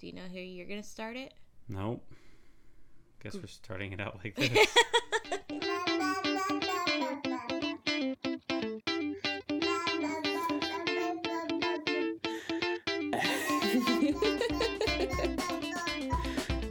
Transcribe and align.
Do 0.00 0.06
you 0.06 0.14
know 0.14 0.22
who 0.32 0.38
you're 0.40 0.66
gonna 0.66 0.82
start 0.82 1.16
it? 1.16 1.34
Nope. 1.68 2.02
Guess 3.22 3.34
we're 3.34 3.46
starting 3.48 3.92
it 3.92 4.00
out 4.00 4.18
like 4.24 4.34
this. 4.50 4.50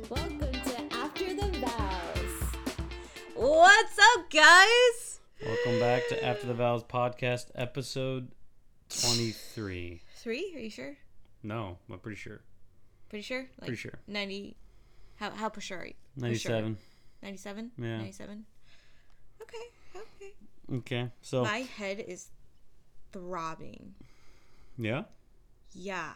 Welcome 0.09 0.53
to 0.53 0.93
After 0.93 1.33
the 1.33 1.47
Vows. 1.59 2.43
What's 3.35 3.99
up, 3.99 4.29
guys? 4.31 5.19
Welcome 5.45 5.79
back 5.79 6.03
to 6.09 6.23
After 6.25 6.47
the 6.47 6.53
Vows 6.53 6.83
podcast, 6.83 7.47
episode 7.55 8.29
23. 9.01 10.01
Three? 10.15 10.53
Are 10.55 10.59
you 10.59 10.69
sure? 10.69 10.97
No, 11.43 11.77
I'm 11.91 11.99
pretty 11.99 12.17
sure. 12.17 12.41
Pretty 13.09 13.23
sure? 13.23 13.39
Like 13.59 13.67
Pretty 13.67 13.75
sure. 13.75 13.99
90. 14.07 14.55
How, 15.17 15.31
how 15.31 15.49
for 15.49 15.61
sure 15.61 15.79
are 15.79 15.85
you? 15.87 15.93
97. 16.15 16.77
97? 17.23 17.71
Yeah. 17.77 17.97
97? 17.97 18.45
Okay, 19.41 19.57
okay. 19.95 20.33
Okay, 20.77 21.11
so, 21.21 21.43
My 21.43 21.59
head 21.59 21.99
is 22.07 22.27
throbbing. 23.11 23.95
yeah, 24.77 25.03
Yeah, 25.73 26.11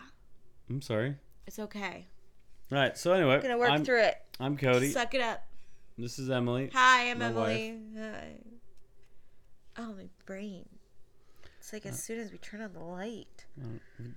I'm 0.70 0.82
sorry. 0.82 1.16
it's 1.48 1.58
okay. 1.60 2.06
Right, 2.70 2.96
so 2.98 3.14
anyway, 3.14 3.36
we're 3.38 3.42
gonna 3.42 3.58
work 3.58 3.72
I'm, 3.72 3.84
through 3.84 4.02
it. 4.04 4.16
I'm 4.40 4.56
Cody. 4.58 4.90
Suck 4.92 5.14
it 5.16 5.22
up. 5.22 5.44
This 5.98 6.18
is 6.20 6.30
Emily. 6.30 6.70
Hi, 6.74 7.10
I'm 7.12 7.20
My 7.20 7.26
Emily. 7.26 7.80
Hi. 8.00 8.36
Oh, 9.78 9.94
my 9.96 10.08
brain. 10.26 10.68
It's 11.60 11.74
like 11.74 11.86
Uh. 11.86 11.90
as 11.90 12.02
soon 12.04 12.20
as 12.20 12.32
we 12.32 12.38
turn 12.38 12.62
on 12.62 12.74
the 12.74 12.80
light. 12.80 13.46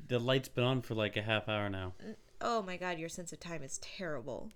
The 0.08 0.18
light's 0.18 0.48
been 0.48 0.64
on 0.64 0.82
for 0.82 0.94
like 0.94 1.16
a 1.16 1.22
half 1.22 1.48
hour 1.48 1.68
now. 1.70 1.94
Oh 2.40 2.62
my 2.62 2.76
god, 2.76 2.98
your 2.98 3.08
sense 3.08 3.32
of 3.32 3.40
time 3.40 3.62
is 3.62 3.78
terrible. 3.78 4.50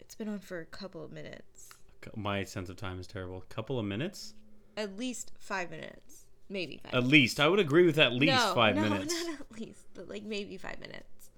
It's 0.00 0.14
been 0.14 0.28
on 0.28 0.38
for 0.38 0.60
a 0.60 0.66
couple 0.66 1.04
of 1.04 1.12
minutes. 1.12 1.70
My 2.16 2.44
sense 2.44 2.68
of 2.68 2.76
time 2.76 2.98
is 2.98 3.06
terrible. 3.06 3.38
A 3.38 3.54
couple 3.54 3.78
of 3.78 3.84
minutes? 3.84 4.34
At 4.76 4.98
least 4.98 5.32
five 5.38 5.70
minutes. 5.70 6.24
Maybe 6.48 6.80
five. 6.82 6.94
At 6.94 7.04
least. 7.04 7.38
I 7.40 7.48
would 7.48 7.60
agree 7.60 7.86
with 7.86 7.98
at 7.98 8.12
least 8.12 8.34
no, 8.34 8.54
five 8.54 8.76
no, 8.76 8.82
minutes. 8.82 9.14
not 9.26 9.40
at 9.40 9.60
least, 9.60 9.86
but 9.94 10.08
like 10.08 10.24
maybe 10.24 10.56
five 10.56 10.80
minutes. 10.80 11.30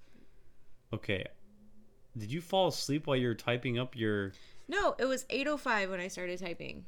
Okay. 0.93 1.25
Did 2.17 2.31
you 2.31 2.41
fall 2.41 2.69
asleep 2.69 3.07
while 3.07 3.17
you 3.17 3.27
were 3.27 3.35
typing 3.35 3.77
up 3.77 3.95
your. 3.95 4.31
No, 4.67 4.95
it 4.97 5.05
was 5.05 5.25
8.05 5.25 5.89
when 5.89 5.99
I 5.99 6.07
started 6.07 6.39
typing. 6.39 6.85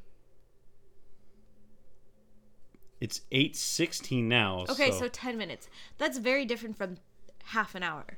It's 2.99 3.21
8.16 3.31 4.23
now. 4.23 4.65
Okay, 4.69 4.91
so 4.91 4.99
so 4.99 5.07
10 5.07 5.37
minutes. 5.37 5.69
That's 5.97 6.17
very 6.17 6.45
different 6.45 6.77
from 6.77 6.97
half 7.45 7.75
an 7.75 7.83
hour. 7.83 8.17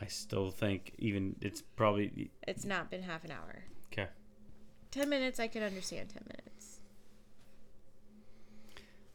I 0.00 0.06
still 0.06 0.50
think 0.50 0.92
even 0.98 1.36
it's 1.40 1.62
probably. 1.62 2.30
It's 2.46 2.64
not 2.64 2.90
been 2.90 3.02
half 3.02 3.24
an 3.24 3.30
hour. 3.30 3.64
Okay. 3.92 4.08
10 4.90 5.08
minutes, 5.08 5.40
I 5.40 5.48
can 5.48 5.62
understand 5.62 6.10
10 6.10 6.22
minutes. 6.26 6.80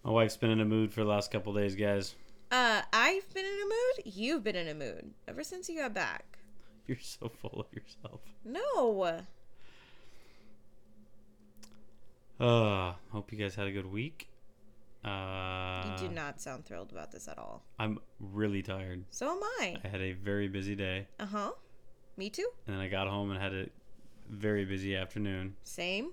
My 0.03 0.11
wife's 0.11 0.37
been 0.37 0.49
in 0.49 0.59
a 0.59 0.65
mood 0.65 0.91
for 0.91 1.01
the 1.03 1.09
last 1.09 1.31
couple 1.31 1.53
days, 1.53 1.75
guys. 1.75 2.15
Uh, 2.51 2.81
I've 2.91 3.31
been 3.33 3.45
in 3.45 3.61
a 3.61 3.65
mood. 3.65 4.13
You've 4.15 4.43
been 4.43 4.55
in 4.55 4.67
a 4.67 4.73
mood 4.73 5.13
ever 5.27 5.43
since 5.43 5.69
you 5.69 5.77
got 5.77 5.93
back. 5.93 6.39
You're 6.87 6.97
so 6.99 7.29
full 7.29 7.61
of 7.61 7.67
yourself. 7.73 8.21
No. 8.43 9.21
Uh, 12.39 12.93
hope 13.11 13.31
you 13.31 13.37
guys 13.37 13.53
had 13.53 13.67
a 13.67 13.71
good 13.71 13.85
week. 13.85 14.30
Uh, 15.03 15.83
You 15.99 16.07
do 16.09 16.13
not 16.13 16.39
sound 16.39 16.65
thrilled 16.65 16.91
about 16.91 17.11
this 17.11 17.27
at 17.27 17.37
all. 17.39 17.63
I'm 17.79 17.99
really 18.19 18.61
tired. 18.61 19.03
So 19.09 19.31
am 19.31 19.39
I. 19.59 19.77
I 19.83 19.87
had 19.87 20.01
a 20.01 20.11
very 20.13 20.47
busy 20.47 20.75
day, 20.75 21.07
Uh 21.19 21.25
huh. 21.25 21.51
Me 22.17 22.29
too. 22.29 22.47
and 22.67 22.75
then 22.75 22.81
I 22.81 22.87
got 22.87 23.07
home 23.07 23.31
and 23.31 23.41
had 23.41 23.53
a 23.53 23.67
very 24.29 24.63
busy 24.65 24.95
afternoon. 24.95 25.55
Same. 25.63 26.11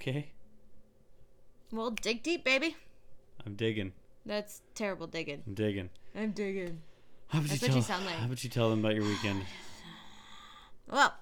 Okay, 0.00 0.30
Well, 1.72 1.90
dig 1.90 2.22
deep, 2.22 2.44
baby. 2.44 2.76
I'm 3.44 3.54
digging. 3.54 3.92
That's 4.24 4.62
terrible 4.74 5.06
digging. 5.06 5.42
I'm 5.46 5.54
digging. 5.54 5.90
I'm 6.14 6.30
digging. 6.32 6.80
How 7.28 7.38
about 7.38 7.48
That's 7.50 7.62
you 7.62 7.66
what 7.66 7.72
tell? 7.72 7.76
you 7.76 7.82
sound 7.82 8.06
like. 8.06 8.14
How 8.16 8.26
about 8.26 8.44
you 8.44 8.50
tell 8.50 8.70
them 8.70 8.80
about 8.80 8.94
your 8.94 9.04
weekend? 9.04 9.42
Well, 10.88 11.14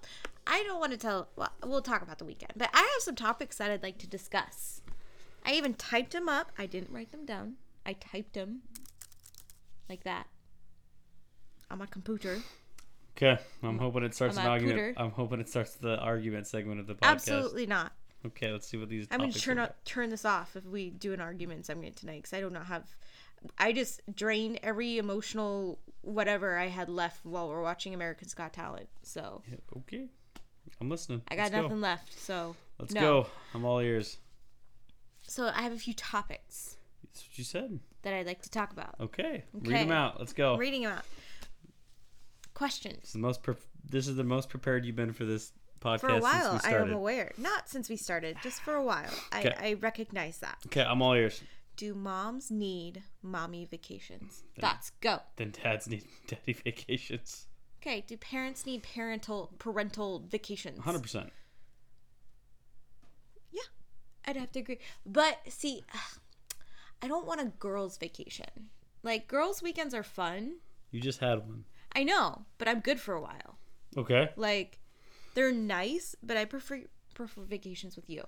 I 0.46 0.62
don't 0.64 0.78
want 0.78 0.92
to 0.92 0.98
tell. 0.98 1.28
Well, 1.36 1.50
we'll 1.64 1.80
talk 1.80 2.02
about 2.02 2.18
the 2.18 2.26
weekend, 2.26 2.52
but 2.54 2.68
I 2.74 2.80
have 2.80 3.00
some 3.02 3.14
topics 3.14 3.56
that 3.56 3.70
I'd 3.70 3.82
like 3.82 3.96
to 3.98 4.06
discuss. 4.06 4.82
I 5.44 5.52
even 5.52 5.74
typed 5.74 6.12
them 6.12 6.28
up. 6.28 6.52
I 6.58 6.66
didn't 6.66 6.90
write 6.92 7.12
them 7.12 7.24
down. 7.26 7.54
I 7.86 7.92
typed 7.94 8.34
them 8.34 8.62
like 9.88 10.04
that 10.04 10.26
on 11.70 11.78
my 11.78 11.86
computer. 11.86 12.38
Okay, 13.16 13.38
I'm 13.62 13.78
hoping 13.78 14.02
it 14.02 14.14
starts 14.14 14.36
I'm 14.36 14.44
an 14.44 14.50
a 14.50 14.52
argument. 14.52 14.78
pooter. 14.78 15.00
I'm 15.00 15.10
hoping 15.12 15.40
it 15.40 15.48
starts 15.48 15.74
the 15.76 15.98
argument 15.98 16.46
segment 16.46 16.80
of 16.80 16.86
the 16.86 16.94
podcast. 16.94 17.10
Absolutely 17.12 17.66
not. 17.66 17.92
Okay, 18.26 18.50
let's 18.50 18.66
see 18.66 18.76
what 18.76 18.88
these. 18.88 19.06
I'm 19.10 19.18
going 19.18 19.30
to 19.30 19.34
topics 19.34 19.44
turn 19.44 19.58
are 19.58 19.62
up, 19.62 19.84
turn 19.84 20.10
this 20.10 20.24
off 20.24 20.56
if 20.56 20.64
we 20.64 20.90
do 20.90 21.12
an 21.12 21.20
argument 21.20 21.66
segment 21.66 21.96
tonight 21.96 22.22
because 22.22 22.32
I 22.32 22.40
do 22.40 22.50
not 22.50 22.66
have. 22.66 22.84
I 23.58 23.72
just 23.72 24.00
drained 24.14 24.58
every 24.62 24.96
emotional 24.96 25.78
whatever 26.00 26.56
I 26.56 26.68
had 26.68 26.88
left 26.88 27.24
while 27.24 27.48
we're 27.48 27.60
watching 27.62 27.92
America's 27.92 28.32
Got 28.32 28.54
Talent. 28.54 28.88
So 29.02 29.42
Okay, 29.76 30.06
I'm 30.80 30.88
listening. 30.88 31.20
I 31.28 31.36
got 31.36 31.42
Let's 31.42 31.54
go. 31.54 31.62
nothing 31.62 31.80
left. 31.82 32.18
So 32.18 32.56
Let's 32.78 32.94
no. 32.94 33.00
go. 33.00 33.26
I'm 33.52 33.64
all 33.66 33.80
ears. 33.80 34.16
So 35.26 35.50
I 35.54 35.62
have 35.62 35.72
a 35.72 35.78
few 35.78 35.94
topics 35.94 36.76
That's 37.02 37.26
what 37.26 37.38
you 37.38 37.44
said. 37.44 37.80
that 38.02 38.14
I'd 38.14 38.26
like 38.26 38.42
to 38.42 38.50
talk 38.50 38.72
about. 38.72 38.94
Okay, 39.00 39.44
read 39.52 39.88
them 39.88 39.92
out. 39.92 40.18
Let's 40.18 40.32
go. 40.32 40.54
I'm 40.54 40.60
reading 40.60 40.82
them 40.82 40.92
out. 40.92 41.04
Questions. 42.54 43.00
This 43.00 43.08
is 43.08 43.12
the 43.14 43.18
most. 43.18 43.42
Pre- 43.42 43.54
this 43.90 44.08
is 44.08 44.16
the 44.16 44.24
most 44.24 44.48
prepared 44.48 44.84
you've 44.84 44.96
been 44.96 45.12
for 45.12 45.24
this 45.24 45.52
podcast 45.80 46.00
For 46.00 46.08
a 46.08 46.20
while, 46.20 46.60
I 46.64 46.74
am 46.74 46.92
aware. 46.92 47.32
Not 47.36 47.68
since 47.68 47.88
we 47.88 47.96
started, 47.96 48.36
just 48.42 48.60
for 48.62 48.74
a 48.74 48.82
while. 48.82 49.10
Okay. 49.36 49.54
I, 49.58 49.68
I 49.70 49.72
recognize 49.74 50.38
that. 50.38 50.58
Okay, 50.66 50.82
I'm 50.82 51.02
all 51.02 51.14
ears. 51.14 51.42
Do 51.76 51.94
moms 51.94 52.50
need 52.50 53.02
mommy 53.22 53.66
vacations? 53.68 54.44
Thoughts? 54.60 54.92
Go. 55.00 55.18
Then 55.36 55.52
dads 55.62 55.88
need 55.88 56.04
daddy 56.28 56.52
vacations. 56.52 57.46
Okay. 57.82 58.04
Do 58.06 58.16
parents 58.16 58.64
need 58.64 58.82
parental 58.84 59.50
parental 59.58 60.20
vacations? 60.20 60.78
100. 60.78 61.02
percent 61.02 61.32
I'd 64.26 64.36
have 64.36 64.52
to 64.52 64.60
agree. 64.60 64.78
But 65.04 65.38
see, 65.48 65.82
I 67.02 67.08
don't 67.08 67.26
want 67.26 67.40
a 67.40 67.46
girls' 67.58 67.98
vacation. 67.98 68.70
Like 69.02 69.28
girls' 69.28 69.62
weekends 69.62 69.94
are 69.94 70.02
fun. 70.02 70.56
You 70.90 71.00
just 71.00 71.20
had 71.20 71.40
one. 71.40 71.64
I 71.94 72.04
know, 72.04 72.46
but 72.58 72.68
I'm 72.68 72.80
good 72.80 72.98
for 73.00 73.14
a 73.14 73.20
while. 73.20 73.58
Okay. 73.96 74.30
Like 74.36 74.78
they're 75.34 75.52
nice, 75.52 76.16
but 76.22 76.36
I 76.36 76.44
prefer 76.44 76.82
prefer 77.14 77.42
vacations 77.42 77.96
with 77.96 78.08
you. 78.10 78.24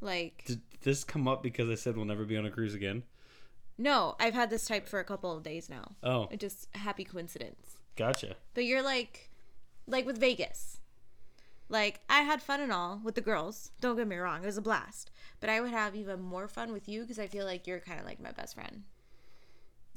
Like 0.00 0.44
Did 0.46 0.60
this 0.82 1.02
come 1.04 1.26
up 1.26 1.42
because 1.42 1.68
I 1.68 1.74
said 1.74 1.96
we'll 1.96 2.06
never 2.06 2.24
be 2.24 2.36
on 2.36 2.46
a 2.46 2.50
cruise 2.50 2.74
again? 2.74 3.02
no, 3.80 4.16
I've 4.18 4.34
had 4.34 4.50
this 4.50 4.64
type 4.66 4.88
for 4.88 4.98
a 4.98 5.04
couple 5.04 5.36
of 5.36 5.42
days 5.44 5.68
now. 5.70 5.92
Oh, 6.02 6.26
It 6.32 6.40
just 6.40 6.66
happy 6.74 7.04
coincidence. 7.04 7.78
gotcha. 7.96 8.34
But 8.54 8.64
you're 8.64 8.82
like 8.82 9.30
like 9.86 10.06
with 10.06 10.18
Vegas. 10.18 10.78
Like 11.68 12.00
I 12.08 12.20
had 12.22 12.42
fun 12.42 12.60
and 12.60 12.72
all 12.72 13.00
with 13.04 13.14
the 13.14 13.20
girls. 13.20 13.70
Don't 13.80 13.96
get 13.96 14.06
me 14.08 14.16
wrong, 14.16 14.42
it 14.42 14.46
was 14.46 14.56
a 14.58 14.62
blast. 14.62 15.10
But 15.40 15.50
I 15.50 15.60
would 15.60 15.70
have 15.70 15.94
even 15.94 16.20
more 16.20 16.48
fun 16.48 16.72
with 16.72 16.88
you 16.88 17.02
because 17.02 17.18
I 17.18 17.26
feel 17.26 17.44
like 17.44 17.66
you're 17.66 17.80
kind 17.80 18.00
of 18.00 18.06
like 18.06 18.20
my 18.20 18.32
best 18.32 18.54
friend. 18.54 18.84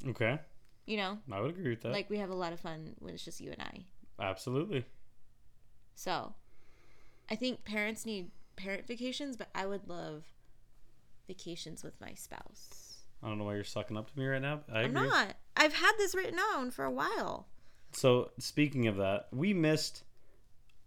Okay, 0.08 0.40
You 0.88 0.98
know, 0.98 1.20
I 1.32 1.40
would 1.40 1.52
agree 1.52 1.70
with 1.70 1.82
that. 1.82 1.92
like 1.92 2.10
we 2.10 2.18
have 2.18 2.32
a 2.32 2.36
lot 2.36 2.54
of 2.54 2.60
fun 2.60 2.96
when 3.00 3.14
it's 3.14 3.24
just 3.24 3.40
you 3.40 3.52
and 3.52 3.62
I. 3.62 3.86
Absolutely. 4.20 4.84
So, 5.96 6.34
I 7.30 7.36
think 7.36 7.64
parents 7.66 8.06
need 8.06 8.32
parent 8.56 8.88
vacations, 8.88 9.38
but 9.38 9.50
I 9.54 9.66
would 9.68 9.88
love 9.88 10.24
vacations 11.28 11.84
with 11.84 12.00
my 12.02 12.14
spouse. 12.16 12.98
I 13.24 13.28
don't 13.28 13.38
know 13.38 13.44
why 13.46 13.54
you're 13.56 13.64
sucking 13.64 13.96
up 13.96 14.12
to 14.12 14.20
me 14.20 14.26
right 14.26 14.42
now. 14.42 14.62
I 14.74 14.80
I'm 14.82 14.96
agree. 14.96 15.08
not. 15.08 15.36
I've 15.56 15.74
had 15.74 15.94
this 15.98 16.16
written 16.16 16.38
down 16.38 16.72
for 16.72 16.84
a 16.86 16.92
while. 16.92 17.48
So 17.92 18.32
speaking 18.40 18.88
of 18.88 18.98
that, 18.98 19.28
we 19.32 19.54
missed 19.54 20.04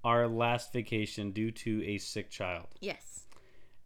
our 0.05 0.29
last 0.29 0.73
vacation 0.73 1.31
due 1.33 1.51
to 1.51 1.83
a 1.85 1.99
sick 1.99 2.31
child, 2.31 2.67
Yes, 2.81 3.27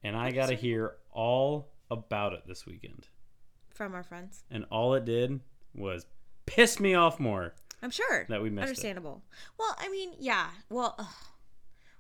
and 0.03 0.17
I 0.17 0.31
got 0.31 0.49
to 0.49 0.55
hear 0.55 0.97
all 1.13 1.69
about 1.91 2.33
it 2.33 2.43
this 2.47 2.67
weekend. 2.67 3.09
from 3.75 3.95
our 3.95 4.03
friends. 4.03 4.43
And 4.51 4.65
all 4.71 4.95
it 4.95 5.05
did 5.05 5.41
was 5.75 6.07
piss 6.47 6.81
me 6.81 6.95
off 6.95 7.21
more 7.21 7.55
I'm 7.83 7.91
sure. 7.91 8.27
that 8.29 8.43
we 8.43 8.51
missed 8.51 8.65
it. 8.65 8.69
Understandable. 8.71 9.23
Well, 9.59 9.75
I 9.79 9.89
mean, 9.89 10.11
yeah. 10.19 10.49
Well, 10.69 10.97
ugh. 10.99 11.07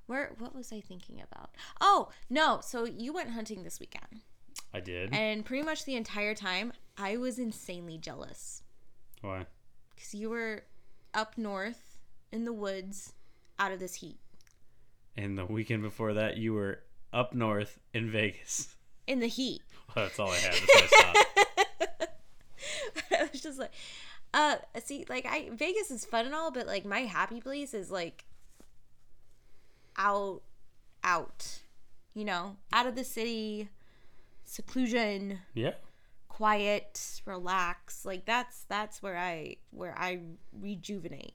where 0.06 0.32
what 0.38 0.54
was 0.54 0.72
I 0.72 0.80
thinking 0.80 1.20
about? 1.20 1.50
Oh, 1.80 2.08
no. 2.28 2.60
So 2.62 2.84
you 2.84 3.12
went 3.12 3.30
hunting 3.30 3.62
this 3.62 3.78
weekend. 3.78 4.22
I 4.74 4.80
did. 4.80 5.14
And 5.14 5.44
pretty 5.44 5.64
much 5.64 5.84
the 5.84 5.94
entire 5.96 6.34
time 6.34 6.72
I 6.98 7.16
was 7.16 7.38
insanely 7.38 7.96
jealous 7.98 8.62
Why? 9.22 9.46
cuz 9.96 10.14
you 10.14 10.28
were 10.30 10.64
up 11.14 11.38
north 11.38 11.98
in 12.32 12.44
the 12.44 12.52
woods 12.52 13.12
out 13.58 13.72
of 13.72 13.80
this 13.80 13.94
heat. 13.96 14.18
And 15.16 15.36
the 15.36 15.44
weekend 15.46 15.82
before 15.82 16.14
that, 16.14 16.36
you 16.36 16.52
were 16.54 16.80
up 17.12 17.34
north 17.34 17.78
in 17.92 18.10
Vegas. 18.10 18.74
In 19.06 19.20
the 19.20 19.26
heat. 19.26 19.62
That's 19.94 20.18
all 20.18 20.30
I 20.30 20.36
had. 20.36 20.52
That's 20.52 20.74
what 20.74 20.84
I 20.84 22.06
saw. 23.08 23.16
I 23.18 23.28
was 23.32 23.40
just 23.42 23.58
like 23.58 23.72
Uh, 24.34 24.56
see, 24.84 25.04
like 25.08 25.26
I 25.26 25.48
Vegas 25.52 25.90
is 25.90 26.04
fun 26.04 26.26
and 26.26 26.34
all, 26.34 26.50
but 26.50 26.66
like 26.66 26.84
my 26.84 27.00
happy 27.00 27.40
place 27.40 27.72
is 27.74 27.90
like 27.90 28.24
out, 29.96 30.42
out, 31.02 31.60
you 32.14 32.24
know, 32.24 32.56
out 32.72 32.86
of 32.86 32.94
the 32.94 33.04
city, 33.04 33.68
seclusion, 34.44 35.40
Yeah. 35.54 35.74
quiet, 36.28 37.22
relax. 37.24 38.04
Like 38.04 38.24
that's 38.26 38.64
that's 38.68 39.02
where 39.02 39.16
I 39.16 39.56
where 39.70 39.98
I 39.98 40.20
rejuvenate, 40.52 41.34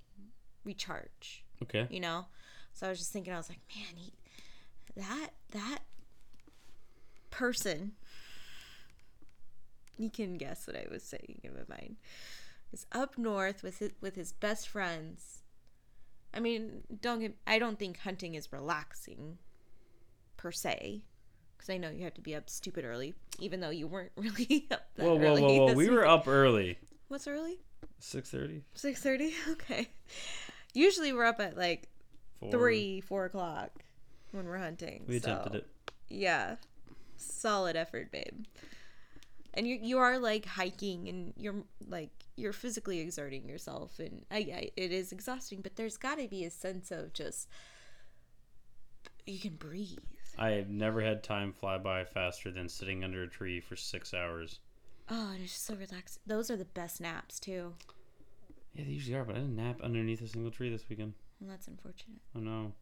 recharge. 0.64 1.43
Okay. 1.64 1.88
You 1.90 2.00
know. 2.00 2.26
So 2.74 2.88
I 2.88 2.90
was 2.90 3.00
just 3.00 3.12
thinking, 3.12 3.34
I 3.34 3.38
was 3.38 3.50
like, 3.50 3.60
man, 3.76 3.96
he, 3.96 4.14
that 4.96 5.30
that 5.52 5.80
person. 7.30 7.94
You 9.98 10.10
can 10.10 10.38
guess 10.38 10.66
what 10.66 10.76
I 10.76 10.88
was 10.92 11.04
saying 11.04 11.42
in 11.44 11.52
my 11.54 11.78
mind. 11.78 11.98
Is 12.72 12.88
up 12.92 13.18
north 13.18 13.62
with 13.62 13.78
his 13.78 13.92
with 14.02 14.16
his 14.16 14.32
best 14.32 14.68
friends. 14.68 15.44
I 16.34 16.40
mean, 16.40 16.82
don't 17.02 17.20
get. 17.20 17.36
I 17.46 17.60
don't 17.60 17.78
think 17.78 18.00
hunting 18.00 18.34
is 18.34 18.52
relaxing, 18.52 19.38
per 20.36 20.52
se, 20.52 21.04
because 21.56 21.70
I 21.70 21.78
know 21.78 21.92
you 21.92 22.04
have 22.06 22.16
to 22.16 22.22
be 22.22 22.34
up 22.34 22.50
stupid 22.50 22.86
early, 22.86 23.14
even 23.38 23.60
though 23.60 23.70
you 23.70 23.86
weren't 23.86 24.12
really 24.18 24.66
up 24.72 24.88
that 24.96 25.06
Whoa, 25.06 25.14
whoa, 25.16 25.28
early. 25.28 25.42
whoa, 25.44 25.54
whoa! 25.60 25.68
this 25.68 25.76
We 25.76 25.90
were 25.92 26.08
up 26.08 26.28
early. 26.28 26.80
What's 27.08 27.28
early? 27.28 27.60
Six 28.00 28.32
thirty. 28.32 28.64
Six 28.74 29.00
thirty. 29.02 29.34
Okay. 29.52 29.90
Usually 30.74 31.14
we're 31.14 31.26
up 31.26 31.40
at 31.40 31.58
like 31.58 31.88
Four. 32.40 32.52
three, 32.52 33.02
four 33.02 33.26
o'clock 33.26 33.72
when 34.32 34.46
we're 34.46 34.58
hunting. 34.58 35.06
We 35.08 35.18
attempted 35.18 35.56
it. 35.56 35.68
Yeah, 36.10 36.56
solid 37.18 37.76
effort, 37.76 38.12
babe. 38.12 38.46
And 39.54 39.68
you 39.68 39.78
you 39.82 40.00
are 40.00 40.18
like 40.18 40.46
hiking, 40.46 41.08
and 41.08 41.34
you're 41.38 41.64
like 41.88 42.10
you're 42.36 42.54
physically 42.54 43.00
exerting 43.00 43.48
yourself, 43.48 44.00
and 44.00 44.26
uh, 44.32 44.36
I, 44.36 44.38
I 44.38 44.70
it 44.76 44.92
is 44.92 45.12
exhausting. 45.12 45.62
But 45.62 45.76
there's 45.76 45.98
got 45.98 46.18
to 46.18 46.28
be 46.28 46.46
a 46.46 46.50
sense 46.50 46.92
of 46.92 47.14
just 47.14 47.48
you 49.26 49.40
can 49.40 49.56
breathe. 49.56 50.00
I 50.38 50.52
have 50.52 50.70
never 50.70 51.02
had 51.02 51.24
time 51.24 51.54
fly 51.54 51.78
by 51.78 52.04
faster 52.06 52.52
than 52.52 52.68
sitting 52.68 53.04
under 53.04 53.24
a 53.24 53.28
tree 53.28 53.60
for 53.60 53.76
six 53.76 54.14
hours. 54.14 54.60
Oh, 55.10 55.32
and 55.34 55.44
it's 55.44 55.54
just 55.54 55.66
so 55.66 55.76
relaxed. 55.76 56.20
Those 56.26 56.50
are 56.50 56.56
the 56.56 56.66
best 56.66 57.00
naps 57.00 57.40
too. 57.40 57.74
Yeah, 58.74 58.86
they 58.86 58.92
usually 58.92 59.16
are, 59.16 59.24
but 59.24 59.36
I 59.36 59.40
didn't 59.40 59.56
nap 59.56 59.82
underneath 59.84 60.22
a 60.22 60.28
single 60.28 60.52
tree 60.52 60.70
this 60.70 60.88
weekend. 60.90 61.14
Well, 61.40 61.50
that's 61.52 61.68
unfortunate. 61.68 62.20
Oh 62.36 62.40
no. 62.40 62.74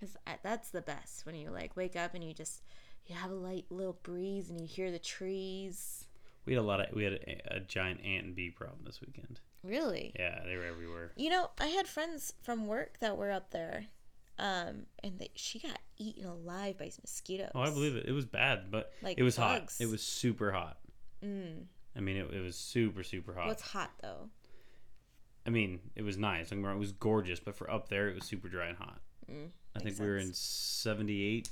Cause 0.00 0.16
that's 0.42 0.70
the 0.70 0.82
best 0.82 1.24
when 1.24 1.34
you 1.34 1.50
like 1.50 1.74
wake 1.76 1.96
up 1.96 2.14
and 2.14 2.22
you 2.22 2.34
just 2.34 2.62
you 3.06 3.14
have 3.14 3.30
a 3.30 3.34
light 3.34 3.64
little 3.70 3.98
breeze 4.02 4.50
and 4.50 4.60
you 4.60 4.66
hear 4.66 4.90
the 4.90 4.98
trees. 4.98 6.04
We 6.44 6.52
had 6.52 6.60
a 6.60 6.62
lot 6.66 6.80
of 6.80 6.94
we 6.94 7.04
had 7.04 7.14
a, 7.14 7.56
a 7.56 7.60
giant 7.60 8.00
ant 8.04 8.26
and 8.26 8.36
bee 8.36 8.50
problem 8.50 8.80
this 8.84 9.00
weekend. 9.00 9.40
Really? 9.64 10.12
Yeah, 10.18 10.40
they 10.44 10.56
were 10.56 10.64
everywhere. 10.66 11.12
You 11.16 11.30
know, 11.30 11.50
I 11.58 11.68
had 11.68 11.88
friends 11.88 12.34
from 12.42 12.66
work 12.66 12.98
that 13.00 13.16
were 13.16 13.32
up 13.32 13.50
there, 13.50 13.86
um, 14.38 14.86
and 15.02 15.18
they, 15.18 15.30
she 15.34 15.58
got 15.58 15.78
eaten 15.98 16.24
alive 16.26 16.78
by 16.78 16.90
mosquitoes. 17.02 17.50
Oh, 17.54 17.60
I 17.62 17.70
believe 17.70 17.96
it. 17.96 18.06
It 18.06 18.12
was 18.12 18.26
bad, 18.26 18.70
but 18.70 18.92
Like 19.02 19.18
it 19.18 19.22
was 19.22 19.36
bugs. 19.38 19.78
hot. 19.78 19.84
It 19.84 19.90
was 19.90 20.02
super 20.02 20.52
hot. 20.52 20.78
Mm. 21.24 21.64
I 21.96 22.00
mean, 22.00 22.16
it, 22.16 22.30
it 22.32 22.40
was 22.42 22.54
super 22.54 23.02
super 23.02 23.32
hot. 23.34 23.46
What's 23.48 23.62
hot 23.62 23.90
though? 24.02 24.28
I 25.46 25.50
mean, 25.50 25.80
it 25.94 26.02
was 26.02 26.16
nice. 26.18 26.50
Don't 26.50 26.58
get 26.58 26.62
me 26.62 26.68
wrong, 26.68 26.76
It 26.76 26.80
was 26.80 26.92
gorgeous, 26.92 27.38
but 27.40 27.54
for 27.54 27.70
up 27.70 27.88
there, 27.88 28.08
it 28.08 28.14
was 28.16 28.24
super 28.24 28.48
dry 28.48 28.66
and 28.68 28.76
hot. 28.78 29.00
Mm, 29.30 29.50
I 29.74 29.78
think 29.80 29.98
we 29.98 30.06
were 30.06 30.16
in 30.16 30.32
78, 30.32 31.50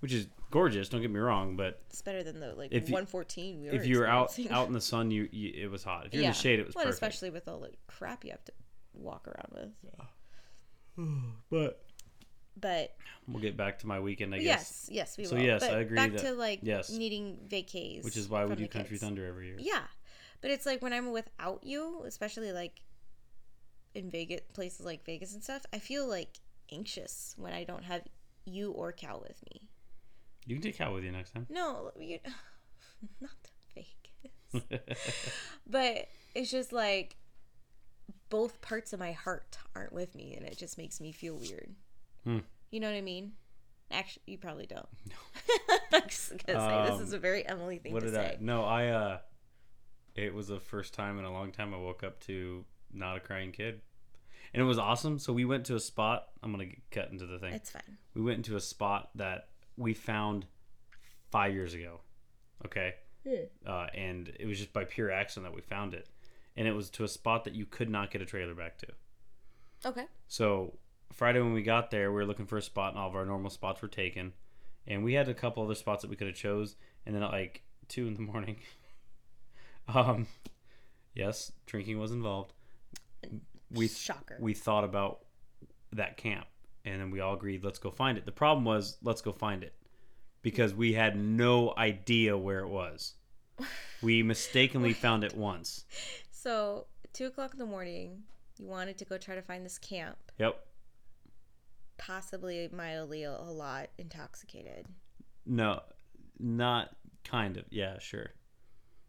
which 0.00 0.12
is 0.12 0.26
gorgeous. 0.50 0.88
Don't 0.88 1.00
get 1.02 1.10
me 1.10 1.20
wrong, 1.20 1.56
but 1.56 1.82
It's 1.90 2.02
better 2.02 2.22
than 2.22 2.40
the 2.40 2.54
like 2.54 2.72
If 2.72 2.88
you- 2.88 2.94
114 2.94 3.60
we 3.62 3.68
were. 3.68 3.74
if 3.74 3.86
you 3.86 3.98
were 3.98 4.06
out 4.06 4.38
out 4.50 4.66
in 4.68 4.72
the 4.72 4.80
sun, 4.80 5.10
you, 5.10 5.28
you 5.32 5.52
it 5.64 5.70
was 5.70 5.84
hot. 5.84 6.06
If 6.06 6.14
you're 6.14 6.22
in 6.22 6.30
the 6.30 6.34
shade, 6.34 6.58
it 6.60 6.66
was 6.66 6.74
well, 6.74 6.84
perfect. 6.84 6.94
especially 7.02 7.30
with 7.30 7.46
all 7.48 7.60
the 7.60 7.70
crap 7.86 8.24
you 8.24 8.30
have 8.30 8.44
to 8.44 8.52
walk 8.94 9.28
around 9.28 9.52
with. 9.52 9.70
But 11.50 11.82
But 12.60 12.94
we'll 13.26 13.40
get 13.42 13.56
back 13.56 13.78
to 13.80 13.86
my 13.86 14.00
weekend, 14.00 14.34
I 14.34 14.38
guess. 14.38 14.88
yes, 14.88 14.88
yes, 14.90 15.18
we 15.18 15.24
So, 15.24 15.36
will. 15.36 15.42
So 15.42 15.46
yes, 15.46 15.60
but 15.60 15.74
I 15.74 15.80
agree 15.80 15.96
Back 15.96 16.12
that- 16.12 16.20
to 16.22 16.32
like 16.32 16.60
yes. 16.62 16.90
needing 16.90 17.38
vacays, 17.48 18.04
Which 18.04 18.16
is 18.16 18.28
why 18.28 18.44
we 18.44 18.54
do 18.56 18.66
Country 18.68 18.90
kids. 18.90 19.02
Thunder 19.02 19.26
every 19.26 19.46
year. 19.48 19.56
Yeah, 19.58 19.82
but 20.42 20.50
it's 20.50 20.66
like 20.66 20.82
when 20.82 20.92
I'm 20.92 21.10
without 21.12 21.64
you, 21.64 22.02
especially 22.06 22.52
like 22.52 22.80
in 23.94 24.10
Vegas, 24.10 24.40
places 24.52 24.84
like 24.86 25.04
Vegas 25.04 25.34
and 25.34 25.42
stuff. 25.42 25.64
I 25.72 25.78
feel 25.78 26.06
like 26.08 26.38
anxious 26.72 27.34
when 27.36 27.52
I 27.52 27.64
don't 27.64 27.84
have 27.84 28.02
you 28.44 28.70
or 28.72 28.92
Cal 28.92 29.20
with 29.20 29.42
me. 29.52 29.68
You 30.46 30.54
can 30.56 30.62
take 30.62 30.76
Cal 30.76 30.94
with 30.94 31.04
you 31.04 31.12
next 31.12 31.32
time. 31.32 31.46
No, 31.50 31.90
you, 31.98 32.18
not 33.20 33.30
Vegas. 33.74 34.64
but 35.66 36.08
it's 36.34 36.50
just 36.50 36.72
like 36.72 37.16
both 38.28 38.60
parts 38.60 38.92
of 38.92 39.00
my 39.00 39.12
heart 39.12 39.58
aren't 39.74 39.92
with 39.92 40.14
me, 40.14 40.34
and 40.36 40.46
it 40.46 40.56
just 40.56 40.78
makes 40.78 41.00
me 41.00 41.12
feel 41.12 41.34
weird. 41.36 41.74
Hmm. 42.24 42.38
You 42.70 42.80
know 42.80 42.88
what 42.90 42.96
I 42.96 43.00
mean? 43.02 43.32
Actually, 43.90 44.22
you 44.26 44.38
probably 44.38 44.66
don't. 44.66 44.86
No. 45.08 45.16
I'm 45.92 46.08
just 46.08 46.30
gonna 46.46 46.60
say 46.60 46.90
this 46.92 47.00
is 47.00 47.12
Um, 47.12 47.16
a 47.16 47.20
very 47.20 47.46
Emily 47.46 47.78
thing 47.78 47.92
what 47.92 48.00
to 48.00 48.06
did 48.06 48.14
say. 48.14 48.36
I? 48.36 48.36
No, 48.40 48.64
I. 48.64 48.88
uh 48.88 49.18
It 50.14 50.32
was 50.32 50.46
the 50.48 50.60
first 50.60 50.94
time 50.94 51.18
in 51.18 51.24
a 51.24 51.32
long 51.32 51.50
time 51.50 51.74
I 51.74 51.76
woke 51.78 52.04
up 52.04 52.20
to 52.26 52.64
not 52.92 53.16
a 53.16 53.20
crying 53.20 53.52
kid, 53.52 53.80
and 54.52 54.62
it 54.62 54.66
was 54.66 54.78
awesome. 54.78 55.18
So 55.18 55.32
we 55.32 55.44
went 55.44 55.66
to 55.66 55.76
a 55.76 55.80
spot. 55.80 56.28
I'm 56.42 56.50
gonna 56.50 56.66
get 56.66 56.90
cut 56.90 57.10
into 57.10 57.26
the 57.26 57.38
thing. 57.38 57.54
It's 57.54 57.70
fine. 57.70 57.98
we 58.14 58.22
went 58.22 58.38
into 58.38 58.56
a 58.56 58.60
spot 58.60 59.10
that 59.14 59.48
we 59.76 59.94
found 59.94 60.46
five 61.30 61.54
years 61.54 61.74
ago. 61.74 62.00
Okay. 62.66 62.94
Uh, 63.66 63.86
and 63.94 64.32
it 64.38 64.46
was 64.46 64.58
just 64.58 64.72
by 64.72 64.84
pure 64.84 65.10
accident 65.10 65.50
that 65.50 65.54
we 65.54 65.62
found 65.62 65.94
it. 65.94 66.08
And 66.56 66.66
it 66.66 66.72
was 66.72 66.90
to 66.90 67.04
a 67.04 67.08
spot 67.08 67.44
that 67.44 67.54
you 67.54 67.64
could 67.66 67.88
not 67.88 68.10
get 68.10 68.22
a 68.22 68.26
trailer 68.26 68.54
back 68.54 68.78
to. 68.78 68.86
Okay. 69.86 70.04
So 70.28 70.78
Friday 71.12 71.40
when 71.40 71.52
we 71.52 71.62
got 71.62 71.90
there, 71.90 72.10
we 72.10 72.16
were 72.16 72.26
looking 72.26 72.46
for 72.46 72.58
a 72.58 72.62
spot, 72.62 72.92
and 72.92 73.00
all 73.00 73.08
of 73.08 73.14
our 73.14 73.24
normal 73.24 73.50
spots 73.50 73.80
were 73.82 73.88
taken. 73.88 74.32
And 74.86 75.04
we 75.04 75.14
had 75.14 75.28
a 75.28 75.34
couple 75.34 75.62
other 75.62 75.74
spots 75.74 76.02
that 76.02 76.10
we 76.10 76.16
could 76.16 76.26
have 76.26 76.36
chose. 76.36 76.76
And 77.06 77.14
then 77.14 77.22
at 77.22 77.30
like 77.30 77.62
two 77.88 78.06
in 78.06 78.14
the 78.14 78.20
morning, 78.20 78.56
um, 79.94 80.26
yes, 81.14 81.52
drinking 81.66 81.98
was 81.98 82.12
involved. 82.12 82.52
We 83.72 83.88
Shocker. 83.88 84.36
we 84.40 84.54
thought 84.54 84.84
about 84.84 85.20
that 85.92 86.16
camp, 86.16 86.46
and 86.84 87.00
then 87.00 87.10
we 87.10 87.20
all 87.20 87.34
agreed, 87.34 87.64
let's 87.64 87.78
go 87.78 87.90
find 87.90 88.16
it. 88.18 88.24
The 88.26 88.32
problem 88.32 88.64
was, 88.64 88.98
let's 89.02 89.22
go 89.22 89.32
find 89.32 89.62
it, 89.62 89.74
because 90.42 90.74
we 90.74 90.92
had 90.92 91.16
no 91.16 91.72
idea 91.76 92.36
where 92.36 92.60
it 92.60 92.68
was. 92.68 93.14
We 94.02 94.22
mistakenly 94.24 94.92
found 94.92 95.24
it 95.24 95.36
once. 95.36 95.84
So, 96.30 96.86
two 97.12 97.26
o'clock 97.26 97.52
in 97.52 97.58
the 97.58 97.66
morning, 97.66 98.22
you 98.58 98.66
wanted 98.66 98.98
to 98.98 99.04
go 99.04 99.18
try 99.18 99.34
to 99.34 99.42
find 99.42 99.64
this 99.64 99.78
camp, 99.78 100.16
Yep. 100.38 100.58
possibly 101.98 102.68
mildly 102.72 103.24
a, 103.24 103.32
a 103.32 103.50
lot 103.52 103.88
intoxicated. 103.98 104.86
No, 105.46 105.80
not 106.38 106.90
kind 107.24 107.56
of. 107.56 107.64
Yeah, 107.70 107.98
sure. 107.98 108.30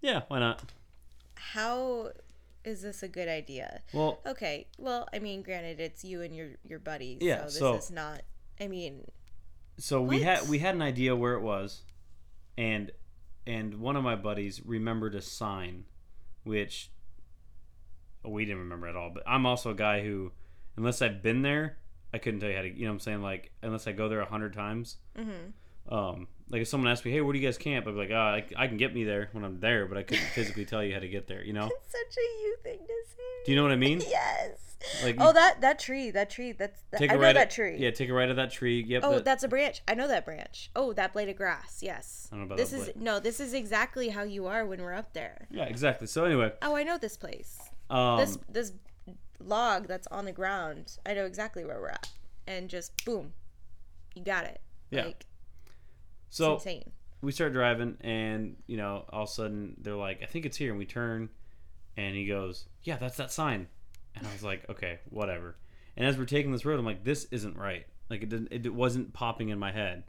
Yeah, 0.01 0.22
why 0.27 0.39
not? 0.39 0.63
How 1.36 2.12
is 2.63 2.82
this 2.82 3.01
a 3.03 3.08
good 3.08 3.27
idea? 3.27 3.82
Well, 3.94 4.20
Okay, 4.25 4.68
well, 4.77 5.08
I 5.13 5.20
mean, 5.20 5.41
granted, 5.41 5.80
it's 5.80 6.03
you 6.03 6.22
and 6.22 6.36
your 6.36 6.50
your 6.68 6.80
buddies, 6.80 7.20
Yeah, 7.22 7.39
so 7.41 7.44
this 7.46 7.58
so- 7.58 7.75
is 7.75 7.91
not. 7.91 8.22
I 8.60 8.68
mean, 8.68 9.10
so 9.77 10.01
we 10.01 10.22
had 10.22 10.48
we 10.48 10.60
had 10.60 10.75
an 10.75 10.82
idea 10.82 11.15
where 11.15 11.34
it 11.34 11.41
was, 11.41 11.84
and 12.58 12.91
and 13.48 13.75
one 13.80 13.96
of 13.96 14.03
my 14.03 14.15
buddies 14.15 14.62
remembered 14.65 15.15
a 15.15 15.22
sign, 15.22 15.86
which 16.44 16.91
we 18.24 18.46
didn't 18.46 18.60
remember 18.60 18.88
at 18.88 18.96
all. 18.96 19.10
But 19.13 19.24
I'm 19.25 19.46
also 19.48 19.72
a 19.72 19.75
guy 19.75 20.03
who, 20.03 20.32
unless 20.77 21.01
I've 21.01 21.24
been 21.24 21.41
there, 21.41 21.77
I 22.13 22.20
couldn't 22.20 22.39
tell 22.41 22.50
you 22.50 22.56
how 22.56 22.62
to. 22.62 22.70
You 22.70 22.84
know, 22.86 22.91
what 22.91 22.94
I'm 22.96 23.00
saying 23.00 23.22
like 23.24 23.51
unless 23.63 23.88
I 23.88 23.94
go 23.94 24.10
there 24.10 24.22
a 24.22 24.25
hundred 24.25 24.53
times. 24.53 24.98
mhm. 25.18 25.53
Um, 25.90 26.28
like 26.50 26.62
if 26.62 26.68
someone 26.68 26.90
asked 26.92 27.06
me, 27.06 27.12
"Hey, 27.12 27.22
where 27.22 27.34
do 27.34 27.40
you 27.40 27.48
guys 27.48 27.58
camp?" 27.58 27.88
I'd 27.88 27.92
be 27.94 27.98
like, 27.98 28.12
"Ah, 28.14 28.34
I, 28.36 28.46
I 28.58 28.68
can 28.68 28.78
get 28.78 28.94
me 28.94 29.04
there 29.04 29.30
when 29.32 29.44
I'm 29.44 29.60
there, 29.60 29.86
but 29.86 29.98
I 29.98 30.04
couldn't 30.04 30.26
physically 30.34 30.66
tell 30.66 30.84
you 30.84 30.94
how 30.94 31.00
to 31.00 31.08
get 31.08 31.28
there." 31.28 31.44
You 31.44 31.54
know? 31.54 31.68
it's 31.68 31.92
such 31.92 32.18
a 32.18 32.22
you 32.44 32.58
thing 32.64 32.80
to 32.80 32.94
say. 33.10 33.18
Do 33.46 33.52
you 33.52 33.56
know 33.58 33.64
what 33.64 33.72
I 33.72 33.78
mean? 33.78 34.02
Yes. 34.10 34.60
Like 35.04 35.18
oh, 35.20 35.32
that 35.32 35.62
that 35.62 35.78
tree, 35.78 36.10
that 36.10 36.32
tree, 36.32 36.54
that's 36.54 36.82
that, 36.90 36.98
take 36.98 37.12
I 37.12 37.14
a 37.14 37.18
know 37.18 37.22
right 37.24 37.34
that 37.34 37.42
at, 37.44 37.52
tree. 37.52 37.78
Yeah, 37.78 37.92
take 37.92 38.10
a 38.10 38.14
right 38.14 38.30
of 38.30 38.36
that 38.38 38.52
tree. 38.52 38.82
Yep. 38.84 39.04
Oh, 39.06 39.14
that- 39.14 39.26
that's 39.26 39.44
a 39.44 39.48
branch. 39.48 39.82
I 39.88 39.94
know 39.94 40.08
that 40.08 40.26
branch. 40.26 40.72
Oh, 40.76 40.92
that 40.94 41.14
blade 41.14 41.30
of 41.30 41.36
grass. 41.36 41.82
Yes. 41.84 42.28
I 42.32 42.36
don't 42.36 42.40
know 42.42 42.46
about 42.48 42.58
this 42.58 42.72
that 42.72 42.78
is 42.78 42.84
blade. 42.86 42.96
no. 43.02 43.20
This 43.20 43.40
is 43.40 43.54
exactly 43.54 44.10
how 44.10 44.24
you 44.24 44.48
are 44.48 44.66
when 44.66 44.82
we're 44.82 44.96
up 44.96 45.14
there. 45.14 45.46
yeah, 45.52 45.66
exactly. 45.66 46.08
So 46.08 46.26
anyway, 46.26 46.52
Oh, 46.64 46.76
I 46.76 46.82
know 46.84 46.98
this 46.98 47.16
place. 47.16 47.60
um, 47.92 48.18
this 48.20 48.40
this 48.50 48.74
log 49.40 49.88
that's 49.88 50.08
on 50.08 50.26
the 50.26 50.32
ground. 50.32 50.98
I 51.06 51.14
know 51.14 51.26
exactly 51.26 51.64
where 51.64 51.80
we're 51.80 51.90
at, 51.90 52.10
and 52.48 52.68
just 52.68 53.06
boom, 53.06 53.34
you 54.16 54.24
got 54.24 54.46
it. 54.46 54.62
Yeah. 54.90 55.06
Like, 55.06 55.26
so 56.32 56.56
it's 56.56 56.66
insane. 56.66 56.92
we 57.22 57.32
start 57.32 57.54
driving, 57.54 57.98
and 58.02 58.56
you 58.66 58.78
know, 58.78 59.06
all 59.10 59.24
of 59.24 59.30
a 59.30 59.32
sudden 59.32 59.76
they're 59.80 59.96
like, 59.96 60.24
"I 60.24 60.26
think 60.26 60.46
it's 60.48 60.58
here," 60.58 60.72
and 60.72 60.80
we 60.80 60.86
turn, 60.86 61.30
and 61.96 62.16
he 62.16 62.26
goes, 62.26 62.66
"Yeah, 62.84 62.98
that's 62.98 63.18
that 63.18 63.32
sign," 63.32 63.68
and 64.16 64.26
I 64.26 64.32
was 64.34 64.44
like, 64.44 64.68
"Okay, 64.70 65.00
whatever." 65.10 65.58
And 65.96 66.08
as 66.08 66.18
we're 66.18 66.26
taking 66.26 66.52
this 66.52 66.66
road, 66.66 66.80
I'm 66.80 66.86
like, 66.86 67.04
"This 67.04 67.26
isn't 67.26 67.58
right." 67.58 67.86
Like 68.10 68.24
it 68.24 68.30
didn't, 68.30 68.48
it 68.52 68.74
wasn't 68.74 69.14
popping 69.14 69.50
in 69.50 69.60
my 69.60 69.72
head. 69.72 70.04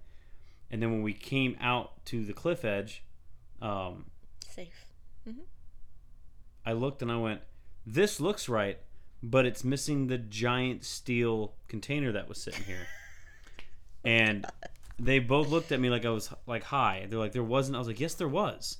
And 0.71 0.81
then 0.81 0.91
when 0.91 1.03
we 1.03 1.13
came 1.13 1.57
out 1.61 2.05
to 2.07 2.25
the 2.25 2.33
cliff 2.33 2.65
edge, 2.65 3.05
um, 3.61 4.07
Safe. 4.49 4.87
I 6.65 6.73
looked 6.73 7.03
and 7.03 7.11
I 7.11 7.17
went, 7.17 7.43
"This 7.85 8.21
looks 8.21 8.49
right, 8.49 8.79
but 9.23 9.45
it's 9.47 9.65
missing 9.65 10.07
the 10.07 10.19
giant 10.19 10.85
steel 10.85 11.55
container 11.69 12.13
that 12.13 12.29
was 12.29 12.41
sitting 12.41 12.65
here." 12.65 12.87
and 14.05 14.47
they 14.99 15.19
both 15.19 15.49
looked 15.49 15.73
at 15.73 15.81
me 15.81 15.91
like 15.91 16.05
I 16.05 16.11
was 16.11 16.33
like 16.47 16.65
high. 16.65 17.07
They're 17.09 17.19
like, 17.19 17.33
"There 17.33 17.43
wasn't." 17.43 17.77
I 17.77 17.79
was 17.79 17.89
like, 17.89 18.01
"Yes, 18.01 18.15
there 18.15 18.29
was." 18.29 18.79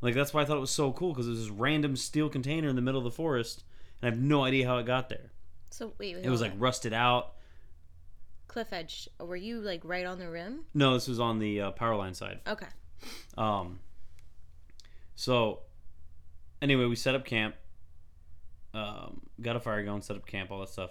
Like 0.00 0.14
that's 0.14 0.34
why 0.34 0.42
I 0.42 0.44
thought 0.44 0.56
it 0.56 0.60
was 0.60 0.70
so 0.70 0.92
cool 0.92 1.12
because 1.12 1.26
it 1.26 1.30
was 1.30 1.40
this 1.40 1.50
random 1.50 1.96
steel 1.96 2.28
container 2.28 2.68
in 2.68 2.76
the 2.76 2.82
middle 2.82 2.98
of 2.98 3.04
the 3.04 3.10
forest, 3.10 3.64
and 4.00 4.08
I 4.08 4.14
have 4.14 4.20
no 4.22 4.44
idea 4.44 4.66
how 4.66 4.78
it 4.78 4.86
got 4.86 5.08
there. 5.08 5.30
So 5.70 5.92
wait, 5.98 6.16
wait 6.16 6.24
It 6.24 6.30
was 6.30 6.40
like 6.40 6.52
on. 6.52 6.58
rusted 6.58 6.92
out. 6.92 7.34
cliff 8.48 8.72
edge. 8.72 9.08
Were 9.20 9.36
you 9.36 9.60
like 9.60 9.80
right 9.84 10.04
on 10.04 10.18
the 10.18 10.28
rim? 10.28 10.64
No, 10.74 10.94
this 10.94 11.08
was 11.08 11.20
on 11.20 11.38
the 11.38 11.60
uh, 11.60 11.70
power 11.70 11.96
line 11.96 12.14
side. 12.14 12.40
Okay. 12.46 12.66
Um. 13.38 13.78
So, 15.14 15.60
anyway, 16.60 16.86
we 16.86 16.96
set 16.96 17.14
up 17.14 17.24
camp. 17.24 17.54
Um, 18.74 19.20
got 19.40 19.56
a 19.56 19.60
fire 19.60 19.84
going, 19.84 20.02
set 20.02 20.16
up 20.16 20.26
camp, 20.26 20.50
all 20.50 20.60
that 20.60 20.68
stuff. 20.70 20.90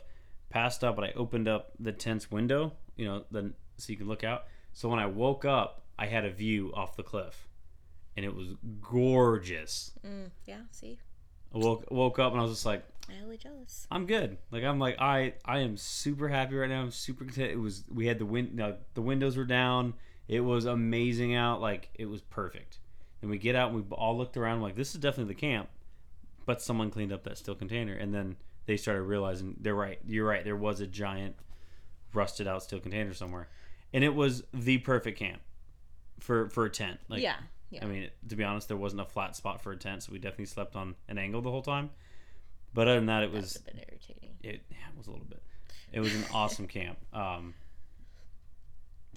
Passed 0.50 0.84
out, 0.84 0.96
but 0.96 1.06
I 1.06 1.12
opened 1.16 1.48
up 1.48 1.72
the 1.80 1.92
tent's 1.92 2.30
window, 2.30 2.74
you 2.96 3.06
know, 3.06 3.24
then 3.32 3.54
so 3.78 3.92
you 3.92 3.98
could 3.98 4.08
look 4.08 4.24
out. 4.24 4.44
So 4.74 4.90
when 4.90 5.00
I 5.00 5.06
woke 5.06 5.46
up, 5.46 5.84
I 5.98 6.08
had 6.08 6.26
a 6.26 6.32
view 6.32 6.72
off 6.74 6.96
the 6.96 7.04
cliff, 7.04 7.48
and 8.16 8.26
it 8.26 8.36
was 8.36 8.56
gorgeous. 8.82 9.92
Mm, 10.06 10.32
yeah. 10.46 10.62
See, 10.72 11.00
I 11.54 11.58
woke 11.58 11.90
woke 11.92 12.20
up 12.20 12.32
and 12.32 12.40
I 12.40 12.44
was 12.44 12.54
just 12.54 12.66
like, 12.66 12.84
I'm 13.10 13.24
really 13.24 13.38
jealous. 13.38 13.88
I'm 13.92 14.06
good. 14.06 14.38
Like 14.52 14.64
I'm 14.64 14.80
like 14.80 15.00
I 15.00 15.34
I 15.46 15.60
am 15.60 15.78
super 15.78 16.30
happy 16.30 16.56
right 16.56 16.70
now. 16.70 16.82
I'm 16.82 16.92
super 16.92 17.26
content. 17.26 17.52
It 17.52 17.60
was 17.60 17.84
we 17.94 18.08
had 18.08 18.20
the 18.20 18.26
wind 18.26 18.56
no, 18.56 18.78
the 18.94 19.02
windows 19.02 19.38
were 19.38 19.46
down. 19.46 19.94
It 20.28 20.42
was 20.42 20.66
amazing 20.66 21.36
out. 21.36 21.62
Like 21.62 21.90
it 21.96 22.06
was 22.06 22.22
perfect. 22.22 22.80
And 23.22 23.30
we 23.30 23.38
get 23.38 23.56
out 23.56 23.72
and 23.72 23.84
we 23.84 23.96
all 23.96 24.18
looked 24.18 24.38
around 24.38 24.62
like 24.62 24.76
this 24.76 24.94
is 24.94 25.02
definitely 25.02 25.34
the 25.34 25.40
camp, 25.40 25.70
but 26.46 26.62
someone 26.62 26.90
cleaned 26.90 27.12
up 27.12 27.24
that 27.24 27.38
steel 27.38 27.56
container 27.56 27.94
and 27.94 28.14
then 28.14 28.38
they 28.66 28.78
started 28.78 29.04
realizing 29.04 29.56
they're 29.60 29.76
right. 29.76 30.00
You're 30.08 30.28
right. 30.28 30.44
There 30.44 30.56
was 30.56 30.80
a 30.80 30.88
giant 30.88 31.36
rusted 32.14 32.48
out 32.48 32.64
steel 32.64 32.80
container 32.80 33.14
somewhere, 33.14 33.50
and 33.94 34.04
it 34.04 34.14
was 34.14 34.44
the 34.54 34.78
perfect 34.80 35.20
camp 35.20 35.42
for 36.20 36.50
for 36.50 36.66
a 36.66 36.70
tent. 36.70 37.00
Like 37.08 37.22
yeah. 37.22 37.36
Yeah. 37.70 37.86
I 37.86 37.88
mean, 37.88 38.10
to 38.28 38.36
be 38.36 38.44
honest, 38.44 38.68
there 38.68 38.76
wasn't 38.76 39.02
a 39.02 39.06
flat 39.06 39.34
spot 39.34 39.62
for 39.62 39.72
a 39.72 39.78
tent, 39.78 40.04
so 40.04 40.12
we 40.12 40.20
definitely 40.20 40.48
slept 40.48 40.76
on 40.76 40.96
an 41.08 41.18
angle 41.18 41.42
the 41.42 41.52
whole 41.52 41.62
time. 41.62 41.90
But 42.74 42.90
other 42.90 42.98
than 42.98 43.06
that, 43.06 43.24
it 43.24 43.32
that 43.32 43.36
was 43.36 43.44
was 43.44 43.56
a 43.56 43.62
bit 43.62 43.88
irritating. 43.90 44.30
it, 44.44 44.62
yeah, 44.70 44.78
it 44.92 44.98
was 44.98 45.08
a 45.08 45.12
little 45.12 45.26
bit. 45.26 45.42
It 45.94 46.02
was 46.02 46.14
an 46.14 46.26
awesome 46.34 46.68
camp. 46.68 46.98
Um, 47.14 47.54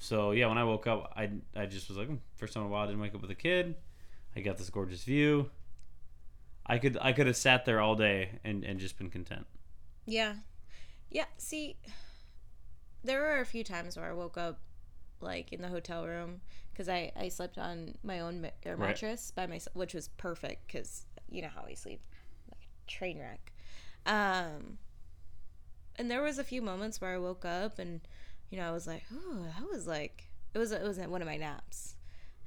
so 0.00 0.31
yeah, 0.31 0.47
when 0.47 0.59
I 0.59 0.64
woke 0.64 0.87
up, 0.87 1.12
I 1.16 1.31
I 1.57 1.66
just 1.66 1.88
was 1.88 1.99
like, 1.99 2.09
"Hmm, 2.09 2.16
first 2.37 2.54
time 2.54 2.62
in 2.62 2.69
a 2.69 2.73
while, 2.73 2.85
I 2.85 2.87
didn't 2.87 3.00
wake 3.00 3.14
up 3.14 3.23
with 3.23 3.31
a 3.31 3.37
kid. 3.37 3.75
I 4.37 4.40
got 4.40 4.57
this 4.57 4.71
gorgeous 4.71 5.02
view. 5.02 5.50
I 6.66 6.78
could 6.78 6.97
I 7.00 7.12
could 7.12 7.26
have 7.26 7.37
sat 7.37 7.64
there 7.64 7.81
all 7.81 7.95
day 7.97 8.38
and 8.45 8.64
and 8.64 8.78
just 8.78 8.99
been 8.99 9.11
content. 9.11 9.47
Yeah. 10.07 10.35
Yeah. 11.11 11.26
See, 11.38 11.76
there 13.04 13.20
were 13.20 13.40
a 13.40 13.46
few 13.46 13.62
times 13.64 13.96
where 13.96 14.06
I 14.06 14.12
woke 14.12 14.37
up 14.37 14.58
like 15.20 15.52
in 15.52 15.62
the 15.62 15.68
hotel 15.68 16.06
room 16.06 16.40
because 16.73 16.88
I, 16.88 17.12
I 17.16 17.28
slept 17.28 17.56
on 17.58 17.94
my 18.02 18.20
own 18.20 18.42
ma- 18.42 18.49
uh, 18.66 18.70
Right. 18.70 18.78
mattress 18.78 19.30
by 19.30 19.46
myself, 19.46 19.76
which 19.76 19.94
was 19.94 20.08
perfect 20.08 20.66
because 20.66 21.06
you 21.30 21.42
know 21.42 21.49
how 21.54 21.64
I 21.68 21.75
sleep 21.75 22.00
like 22.50 22.68
a 22.87 22.90
train 22.90 23.18
wreck. 23.18 23.52
Um, 24.06 24.78
and 25.96 26.11
there 26.11 26.23
was 26.23 26.38
a 26.38 26.44
few 26.44 26.61
moments 26.62 27.00
where 27.00 27.14
I 27.14 27.18
woke 27.18 27.44
up 27.44 27.78
and 27.78 28.00
you 28.50 28.58
know 28.58 28.68
I 28.68 28.73
was 28.73 28.87
like, 28.87 29.04
ooh, 29.12 29.44
that 29.44 29.66
was 29.70 29.87
like 29.87 30.30
it 30.54 30.58
was 30.58 30.73
it 30.73 30.82
was 30.82 30.99
one 30.99 31.23
of 31.23 31.28
my 31.28 31.37
naps. 31.37 31.94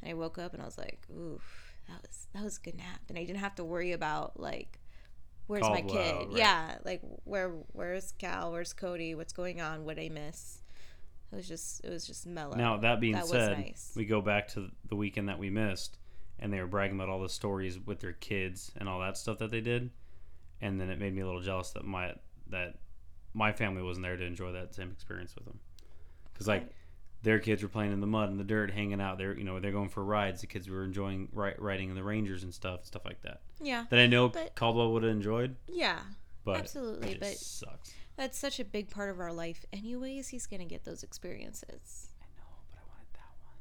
And 0.01 0.11
I 0.11 0.13
woke 0.13 0.37
up 0.37 0.53
and 0.53 0.61
I 0.61 0.65
was 0.65 0.77
like, 0.77 0.99
ooh, 1.11 1.39
that 1.87 2.01
was 2.01 2.27
that 2.33 2.43
was 2.43 2.57
a 2.57 2.61
good 2.61 2.75
nap, 2.77 3.01
and 3.09 3.17
I 3.17 3.23
didn't 3.23 3.39
have 3.39 3.55
to 3.55 3.63
worry 3.63 3.91
about 3.93 4.39
like 4.39 4.79
where's 5.47 5.63
oh, 5.65 5.71
my 5.71 5.81
kid? 5.81 6.15
right. 6.15 6.27
Yeah, 6.31 6.77
like 6.85 7.01
where 7.23 7.49
where's 7.71 8.13
Cal? 8.13 8.51
Where's 8.51 8.73
Cody? 8.73 9.15
What's 9.15 9.33
going 9.33 9.61
on? 9.61 9.85
What 9.85 9.99
I 9.99 10.09
miss? 10.09 10.61
It 11.31 11.35
was 11.35 11.47
just 11.47 11.83
it 11.83 11.89
was 11.89 12.05
just 12.05 12.25
mellow. 12.25 12.55
Now 12.55 12.77
that 12.77 12.99
being 12.99 13.13
That 13.13 13.27
said, 13.27 13.57
nice. 13.57 13.93
we 13.95 14.05
go 14.05 14.21
back 14.21 14.47
to 14.49 14.69
the 14.87 14.95
weekend 14.95 15.29
that 15.29 15.39
we 15.39 15.49
missed, 15.49 15.97
and 16.39 16.53
they 16.53 16.59
were 16.59 16.67
bragging 16.67 16.97
about 16.97 17.09
all 17.09 17.21
the 17.21 17.29
stories 17.29 17.79
with 17.79 17.99
their 17.99 18.13
kids 18.13 18.71
and 18.77 18.87
all 18.87 18.99
that 19.01 19.17
stuff 19.17 19.39
that 19.39 19.51
they 19.51 19.61
did, 19.61 19.89
and 20.61 20.79
then 20.79 20.89
it 20.89 20.99
made 20.99 21.13
me 21.13 21.21
a 21.21 21.25
little 21.25 21.41
jealous 21.41 21.71
that 21.71 21.83
my 21.83 22.13
that 22.49 22.75
my 23.33 23.51
family 23.51 23.81
wasn't 23.81 24.03
there 24.03 24.15
to 24.15 24.23
enjoy 24.23 24.51
that 24.53 24.73
same 24.73 24.91
experience 24.91 25.35
with 25.35 25.45
them, 25.45 25.59
because 26.31 26.47
like 26.47 26.61
Right. 26.63 26.71
Their 27.27 27.39
kids 27.39 27.61
were 27.61 27.67
playing 27.69 27.91
in 27.91 27.99
the 27.99 28.07
mud 28.07 28.29
and 28.29 28.39
the 28.39 28.43
dirt, 28.45 28.71
hanging 28.71 29.01
out. 29.01 29.17
They're 29.17 29.37
you 29.37 29.43
know 29.43 29.59
they're 29.59 29.71
going 29.73 29.89
for 29.89 30.03
rides. 30.03 30.39
The 30.41 30.47
kids 30.47 30.69
were 30.69 30.83
enjoying 30.85 31.27
ri- 31.33 31.55
riding 31.57 31.89
in 31.89 31.95
the 31.95 32.03
Rangers 32.03 32.43
and 32.43 32.53
stuff, 32.53 32.85
stuff 32.85 33.03
like 33.05 33.21
that. 33.23 33.41
yeah, 33.61 33.85
That 33.89 33.99
I 33.99 34.07
know 34.07 34.29
But- 34.29 34.55
Caldwell 34.55 34.93
would 34.93 35.03
have 35.03 35.11
enjoyed, 35.11 35.55
yeah, 35.67 35.99
but 36.45 36.57
absolutely. 36.59 37.11
it 37.11 37.19
But 37.19 37.35
sucks. 37.35 37.93
that's 38.15 38.37
such 38.39 38.59
a 38.61 38.65
big 38.65 38.89
part 38.89 39.09
of 39.09 39.19
our 39.19 39.33
life, 39.33 39.65
anyways. 39.73 40.29
He's 40.29 40.47
gonna 40.47 40.65
get 40.65 40.85
those 40.85 41.03
experiences. 41.03 42.13
I 42.21 42.25
know, 42.37 42.45
but 42.71 42.79
I 42.79 42.83
wanted 42.87 43.13
that 43.13 43.33
one. 43.43 43.57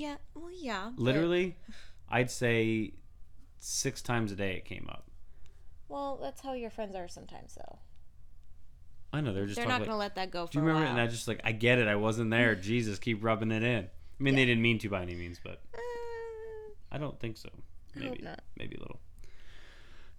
Yeah, 0.00 0.16
well, 0.34 0.50
yeah. 0.52 0.90
but- 0.94 1.02
Literally, 1.02 1.56
I'd 2.10 2.30
say 2.30 2.92
six 3.58 4.02
times 4.02 4.30
a 4.32 4.36
day 4.36 4.56
it 4.56 4.64
came 4.66 4.86
up. 4.90 5.10
well, 5.88 6.16
that's 6.18 6.40
how 6.42 6.52
your 6.52 6.70
friends 6.70 6.94
are 6.94 7.08
sometimes, 7.08 7.54
though. 7.54 7.78
I 9.16 9.20
know 9.22 9.32
they're 9.32 9.46
just 9.46 9.56
They're 9.56 9.66
not 9.66 9.80
like, 9.80 9.88
gonna 9.88 9.98
let 9.98 10.14
that 10.16 10.30
go 10.30 10.46
for 10.46 10.52
Do 10.52 10.58
you 10.58 10.64
remember? 10.64 10.86
And 10.86 11.00
I 11.00 11.06
just 11.06 11.26
like 11.28 11.40
I 11.44 11.52
get 11.52 11.78
it. 11.78 11.88
I 11.88 11.96
wasn't 11.96 12.30
there. 12.30 12.54
Jesus, 12.70 12.98
keep 12.98 13.24
rubbing 13.24 13.50
it 13.50 13.62
in. 13.62 13.84
I 13.84 14.22
mean, 14.22 14.34
they 14.34 14.44
didn't 14.44 14.62
mean 14.62 14.78
to 14.80 14.88
by 14.88 15.02
any 15.02 15.14
means, 15.14 15.40
but 15.42 15.60
Uh, 15.74 15.78
I 16.92 16.98
don't 16.98 17.18
think 17.20 17.36
so. 17.36 17.48
Maybe, 17.94 18.20
not. 18.22 18.40
maybe 18.58 18.76
a 18.76 18.80
little. 18.80 19.00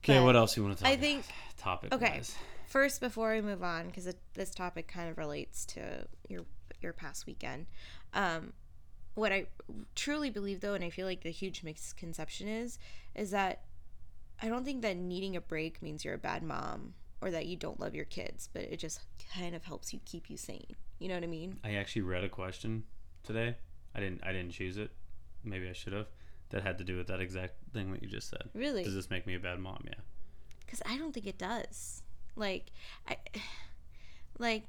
Okay, 0.04 0.18
But 0.18 0.24
what 0.24 0.36
else 0.36 0.56
you 0.58 0.64
want 0.64 0.78
to 0.78 0.84
talk? 0.84 0.90
I 0.90 0.94
about? 0.94 1.02
think- 1.04 1.26
topic. 1.58 1.94
okay. 1.94 2.12
wise? 2.18 2.36
First, 2.68 3.00
before 3.02 3.34
we 3.34 3.42
move 3.42 3.64
on, 3.64 3.88
because 3.88 4.08
this 4.34 4.52
topic 4.52 4.88
kind 4.88 5.10
of 5.10 5.18
relates 5.18 5.66
to 5.68 6.08
your 6.28 6.42
your 6.82 6.94
past 6.94 7.26
weekend, 7.26 7.66
um, 8.14 8.54
what 9.16 9.32
I 9.32 9.48
truly 9.96 10.30
believe 10.30 10.60
though, 10.62 10.74
and 10.76 10.84
I 10.84 10.90
feel 10.92 11.08
like 11.08 11.22
the 11.24 11.32
huge 11.32 11.64
misconception 11.64 12.48
is, 12.48 12.78
is 13.16 13.32
that 13.32 13.64
I 14.42 14.48
don't 14.48 14.64
think 14.66 14.82
that 14.84 14.96
needing 14.98 15.36
a 15.36 15.42
break 15.42 15.82
means 15.82 16.06
you're 16.06 16.14
a 16.14 16.20
bad 16.20 16.44
mom 16.44 16.94
or 17.22 17.32
that 17.32 17.46
you 17.48 17.56
don't 17.56 17.80
love 17.80 17.96
your 17.96 18.06
kids, 18.06 18.50
but 18.54 18.64
it 18.64 18.78
just 18.78 19.02
kind 19.34 19.56
of 19.56 19.64
helps 19.64 19.94
you 19.94 20.00
keep 20.06 20.30
you 20.30 20.38
sane. 20.38 20.76
You 21.00 21.08
know 21.10 21.16
what 21.16 21.24
I 21.24 21.28
mean? 21.28 21.60
I 21.64 21.76
actually 21.76 22.04
read 22.04 22.24
a 22.24 22.30
question 22.30 22.84
today. 23.24 23.56
I 23.96 24.00
didn't. 24.00 24.22
I 24.24 24.32
didn't 24.32 24.52
choose 24.52 24.78
it. 24.78 24.92
Maybe 25.44 25.68
I 25.70 25.74
should 25.74 25.94
have. 25.94 26.08
That 26.50 26.64
had 26.64 26.78
to 26.78 26.84
do 26.84 26.96
with 26.98 27.08
that 27.08 27.20
exact 27.20 27.56
thing 27.74 27.92
that 27.92 28.02
you 28.02 28.08
just 28.08 28.30
said. 28.30 28.44
Really? 28.54 28.84
Does 28.84 28.96
this 28.96 29.10
make 29.10 29.28
me 29.28 29.36
a 29.36 29.40
bad 29.40 29.60
mom? 29.60 29.84
Yeah. 29.86 29.94
because 30.66 30.82
I 30.86 30.98
don't 30.98 31.14
think 31.14 31.28
it 31.28 31.38
does. 31.38 32.04
Like, 32.36 32.68
I, 33.08 33.18
like, 34.40 34.64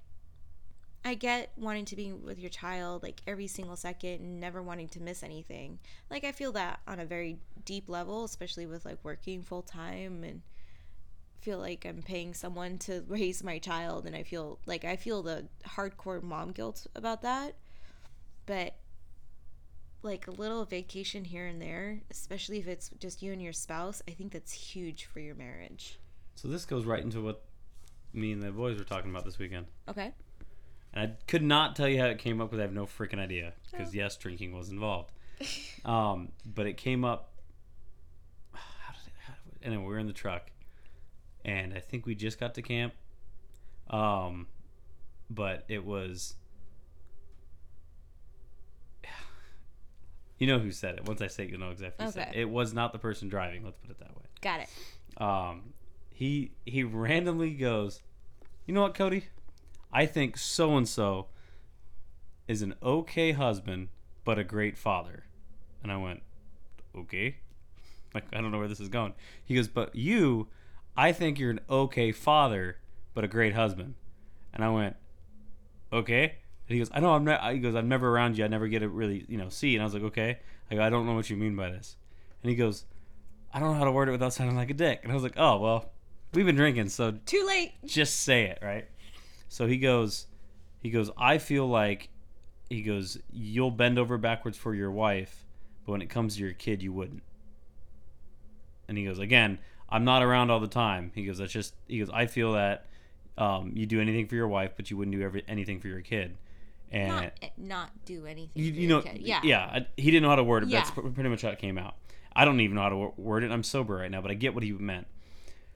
I 1.04 1.14
get 1.14 1.52
wanting 1.56 1.84
to 1.86 1.96
be 1.96 2.12
with 2.12 2.38
your 2.38 2.50
child 2.50 3.02
like 3.02 3.20
every 3.26 3.46
single 3.46 3.76
second 3.76 4.20
and 4.20 4.40
never 4.40 4.62
wanting 4.62 4.88
to 4.88 5.00
miss 5.00 5.22
anything. 5.22 5.78
Like, 6.10 6.24
I 6.24 6.32
feel 6.32 6.52
that 6.52 6.80
on 6.88 6.98
a 7.00 7.04
very 7.06 7.38
deep 7.64 7.88
level, 7.88 8.24
especially 8.24 8.66
with 8.66 8.84
like 8.84 8.98
working 9.02 9.42
full 9.42 9.62
time 9.62 10.24
and 10.24 10.42
feel 11.40 11.58
like 11.58 11.86
I'm 11.86 12.02
paying 12.02 12.34
someone 12.34 12.78
to 12.78 13.04
raise 13.08 13.42
my 13.42 13.58
child, 13.58 14.06
and 14.06 14.14
I 14.14 14.22
feel 14.22 14.58
like 14.66 14.84
I 14.84 14.96
feel 14.96 15.22
the 15.22 15.48
hardcore 15.66 16.22
mom 16.22 16.52
guilt 16.52 16.86
about 16.94 17.22
that. 17.22 17.54
But 18.46 18.74
like 20.02 20.26
a 20.26 20.30
little 20.30 20.64
vacation 20.64 21.24
here 21.24 21.46
and 21.46 21.60
there, 21.60 22.00
especially 22.10 22.58
if 22.58 22.68
it's 22.68 22.90
just 22.98 23.22
you 23.22 23.32
and 23.32 23.42
your 23.42 23.52
spouse, 23.52 24.02
I 24.08 24.12
think 24.12 24.32
that's 24.32 24.52
huge 24.52 25.04
for 25.06 25.20
your 25.20 25.34
marriage. 25.34 25.98
So 26.36 26.48
this 26.48 26.64
goes 26.64 26.84
right 26.84 27.02
into 27.02 27.20
what 27.20 27.42
me 28.12 28.32
and 28.32 28.42
the 28.42 28.50
boys 28.50 28.78
were 28.78 28.84
talking 28.84 29.10
about 29.10 29.24
this 29.24 29.38
weekend. 29.38 29.66
Okay. 29.88 30.12
And 30.94 31.10
I 31.10 31.14
could 31.26 31.42
not 31.42 31.76
tell 31.76 31.88
you 31.88 32.00
how 32.00 32.06
it 32.06 32.18
came 32.18 32.40
up 32.40 32.50
because 32.50 32.60
I 32.60 32.62
have 32.62 32.72
no 32.72 32.86
freaking 32.86 33.18
idea. 33.18 33.52
Because 33.70 33.94
yes, 33.94 34.16
drinking 34.16 34.56
was 34.56 34.70
involved. 34.70 35.10
um, 35.84 36.28
but 36.44 36.66
it 36.66 36.76
came 36.76 37.04
up. 37.04 37.32
How 38.52 38.92
did 38.92 39.06
it? 39.06 39.12
How, 39.26 39.34
anyway, 39.62 39.82
we 39.82 39.88
were 39.88 39.98
in 39.98 40.06
the 40.06 40.12
truck, 40.12 40.50
and 41.48 41.72
I 41.72 41.80
think 41.80 42.04
we 42.04 42.14
just 42.14 42.38
got 42.38 42.54
to 42.56 42.62
camp. 42.62 42.92
Um, 43.88 44.48
but 45.30 45.64
it 45.68 45.84
was. 45.84 46.34
You 50.38 50.46
know 50.46 50.60
who 50.60 50.70
said 50.70 50.94
it. 50.94 51.04
Once 51.04 51.20
I 51.20 51.26
say 51.26 51.42
it, 51.42 51.50
you'll 51.50 51.58
know 51.58 51.70
exactly 51.70 52.06
who 52.06 52.12
said 52.12 52.28
it. 52.28 52.30
Okay. 52.30 52.40
It 52.42 52.48
was 52.48 52.72
not 52.72 52.92
the 52.92 52.98
person 53.00 53.28
driving. 53.28 53.64
Let's 53.64 53.76
put 53.76 53.90
it 53.90 53.98
that 53.98 54.16
way. 54.16 54.22
Got 54.40 54.60
it. 54.60 55.20
Um, 55.20 55.72
he 56.12 56.52
he 56.64 56.84
randomly 56.84 57.54
goes, 57.54 58.02
"You 58.64 58.72
know 58.72 58.82
what, 58.82 58.94
Cody? 58.94 59.24
I 59.92 60.06
think 60.06 60.36
so 60.36 60.76
and 60.76 60.88
so 60.88 61.26
is 62.46 62.62
an 62.62 62.76
okay 62.80 63.32
husband, 63.32 63.88
but 64.24 64.38
a 64.38 64.44
great 64.44 64.78
father." 64.78 65.24
And 65.82 65.90
I 65.90 65.96
went, 65.96 66.22
"Okay." 66.96 67.38
Like 68.14 68.26
I 68.32 68.40
don't 68.40 68.52
know 68.52 68.58
where 68.58 68.68
this 68.68 68.78
is 68.78 68.88
going. 68.88 69.14
He 69.44 69.56
goes, 69.56 69.66
"But 69.66 69.96
you, 69.96 70.46
I 70.98 71.12
think 71.12 71.38
you're 71.38 71.52
an 71.52 71.60
okay 71.70 72.12
father, 72.12 72.76
but 73.14 73.24
a 73.24 73.28
great 73.28 73.54
husband." 73.54 73.94
And 74.52 74.64
I 74.64 74.68
went, 74.68 74.96
"Okay." 75.92 76.24
And 76.24 76.74
he 76.74 76.78
goes, 76.78 76.90
"I 76.92 77.00
know 77.00 77.14
I'm 77.14 77.24
not." 77.24 77.52
He 77.52 77.60
goes, 77.60 77.74
"I'm 77.74 77.88
never 77.88 78.10
around 78.10 78.36
you. 78.36 78.44
I 78.44 78.48
never 78.48 78.68
get 78.68 78.80
to 78.80 78.88
really, 78.88 79.24
you 79.28 79.38
know, 79.38 79.48
see." 79.48 79.74
And 79.74 79.82
I 79.82 79.84
was 79.86 79.94
like, 79.94 80.02
"Okay." 80.02 80.40
I 80.70 80.74
go, 80.74 80.82
"I 80.82 80.90
don't 80.90 81.06
know 81.06 81.14
what 81.14 81.30
you 81.30 81.36
mean 81.36 81.56
by 81.56 81.70
this." 81.70 81.96
And 82.42 82.50
he 82.50 82.56
goes, 82.56 82.84
I 83.52 83.60
don't 83.60 83.72
know 83.72 83.78
how 83.78 83.84
to 83.84 83.92
word 83.92 84.08
it 84.08 84.12
without 84.12 84.32
sounding 84.32 84.56
like 84.56 84.70
a 84.70 84.74
dick. 84.74 85.00
And 85.02 85.10
I 85.10 85.14
was 85.14 85.22
like, 85.22 85.36
oh 85.36 85.58
well, 85.58 85.90
we've 86.34 86.46
been 86.46 86.56
drinking, 86.56 86.90
so 86.90 87.12
Too 87.24 87.44
late. 87.46 87.72
just 87.84 88.22
say 88.22 88.44
it, 88.44 88.58
right? 88.62 88.86
So 89.48 89.66
he 89.66 89.78
goes, 89.78 90.26
he 90.82 90.90
goes, 90.90 91.10
I 91.16 91.38
feel 91.38 91.66
like, 91.66 92.10
he 92.68 92.82
goes, 92.82 93.18
you'll 93.32 93.70
bend 93.70 93.98
over 93.98 94.18
backwards 94.18 94.58
for 94.58 94.74
your 94.74 94.90
wife, 94.90 95.46
but 95.84 95.92
when 95.92 96.02
it 96.02 96.10
comes 96.10 96.36
to 96.36 96.42
your 96.42 96.52
kid, 96.52 96.82
you 96.82 96.92
wouldn't. 96.92 97.22
And 98.86 98.98
he 98.98 99.04
goes, 99.04 99.18
again, 99.18 99.58
I'm 99.90 100.04
not 100.04 100.22
around 100.22 100.50
all 100.50 100.60
the 100.60 100.66
time. 100.66 101.12
He 101.14 101.24
goes, 101.24 101.38
that's 101.38 101.52
just, 101.52 101.74
he 101.86 101.98
goes, 101.98 102.10
I 102.12 102.26
feel 102.26 102.52
that 102.52 102.86
um, 103.38 103.72
you 103.74 103.86
do 103.86 104.00
anything 104.00 104.26
for 104.26 104.34
your 104.34 104.48
wife, 104.48 104.72
but 104.76 104.90
you 104.90 104.96
wouldn't 104.96 105.16
do 105.16 105.22
every, 105.22 105.44
anything 105.48 105.80
for 105.80 105.88
your 105.88 106.00
kid. 106.02 106.36
And 106.90 107.08
Not 107.08 107.32
eh, 107.42 107.48
not 107.58 107.90
do 108.06 108.26
anything. 108.26 108.50
you, 108.54 108.70
for 108.72 108.76
you 108.80 108.88
your 108.88 108.96
know, 108.98 109.02
kid. 109.02 109.18
Yeah. 109.22 109.40
yeah, 109.44 109.60
I, 109.64 109.86
he 109.96 110.10
didn't 110.10 110.22
know 110.22 110.30
how 110.30 110.36
to 110.36 110.44
word 110.44 110.62
it. 110.64 110.68
Yeah. 110.70 110.78
That's 110.80 110.90
pretty 110.90 111.28
much 111.28 111.42
how 111.42 111.50
it 111.50 111.58
came 111.58 111.76
out. 111.78 111.94
I 112.34 112.44
don't 112.44 112.60
even 112.60 112.76
know 112.76 112.82
how 112.82 112.88
to 112.88 113.12
word 113.16 113.44
it. 113.44 113.50
I'm 113.50 113.62
sober 113.62 113.96
right 113.96 114.10
now, 114.10 114.20
but 114.20 114.30
I 114.30 114.34
get 114.34 114.54
what 114.54 114.62
he 114.62 114.72
meant. 114.72 115.06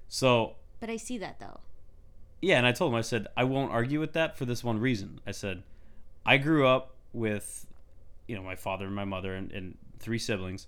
So 0.08 0.54
But 0.80 0.90
I 0.90 0.96
see 0.96 1.18
that 1.18 1.38
though. 1.40 1.60
yeah, 2.40 2.56
and 2.58 2.66
I 2.66 2.72
told 2.72 2.92
him, 2.92 2.96
I 2.98 3.02
said, 3.02 3.26
I 3.36 3.44
won't 3.44 3.72
argue 3.72 4.00
with 4.00 4.12
that 4.14 4.36
for 4.36 4.44
this 4.44 4.62
one 4.64 4.78
reason. 4.78 5.20
I 5.26 5.30
said, 5.32 5.62
I 6.24 6.36
grew 6.38 6.66
up 6.66 6.94
with, 7.12 7.66
you 8.28 8.34
know, 8.36 8.42
my 8.42 8.54
father 8.56 8.86
and 8.86 8.94
my 8.94 9.04
mother 9.04 9.34
and, 9.34 9.50
and 9.52 9.76
three 9.98 10.18
siblings, 10.18 10.66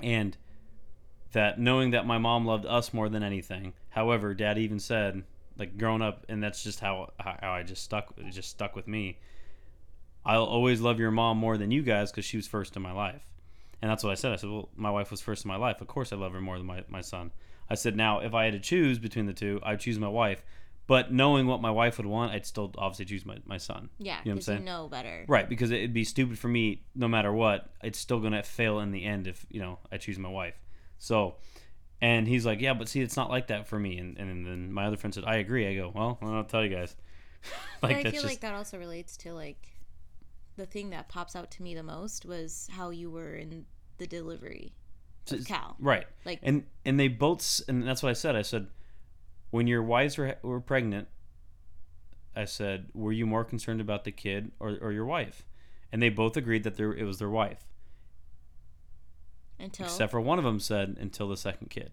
and 0.00 0.36
that 1.32 1.58
knowing 1.58 1.90
that 1.90 2.06
my 2.06 2.18
mom 2.18 2.46
loved 2.46 2.66
us 2.66 2.92
more 2.94 3.08
than 3.08 3.22
anything. 3.22 3.72
However, 3.90 4.34
Dad 4.34 4.58
even 4.58 4.78
said, 4.78 5.24
like 5.58 5.76
growing 5.76 6.02
up, 6.02 6.24
and 6.28 6.42
that's 6.42 6.62
just 6.62 6.80
how 6.80 7.10
how 7.18 7.52
I 7.52 7.62
just 7.62 7.82
stuck. 7.82 8.14
It 8.16 8.30
just 8.30 8.50
stuck 8.50 8.74
with 8.76 8.86
me. 8.88 9.18
I'll 10.24 10.44
always 10.44 10.80
love 10.80 10.98
your 10.98 11.10
mom 11.10 11.38
more 11.38 11.56
than 11.56 11.70
you 11.70 11.82
guys 11.82 12.10
because 12.10 12.24
she 12.24 12.36
was 12.36 12.46
first 12.46 12.76
in 12.76 12.82
my 12.82 12.92
life. 12.92 13.22
And 13.80 13.90
that's 13.90 14.02
what 14.02 14.10
I 14.10 14.14
said. 14.14 14.32
I 14.32 14.36
said, 14.36 14.50
well, 14.50 14.68
my 14.76 14.90
wife 14.90 15.10
was 15.10 15.20
first 15.20 15.44
in 15.44 15.48
my 15.48 15.56
life. 15.56 15.80
Of 15.80 15.86
course 15.86 16.12
I 16.12 16.16
love 16.16 16.32
her 16.32 16.40
more 16.40 16.58
than 16.58 16.66
my, 16.66 16.82
my 16.88 17.00
son. 17.00 17.30
I 17.70 17.76
said, 17.76 17.96
now, 17.96 18.18
if 18.20 18.34
I 18.34 18.44
had 18.44 18.54
to 18.54 18.58
choose 18.60 18.98
between 18.98 19.26
the 19.26 19.32
two, 19.32 19.60
I'd 19.62 19.80
choose 19.80 19.98
my 19.98 20.08
wife. 20.08 20.42
But 20.86 21.12
knowing 21.12 21.46
what 21.46 21.60
my 21.62 21.70
wife 21.70 21.98
would 21.98 22.06
want, 22.06 22.32
I'd 22.32 22.44
still 22.46 22.72
obviously 22.76 23.04
choose 23.04 23.24
my, 23.24 23.36
my 23.46 23.58
son. 23.58 23.90
Yeah, 23.98 24.04
You 24.04 24.10
know 24.10 24.14
what 24.14 24.20
I'm 24.32 24.34
because 24.36 24.48
you, 24.48 24.54
saying? 24.54 24.64
know 24.64 24.88
better. 24.88 25.24
Right, 25.28 25.48
because 25.48 25.70
it'd 25.70 25.92
be 25.92 26.04
stupid 26.04 26.38
for 26.38 26.48
me 26.48 26.82
no 26.94 27.06
matter 27.08 27.32
what. 27.32 27.70
It's 27.82 27.98
still 27.98 28.20
going 28.20 28.32
to 28.32 28.42
fail 28.42 28.80
in 28.80 28.90
the 28.90 29.04
end 29.04 29.26
if, 29.28 29.46
you 29.50 29.60
know, 29.60 29.78
I 29.92 29.98
choose 29.98 30.18
my 30.18 30.30
wife. 30.30 30.54
So, 30.98 31.36
and 32.00 32.26
he's 32.26 32.44
like, 32.46 32.60
yeah, 32.60 32.74
but 32.74 32.88
see, 32.88 33.00
it's 33.00 33.16
not 33.16 33.30
like 33.30 33.48
that 33.48 33.66
for 33.66 33.78
me. 33.78 33.98
And, 33.98 34.16
and 34.18 34.46
then 34.46 34.72
my 34.72 34.86
other 34.86 34.96
friend 34.96 35.14
said, 35.14 35.24
I 35.26 35.36
agree. 35.36 35.66
I 35.66 35.74
go, 35.74 35.92
well, 35.94 36.18
I'll 36.22 36.44
tell 36.44 36.64
you 36.64 36.74
guys. 36.74 36.94
But 37.80 37.90
like, 37.90 37.98
I 37.98 38.02
feel 38.02 38.12
just, 38.12 38.24
like 38.24 38.40
that 38.40 38.54
also 38.54 38.78
relates 38.78 39.16
to 39.18 39.32
like 39.32 39.68
the 40.56 40.66
thing 40.66 40.90
that 40.90 41.08
pops 41.08 41.36
out 41.36 41.52
to 41.52 41.62
me 41.62 41.72
the 41.76 41.84
most 41.84 42.26
was 42.26 42.68
how 42.72 42.90
you 42.90 43.10
were 43.10 43.36
in 43.36 43.64
the 43.98 44.08
delivery 44.08 44.72
of 45.30 45.46
Cal. 45.46 45.76
Right. 45.78 46.06
Like 46.24 46.40
and 46.42 46.64
and 46.84 46.98
they 46.98 47.08
both 47.08 47.60
and 47.68 47.86
that's 47.86 48.02
what 48.02 48.10
I 48.10 48.14
said. 48.14 48.36
I 48.36 48.42
said 48.42 48.66
when 49.50 49.66
your 49.66 49.82
wives 49.82 50.18
were 50.18 50.36
were 50.42 50.60
pregnant, 50.60 51.08
I 52.34 52.44
said, 52.44 52.88
were 52.94 53.12
you 53.12 53.26
more 53.26 53.44
concerned 53.44 53.80
about 53.80 54.04
the 54.04 54.12
kid 54.12 54.52
or, 54.60 54.76
or 54.80 54.92
your 54.92 55.06
wife? 55.06 55.44
And 55.90 56.02
they 56.02 56.08
both 56.08 56.36
agreed 56.36 56.64
that 56.64 56.76
there 56.76 56.92
it 56.92 57.04
was 57.04 57.18
their 57.18 57.30
wife, 57.30 57.66
until 59.60 59.86
except 59.86 60.10
for 60.10 60.20
one 60.20 60.38
of 60.38 60.44
them 60.44 60.60
said 60.60 60.96
until 61.00 61.28
the 61.28 61.36
second 61.36 61.68
kid. 61.70 61.92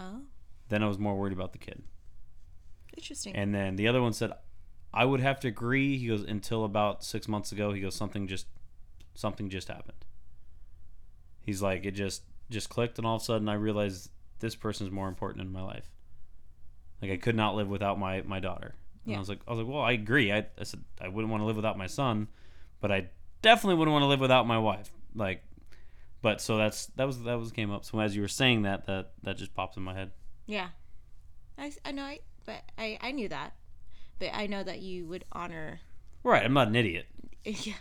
oh, 0.00 0.20
Then 0.68 0.82
I 0.82 0.88
was 0.88 0.98
more 0.98 1.16
worried 1.16 1.32
about 1.32 1.52
the 1.52 1.58
kid. 1.58 1.82
interesting. 2.96 3.34
And 3.34 3.54
then 3.54 3.76
the 3.76 3.88
other 3.88 4.00
one 4.02 4.12
said, 4.12 4.32
I 4.94 5.04
would 5.04 5.20
have 5.20 5.40
to 5.40 5.48
agree. 5.48 5.96
He 5.98 6.08
goes 6.08 6.22
until 6.22 6.64
about 6.64 7.02
six 7.04 7.26
months 7.28 7.52
ago. 7.52 7.72
He 7.72 7.80
goes 7.80 7.94
something 7.94 8.26
just 8.26 8.46
something 9.14 9.48
just 9.50 9.68
happened. 9.68 10.04
He's 11.40 11.62
like 11.62 11.84
it 11.84 11.92
just 11.92 12.22
just 12.50 12.68
clicked, 12.68 12.98
and 12.98 13.06
all 13.06 13.16
of 13.16 13.22
a 13.22 13.24
sudden 13.24 13.48
I 13.48 13.54
realized 13.54 14.10
this 14.40 14.54
person's 14.54 14.90
more 14.90 15.08
important 15.08 15.44
in 15.46 15.52
my 15.52 15.62
life. 15.62 15.90
Like 17.00 17.10
I 17.10 17.16
could 17.16 17.34
not 17.36 17.54
live 17.56 17.68
without 17.68 17.98
my 17.98 18.22
my 18.22 18.38
daughter. 18.40 18.74
And 19.04 19.12
Yeah. 19.12 19.16
I 19.16 19.20
was 19.20 19.28
like, 19.28 19.40
I 19.48 19.50
was 19.52 19.58
like, 19.64 19.68
well, 19.72 19.82
I 19.82 19.92
agree. 19.92 20.30
I, 20.32 20.46
I 20.58 20.64
said 20.64 20.84
I 21.00 21.08
wouldn't 21.08 21.30
want 21.30 21.40
to 21.40 21.46
live 21.46 21.56
without 21.56 21.76
my 21.78 21.86
son, 21.88 22.28
but 22.80 22.92
I 22.92 23.08
definitely 23.40 23.76
wouldn't 23.76 23.92
want 23.92 24.02
to 24.02 24.06
live 24.08 24.20
without 24.20 24.46
my 24.46 24.58
wife. 24.58 24.92
Like, 25.14 25.42
but 26.22 26.40
so 26.40 26.56
that's 26.56 26.86
that 26.96 27.06
was 27.06 27.22
that 27.24 27.38
was 27.38 27.50
came 27.52 27.70
up. 27.70 27.84
So 27.84 27.98
as 27.98 28.14
you 28.16 28.22
were 28.22 28.28
saying 28.28 28.62
that, 28.62 28.86
that 28.86 29.10
that 29.24 29.36
just 29.36 29.54
popped 29.54 29.76
in 29.76 29.82
my 29.82 29.92
head. 29.94 30.12
yeah, 30.46 30.68
I, 31.58 31.72
I 31.84 31.92
know. 31.92 32.04
I 32.04 32.20
but 32.46 32.62
I 32.78 32.98
I 33.00 33.10
knew 33.10 33.28
that, 33.28 33.54
but 34.18 34.30
I 34.32 34.46
know 34.46 34.62
that 34.62 34.80
you 34.80 35.06
would 35.06 35.24
honor. 35.32 35.80
Right, 36.22 36.44
I'm 36.44 36.54
not 36.54 36.68
an 36.68 36.76
idiot. 36.76 37.06
Yeah. 37.44 37.74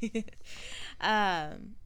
yeah. 0.00 0.22
um. 1.52 1.76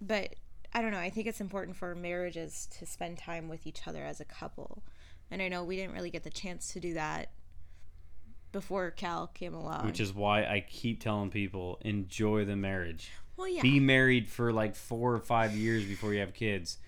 But 0.00 0.34
I 0.74 0.82
don't 0.82 0.90
know. 0.90 0.98
I 0.98 1.08
think 1.08 1.26
it's 1.26 1.40
important 1.40 1.78
for 1.78 1.94
marriages 1.94 2.68
to 2.78 2.84
spend 2.84 3.16
time 3.16 3.48
with 3.48 3.66
each 3.66 3.86
other 3.86 4.04
as 4.04 4.20
a 4.20 4.24
couple, 4.26 4.82
and 5.30 5.40
I 5.40 5.48
know 5.48 5.64
we 5.64 5.76
didn't 5.76 5.94
really 5.94 6.10
get 6.10 6.24
the 6.24 6.30
chance 6.30 6.72
to 6.74 6.80
do 6.80 6.92
that 6.92 7.30
before 8.54 8.90
Cal 8.92 9.26
came 9.26 9.52
along. 9.52 9.84
which 9.84 10.00
is 10.00 10.14
why 10.14 10.44
I 10.44 10.64
keep 10.66 11.00
telling 11.02 11.28
people 11.30 11.78
enjoy 11.82 12.46
the 12.46 12.56
marriage. 12.56 13.10
well, 13.36 13.46
yeah. 13.48 13.60
Be 13.60 13.80
married 13.80 14.28
for 14.30 14.50
like 14.52 14.74
four 14.74 15.12
or 15.12 15.18
five 15.20 15.52
years 15.54 15.84
before 15.84 16.14
you 16.14 16.20
have 16.20 16.32
kids. 16.32 16.78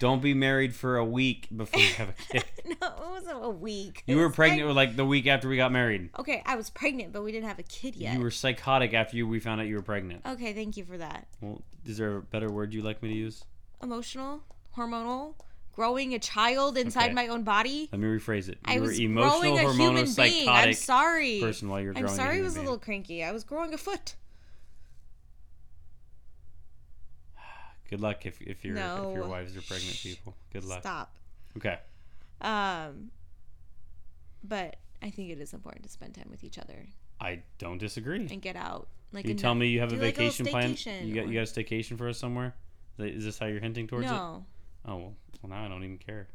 Don't 0.00 0.22
be 0.22 0.32
married 0.32 0.74
for 0.74 0.96
a 0.96 1.04
week 1.04 1.48
before 1.54 1.80
you 1.80 1.92
have 1.94 2.08
a 2.10 2.12
kid. 2.12 2.44
no, 2.64 2.86
it 2.86 3.10
wasn't 3.10 3.44
a 3.44 3.50
week. 3.50 4.02
You 4.06 4.16
were 4.16 4.30
pregnant 4.30 4.68
like- 4.68 4.76
like 4.90 4.96
the 4.96 5.04
week 5.04 5.26
after 5.26 5.48
we 5.48 5.56
got 5.56 5.72
married. 5.72 6.10
okay, 6.18 6.42
I 6.46 6.54
was 6.56 6.70
pregnant, 6.70 7.12
but 7.12 7.22
we 7.24 7.32
didn't 7.32 7.48
have 7.48 7.58
a 7.58 7.64
kid 7.64 7.96
yet. 7.96 8.14
You 8.14 8.20
were 8.20 8.30
psychotic 8.30 8.94
after 8.94 9.16
you, 9.16 9.26
we 9.26 9.40
found 9.40 9.60
out 9.60 9.66
you 9.66 9.74
were 9.76 9.82
pregnant. 9.82 10.22
Okay, 10.24 10.52
thank 10.52 10.76
you 10.76 10.84
for 10.84 10.96
that. 10.98 11.26
Well, 11.40 11.62
is 11.84 11.98
there 11.98 12.16
a 12.16 12.22
better 12.22 12.50
word 12.50 12.72
you'd 12.72 12.84
like 12.84 13.02
me 13.02 13.08
to 13.10 13.14
use? 13.14 13.44
Emotional, 13.82 14.42
hormonal, 14.76 15.34
growing 15.78 16.12
a 16.12 16.18
child 16.18 16.76
inside 16.76 17.04
Okay. 17.04 17.12
my 17.14 17.28
own 17.28 17.44
body. 17.44 17.88
Let 17.92 18.00
me 18.00 18.08
rephrase 18.08 18.48
it. 18.48 18.58
You 18.66 18.74
I 18.74 18.80
were 18.80 18.86
was 18.88 18.98
emotional, 18.98 19.40
growing 19.40 19.58
a 19.58 19.62
hormonal, 19.62 19.76
human 19.76 20.12
being. 20.14 20.48
I'm 20.48 20.72
sorry. 20.74 21.40
person 21.40 21.68
while 21.68 21.80
you're 21.80 21.92
I'm 21.94 22.02
growing. 22.02 22.16
sorry, 22.16 22.36
a 22.38 22.40
I 22.40 22.42
was 22.42 22.56
a 22.56 22.60
little 22.60 22.78
cranky. 22.80 23.22
I 23.22 23.30
was 23.30 23.44
growing 23.44 23.72
a 23.72 23.78
foot. 23.78 24.16
Good 27.90 28.00
luck 28.00 28.26
if, 28.26 28.40
if 28.42 28.64
your 28.64 28.76
if 28.76 29.14
your 29.14 29.28
wives 29.28 29.56
are 29.56 29.62
pregnant 29.62 29.96
people. 30.02 30.34
Good 30.52 30.64
luck. 30.64 30.80
Stop. 30.80 31.14
Okay. 31.56 31.78
Um, 32.40 33.10
but 34.42 34.76
I 35.00 35.10
think 35.10 35.30
it 35.30 35.40
is 35.40 35.54
important 35.54 35.84
to 35.84 35.88
spend 35.90 36.14
time 36.14 36.28
with 36.30 36.42
each 36.44 36.58
other 36.58 36.86
I 37.20 37.42
don't 37.58 37.78
disagree. 37.78 38.26
and 38.30 38.42
get 38.42 38.56
out. 38.56 38.88
Like 39.12 39.26
You 39.26 39.34
tell 39.34 39.54
me 39.54 39.68
you 39.68 39.78
have 39.80 39.92
a 39.92 39.96
do 39.96 40.02
like 40.02 40.14
a 40.14 40.28
vacation 40.28 40.46
plan. 40.46 40.76
You 41.06 41.14
got 41.14 41.28
you 41.28 41.34
got 41.34 41.48
a 41.48 41.52
staycation 41.52 41.96
for 41.96 42.08
us 42.08 42.18
somewhere? 42.18 42.54
Is 42.98 43.24
this 43.24 43.38
how 43.38 43.46
you're 43.46 43.60
hinting 43.60 43.86
towards 43.86 44.06
it? 44.06 44.10
no. 44.10 44.44
Oh 44.88 44.96
well, 44.96 45.14
well 45.42 45.50
now 45.50 45.64
I 45.64 45.68
don't 45.68 45.84
even 45.84 45.98
care. 45.98 46.28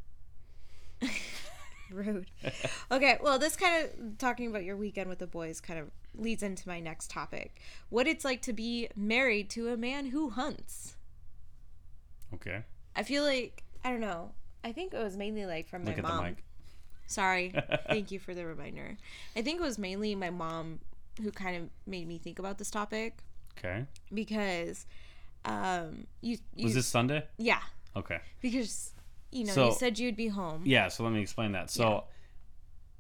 Rude. 1.92 2.28
Okay, 2.92 3.18
well, 3.22 3.38
this 3.38 3.56
kind 3.56 3.84
of 3.86 4.18
talking 4.18 4.48
about 4.48 4.64
your 4.64 4.78
weekend 4.78 5.10
with 5.10 5.20
the 5.20 5.28
boys 5.28 5.60
kind 5.60 5.80
of 5.80 5.92
leads 6.16 6.42
into 6.42 6.68
my 6.68 6.80
next 6.80 7.10
topic. 7.12 7.60
What 7.90 8.08
it's 8.08 8.24
like 8.24 8.42
to 8.44 8.54
be 8.54 8.88
married 8.96 9.50
to 9.52 9.70
a 9.70 9.78
man 9.78 10.08
who 10.08 10.30
hunts. 10.30 10.96
Okay. 12.34 12.64
I 12.96 13.04
feel 13.04 13.24
like 13.24 13.64
I 13.84 13.90
don't 13.92 14.00
know. 14.00 14.32
I 14.64 14.72
think 14.72 14.94
it 14.94 15.04
was 15.04 15.18
mainly 15.18 15.46
like 15.46 15.68
from 15.68 15.84
Look 15.84 15.98
my 15.98 16.00
at 16.00 16.06
the 16.08 16.14
mom. 16.14 16.24
mic. 16.26 16.44
Sorry. 17.08 17.54
Thank 17.90 18.12
you 18.12 18.20
for 18.20 18.34
the 18.34 18.46
reminder. 18.46 18.98
I 19.36 19.42
think 19.42 19.60
it 19.60 19.64
was 19.64 19.78
mainly 19.78 20.16
my 20.16 20.30
mom 20.30 20.80
who 21.22 21.32
kind 21.32 21.58
of 21.58 21.70
made 21.86 22.08
me 22.08 22.18
think 22.18 22.40
about 22.40 22.58
this 22.58 22.72
topic 22.72 23.18
Okay. 23.58 23.86
because 24.12 24.88
um 25.46 26.08
you, 26.22 26.38
you 26.56 26.64
Was 26.66 26.74
this 26.74 26.88
Sunday? 26.88 27.24
yeah, 27.38 27.60
Okay. 27.96 28.20
because 28.42 28.94
you 29.32 29.46
know, 29.46 29.54
So- 29.54 29.66
you 29.68 29.74
said 29.74 30.00
you'd 30.00 30.16
be 30.16 30.28
home. 30.28 30.62
Yeah. 30.66 30.88
So 30.90 31.04
let 31.04 31.14
me 31.14 31.22
explain 31.22 31.52
that. 31.54 31.70
So. 31.70 32.06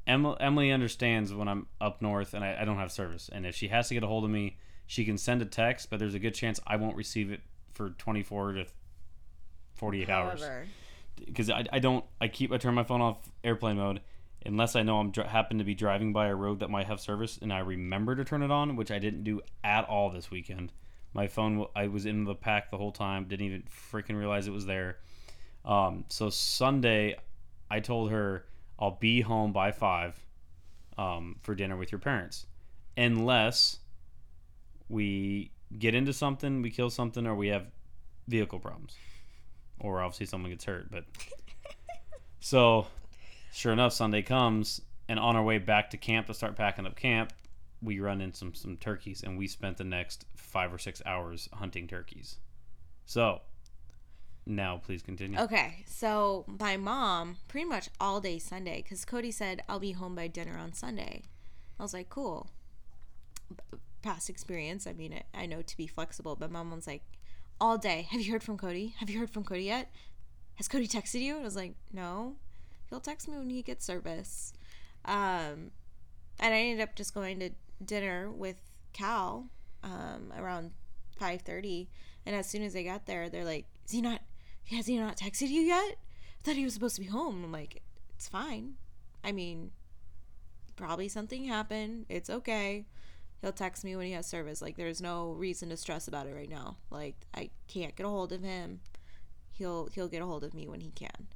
Emily, 0.05 0.35
Emily 0.41 0.71
understands 0.71 1.33
when 1.33 1.47
I'm 1.47 1.65
up 1.79 2.01
north 2.01 2.33
and 2.33 2.43
I, 2.43 2.57
I 2.59 2.65
don't 2.65 2.75
have 2.77 2.91
service. 2.91 3.29
And 3.31 3.45
if 3.45 3.55
she 3.55 3.69
has 3.69 3.87
to 3.87 3.93
get 3.93 4.03
a 4.03 4.07
hold 4.07 4.25
of 4.25 4.29
me, 4.29 4.57
she 4.85 5.05
can 5.05 5.17
send 5.17 5.41
a 5.41 5.45
text, 5.45 5.89
but 5.89 5.97
there's 5.97 6.13
a 6.13 6.19
good 6.19 6.33
chance 6.33 6.59
I 6.67 6.75
won't 6.75 6.97
receive 6.97 7.31
it 7.31 7.39
for 7.71 7.91
24 7.91 8.51
to 8.51 8.65
48 9.75 10.09
hours. 10.09 10.41
However, 10.41 10.65
because 11.25 11.49
I, 11.49 11.63
I 11.71 11.79
don't 11.79 12.03
I 12.19 12.27
keep 12.27 12.51
I 12.51 12.57
turn 12.57 12.73
my 12.73 12.83
phone 12.83 12.99
off 13.01 13.17
airplane 13.43 13.77
mode 13.77 14.01
unless 14.45 14.75
I 14.75 14.83
know 14.83 14.99
I'm 14.99 15.11
dr- 15.11 15.27
happen 15.29 15.57
to 15.59 15.63
be 15.63 15.73
driving 15.73 16.11
by 16.11 16.27
a 16.27 16.35
road 16.35 16.59
that 16.59 16.69
might 16.69 16.87
have 16.87 16.99
service 16.99 17.39
and 17.41 17.53
I 17.53 17.59
remember 17.59 18.15
to 18.15 18.25
turn 18.25 18.43
it 18.43 18.51
on, 18.51 18.75
which 18.75 18.91
I 18.91 18.99
didn't 18.99 19.23
do 19.23 19.41
at 19.63 19.85
all 19.85 20.09
this 20.09 20.29
weekend. 20.29 20.73
My 21.13 21.27
phone 21.27 21.65
I 21.75 21.87
was 21.87 22.05
in 22.05 22.23
the 22.23 22.35
pack 22.35 22.71
the 22.71 22.77
whole 22.77 22.91
time, 22.91 23.25
didn't 23.25 23.45
even 23.45 23.63
freaking 23.91 24.17
realize 24.17 24.47
it 24.47 24.53
was 24.53 24.65
there. 24.65 24.97
Um, 25.63 26.05
so 26.09 26.29
Sunday, 26.29 27.15
I 27.69 27.79
told 27.79 28.11
her 28.11 28.45
I'll 28.79 28.97
be 28.99 29.21
home 29.21 29.53
by 29.53 29.71
five 29.71 30.19
um, 30.97 31.37
for 31.41 31.55
dinner 31.55 31.77
with 31.77 31.91
your 31.91 31.99
parents, 31.99 32.45
unless 32.97 33.79
we 34.89 35.51
get 35.77 35.95
into 35.95 36.13
something, 36.13 36.61
we 36.61 36.69
kill 36.69 36.89
something, 36.89 37.25
or 37.25 37.35
we 37.35 37.47
have 37.47 37.67
vehicle 38.27 38.59
problems 38.59 38.95
or 39.83 40.01
obviously 40.01 40.25
someone 40.25 40.49
gets 40.49 40.65
hurt. 40.65 40.89
But 40.89 41.03
so, 42.39 42.87
sure 43.51 43.73
enough, 43.73 43.93
Sunday 43.93 44.21
comes, 44.21 44.81
and 45.07 45.19
on 45.19 45.35
our 45.35 45.43
way 45.43 45.59
back 45.59 45.91
to 45.91 45.97
camp 45.97 46.27
to 46.27 46.33
start 46.33 46.55
packing 46.55 46.87
up 46.87 46.95
camp, 46.95 47.33
we 47.83 47.99
run 47.99 48.21
in 48.21 48.33
some 48.33 48.53
some 48.53 48.77
turkeys, 48.77 49.23
and 49.23 49.37
we 49.37 49.47
spent 49.47 49.77
the 49.77 49.83
next 49.83 50.25
five 50.35 50.73
or 50.73 50.77
six 50.77 51.01
hours 51.05 51.49
hunting 51.53 51.87
turkeys. 51.87 52.37
So, 53.05 53.41
now 54.45 54.77
please 54.77 55.01
continue. 55.01 55.39
Okay, 55.39 55.83
so 55.85 56.45
my 56.59 56.77
mom 56.77 57.37
pretty 57.47 57.65
much 57.65 57.89
all 57.99 58.21
day 58.21 58.39
Sunday 58.39 58.81
because 58.81 59.05
Cody 59.05 59.31
said 59.31 59.61
I'll 59.67 59.79
be 59.79 59.91
home 59.91 60.15
by 60.15 60.27
dinner 60.27 60.57
on 60.57 60.73
Sunday. 60.73 61.23
I 61.79 61.83
was 61.83 61.93
like, 61.93 62.09
cool. 62.09 62.49
Past 64.01 64.29
experience. 64.29 64.85
I 64.85 64.93
mean, 64.93 65.21
I 65.33 65.45
know 65.45 65.61
to 65.61 65.77
be 65.77 65.87
flexible, 65.87 66.35
but 66.35 66.51
mom 66.51 66.71
was 66.71 66.87
like, 66.87 67.03
all 67.59 67.77
day. 67.77 68.07
Have 68.11 68.21
you 68.21 68.31
heard 68.31 68.43
from 68.43 68.57
Cody? 68.57 68.95
Have 68.99 69.09
you 69.09 69.19
heard 69.19 69.29
from 69.29 69.43
Cody 69.43 69.63
yet? 69.63 69.91
Has 70.55 70.67
Cody 70.67 70.87
texted 70.87 71.21
you? 71.21 71.35
And 71.35 71.41
I 71.41 71.45
was 71.45 71.55
like, 71.55 71.75
no. 71.91 72.35
He'll 72.89 72.99
text 72.99 73.27
me 73.27 73.37
when 73.37 73.49
he 73.49 73.61
gets 73.61 73.85
service. 73.85 74.53
Um, 75.05 75.71
and 76.39 76.53
I 76.53 76.59
ended 76.59 76.81
up 76.87 76.95
just 76.95 77.13
going 77.13 77.39
to 77.39 77.51
dinner 77.85 78.31
with 78.31 78.61
Cal 78.93 79.49
um, 79.83 80.31
around 80.37 80.71
five 81.17 81.41
thirty. 81.41 81.89
And 82.25 82.35
as 82.35 82.49
soon 82.49 82.63
as 82.63 82.73
they 82.73 82.83
got 82.83 83.05
there, 83.05 83.29
they're 83.29 83.45
like, 83.45 83.65
"Is 83.85 83.91
he 83.91 84.01
not? 84.01 84.21
Has 84.71 84.85
he 84.87 84.97
not 84.97 85.17
texted 85.17 85.49
you 85.49 85.61
yet? 85.61 85.95
I 85.95 86.43
thought 86.43 86.55
he 86.55 86.63
was 86.63 86.73
supposed 86.73 86.95
to 86.95 87.01
be 87.01 87.07
home." 87.07 87.43
I'm 87.43 87.51
like, 87.51 87.81
"It's 88.15 88.27
fine. 88.27 88.75
I 89.23 89.31
mean, 89.31 89.71
probably 90.75 91.07
something 91.07 91.45
happened. 91.45 92.05
It's 92.09 92.29
okay. 92.29 92.85
He'll 93.41 93.51
text 93.51 93.83
me 93.83 93.95
when 93.95 94.05
he 94.05 94.13
has 94.13 94.25
service. 94.25 94.61
Like, 94.61 94.77
there's 94.77 95.01
no 95.01 95.31
reason 95.33 95.67
to 95.69 95.77
stress 95.77 96.07
about 96.07 96.27
it 96.27 96.33
right 96.33 96.49
now. 96.49 96.77
Like, 96.89 97.15
I 97.33 97.49
can't 97.67 97.93
get 97.95 98.05
a 98.05 98.09
hold 98.09 98.31
of 98.31 98.41
him. 98.41 98.79
He'll 99.51 99.87
he'll 99.93 100.07
get 100.07 100.21
a 100.21 100.25
hold 100.25 100.43
of 100.43 100.53
me 100.53 100.67
when 100.67 100.79
he 100.81 100.91
can." 100.91 101.27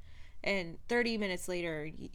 And 0.44 0.78
30 0.88 1.18
minutes 1.18 1.48
later, 1.48 1.84
he- 1.86 2.12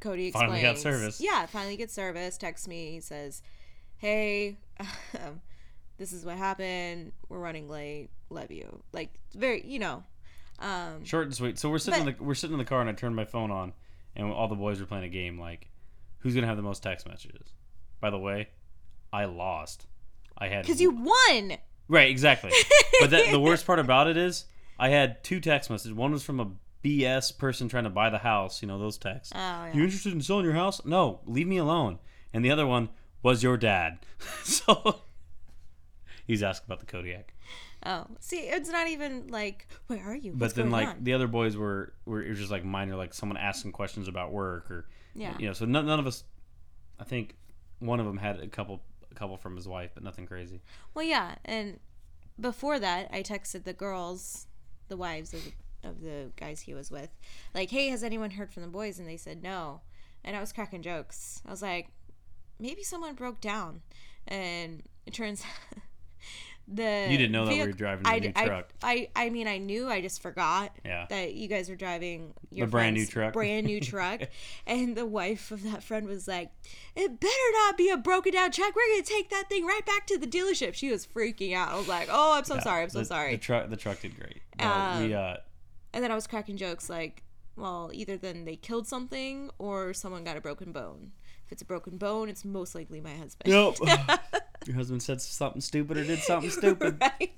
Cody 0.00 0.26
explains. 0.26 0.50
Finally 0.50 0.62
got 0.62 0.78
service. 0.78 1.20
Yeah, 1.20 1.46
finally 1.46 1.76
gets 1.76 1.94
service. 1.94 2.36
Texts 2.36 2.68
me. 2.68 2.92
He 2.92 3.00
says, 3.00 3.42
"Hey, 3.98 4.58
um, 4.80 5.40
this 5.98 6.12
is 6.12 6.24
what 6.24 6.36
happened. 6.36 7.12
We're 7.28 7.38
running 7.38 7.68
late. 7.68 8.08
Love 8.30 8.50
you." 8.50 8.82
Like 8.92 9.14
very, 9.34 9.64
you 9.66 9.78
know. 9.78 10.02
Um, 10.58 11.04
Short 11.04 11.26
and 11.26 11.34
sweet. 11.34 11.58
So 11.58 11.68
we're 11.68 11.78
sitting 11.78 12.00
in 12.00 12.06
the 12.06 12.24
we're 12.24 12.34
sitting 12.34 12.54
in 12.54 12.58
the 12.58 12.64
car, 12.64 12.80
and 12.80 12.88
I 12.88 12.92
turned 12.92 13.16
my 13.16 13.24
phone 13.24 13.50
on, 13.50 13.72
and 14.14 14.32
all 14.32 14.48
the 14.48 14.54
boys 14.54 14.80
were 14.80 14.86
playing 14.86 15.04
a 15.04 15.08
game. 15.08 15.38
Like, 15.38 15.68
who's 16.18 16.34
gonna 16.34 16.46
have 16.46 16.56
the 16.56 16.62
most 16.62 16.82
text 16.82 17.08
messages? 17.08 17.52
By 18.00 18.10
the 18.10 18.18
way, 18.18 18.48
I 19.12 19.26
lost. 19.26 19.86
I 20.38 20.48
had 20.48 20.66
Cause 20.66 20.80
you 20.80 20.90
won. 20.90 21.56
right 21.88 22.10
exactly. 22.10 22.52
but 23.00 23.10
the, 23.10 23.26
the 23.30 23.40
worst 23.40 23.66
part 23.66 23.78
about 23.86 24.06
it 24.06 24.16
is, 24.16 24.44
I 24.78 24.90
had 24.90 25.24
two 25.24 25.40
text 25.40 25.70
messages. 25.70 25.94
One 25.94 26.12
was 26.12 26.22
from 26.22 26.40
a 26.40 26.50
BS 26.84 27.36
person 27.36 27.68
trying 27.68 27.84
to 27.84 27.90
buy 27.90 28.10
the 28.10 28.18
house. 28.18 28.62
You 28.62 28.68
know 28.68 28.78
those 28.78 28.98
texts. 28.98 29.32
Oh 29.34 29.38
yeah. 29.38 29.72
You 29.72 29.82
interested 29.84 30.12
in 30.12 30.20
selling 30.20 30.44
your 30.44 30.54
house? 30.54 30.84
No, 30.84 31.20
leave 31.26 31.46
me 31.46 31.56
alone. 31.56 31.98
And 32.32 32.44
the 32.44 32.50
other 32.50 32.66
one 32.66 32.90
was 33.26 33.42
your 33.42 33.56
dad. 33.56 33.98
so 34.44 35.00
he's 36.26 36.44
asking 36.44 36.66
about 36.68 36.78
the 36.78 36.86
Kodiak. 36.86 37.34
Oh, 37.84 38.06
see, 38.20 38.38
it's 38.38 38.70
not 38.70 38.86
even 38.88 39.26
like, 39.28 39.66
where 39.88 40.00
are 40.04 40.14
you? 40.14 40.32
But 40.32 40.54
then, 40.54 40.70
like 40.70 40.88
on? 40.88 41.02
the 41.02 41.12
other 41.12 41.26
boys 41.26 41.56
were, 41.56 41.92
were 42.04 42.22
it 42.22 42.28
was 42.28 42.38
just 42.38 42.52
like 42.52 42.64
minor, 42.64 42.94
like 42.94 43.12
someone 43.12 43.36
asking 43.36 43.72
questions 43.72 44.06
about 44.06 44.30
work 44.32 44.70
or, 44.70 44.86
Yeah. 45.14 45.34
you 45.40 45.46
know. 45.48 45.52
So 45.54 45.64
none, 45.64 45.86
none 45.86 45.98
of 45.98 46.06
us, 46.06 46.22
I 47.00 47.04
think, 47.04 47.34
one 47.80 47.98
of 47.98 48.06
them 48.06 48.16
had 48.16 48.38
a 48.40 48.46
couple, 48.46 48.80
a 49.10 49.14
couple 49.14 49.36
from 49.36 49.56
his 49.56 49.66
wife, 49.66 49.90
but 49.94 50.04
nothing 50.04 50.26
crazy. 50.26 50.62
Well, 50.94 51.04
yeah, 51.04 51.34
and 51.44 51.80
before 52.40 52.78
that, 52.78 53.08
I 53.12 53.22
texted 53.24 53.64
the 53.64 53.72
girls, 53.72 54.46
the 54.86 54.96
wives 54.96 55.34
of 55.34 55.40
the, 55.44 55.88
of 55.88 56.00
the 56.00 56.30
guys 56.36 56.60
he 56.60 56.74
was 56.74 56.92
with, 56.92 57.10
like, 57.54 57.70
"Hey, 57.70 57.88
has 57.88 58.04
anyone 58.04 58.30
heard 58.30 58.52
from 58.52 58.62
the 58.62 58.68
boys?" 58.68 58.98
And 59.00 59.08
they 59.08 59.16
said 59.16 59.42
no, 59.42 59.80
and 60.24 60.36
I 60.36 60.40
was 60.40 60.52
cracking 60.52 60.82
jokes. 60.82 61.42
I 61.46 61.50
was 61.50 61.62
like, 61.62 61.88
maybe 62.58 62.82
someone 62.82 63.14
broke 63.14 63.40
down, 63.40 63.82
and 64.26 64.82
it 65.06 65.12
turns. 65.14 65.42
The 66.68 67.06
You 67.08 67.16
didn't 67.16 67.30
know 67.30 67.44
that 67.46 67.52
we 67.52 67.60
were 67.60 67.70
driving 67.70 68.02
the 68.02 68.08
I, 68.10 68.18
new 68.18 68.32
I- 68.34 68.44
truck. 68.46 68.68
I, 68.82 69.08
I 69.14 69.30
mean, 69.30 69.46
I 69.46 69.58
knew. 69.58 69.88
I 69.88 70.00
just 70.00 70.20
forgot 70.20 70.76
Yeah. 70.84 71.06
that 71.10 71.34
you 71.34 71.46
guys 71.46 71.68
were 71.68 71.76
driving 71.76 72.34
your 72.50 72.66
The 72.66 72.70
brand 72.72 72.96
new 72.96 73.06
truck. 73.06 73.32
brand 73.34 73.66
new 73.66 73.78
truck, 73.92 74.22
and 74.66 74.96
the 74.96 75.06
wife 75.06 75.52
of 75.52 75.62
that 75.62 75.84
friend 75.84 76.08
was 76.08 76.26
like, 76.26 76.50
"It 76.96 77.20
better 77.20 77.52
not 77.64 77.76
be 77.78 77.88
a 77.90 77.96
broken 77.96 78.32
down 78.32 78.50
truck. 78.50 78.74
We're 78.74 78.94
gonna 78.94 79.04
take 79.04 79.30
that 79.30 79.48
thing 79.48 79.64
right 79.64 79.86
back 79.86 80.08
to 80.08 80.18
the 80.18 80.26
dealership." 80.26 80.74
She 80.74 80.90
was 80.90 81.06
freaking 81.06 81.54
out. 81.54 81.70
I 81.70 81.76
was 81.76 81.86
like, 81.86 82.08
"Oh, 82.10 82.32
I'm 82.36 82.42
so 82.42 82.56
Yeah, 82.56 82.60
sorry. 82.62 82.82
I'm 82.82 82.90
so 82.90 82.98
the, 82.98 83.04
sorry." 83.04 83.30
The 83.36 83.38
truck, 83.38 83.70
the 83.70 83.76
truck 83.76 84.00
did 84.00 84.16
great. 84.18 84.42
No, 84.58 84.96
we, 85.06 85.14
uh, 85.14 85.36
and 85.92 86.02
then 86.02 86.10
I 86.10 86.16
was 86.16 86.26
cracking 86.26 86.56
jokes 86.56 86.90
like, 86.90 87.22
"Well, 87.54 87.92
either 87.94 88.16
then 88.16 88.44
they 88.44 88.56
killed 88.56 88.88
something 88.88 89.50
or 89.58 89.94
someone 89.94 90.24
got 90.24 90.36
a 90.36 90.40
broken 90.40 90.72
bone. 90.72 91.12
If 91.46 91.52
it's 91.52 91.62
a 91.62 91.64
broken 91.64 91.96
bone, 91.96 92.28
it's 92.28 92.44
most 92.44 92.74
likely 92.74 93.00
my 93.00 93.14
husband." 93.14 93.52
Yep. 93.52 94.20
Your 94.66 94.76
husband 94.76 95.02
said 95.02 95.20
something 95.20 95.60
stupid 95.60 95.96
or 95.96 96.04
did 96.04 96.18
something 96.18 96.50
stupid. 96.50 97.00
right? 97.00 97.32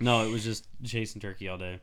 No, 0.00 0.24
it 0.26 0.32
was 0.32 0.42
just 0.42 0.66
chasing 0.82 1.20
turkey 1.20 1.48
all 1.48 1.58
day. 1.58 1.80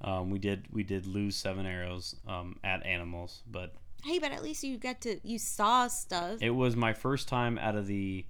Um, 0.00 0.30
we 0.30 0.38
did 0.38 0.66
we 0.70 0.82
did 0.82 1.06
lose 1.06 1.36
seven 1.36 1.64
arrows 1.64 2.16
um, 2.26 2.58
at 2.64 2.84
animals, 2.84 3.42
but 3.50 3.74
hey, 4.04 4.18
but 4.18 4.32
at 4.32 4.42
least 4.42 4.62
you 4.64 4.76
got 4.78 5.00
to 5.02 5.18
you 5.22 5.38
saw 5.38 5.86
stuff. 5.86 6.38
it 6.42 6.50
was 6.50 6.76
my 6.76 6.92
first 6.92 7.28
time 7.28 7.56
out 7.58 7.76
of 7.76 7.86
the 7.86 8.26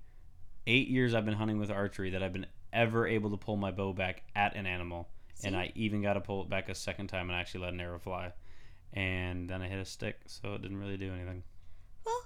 eight 0.67 0.89
years 0.89 1.15
I've 1.15 1.25
been 1.25 1.35
hunting 1.35 1.59
with 1.59 1.71
archery 1.71 2.11
that 2.11 2.23
I've 2.23 2.33
been 2.33 2.47
ever 2.73 3.07
able 3.07 3.31
to 3.31 3.37
pull 3.37 3.57
my 3.57 3.71
bow 3.71 3.93
back 3.93 4.23
at 4.37 4.55
an 4.55 4.67
animal, 4.67 5.09
and 5.43 5.57
I 5.57 5.73
even 5.75 6.03
got 6.03 6.13
to 6.15 6.21
pull 6.21 6.43
it 6.43 6.51
back 6.51 6.69
a 6.69 6.75
second 6.75 7.09
time 7.09 7.31
and 7.31 7.39
actually 7.39 7.63
let 7.65 7.73
an 7.73 7.81
arrow 7.81 7.99
fly, 7.99 8.33
and 8.93 9.49
then 9.49 9.63
I 9.63 9.69
hit 9.69 9.79
a 9.79 9.85
stick, 9.85 10.21
so 10.27 10.55
it 10.55 10.63
didn't 10.63 10.79
really 10.79 10.99
do 10.99 11.13
anything. 11.13 11.43
Well, 12.07 12.23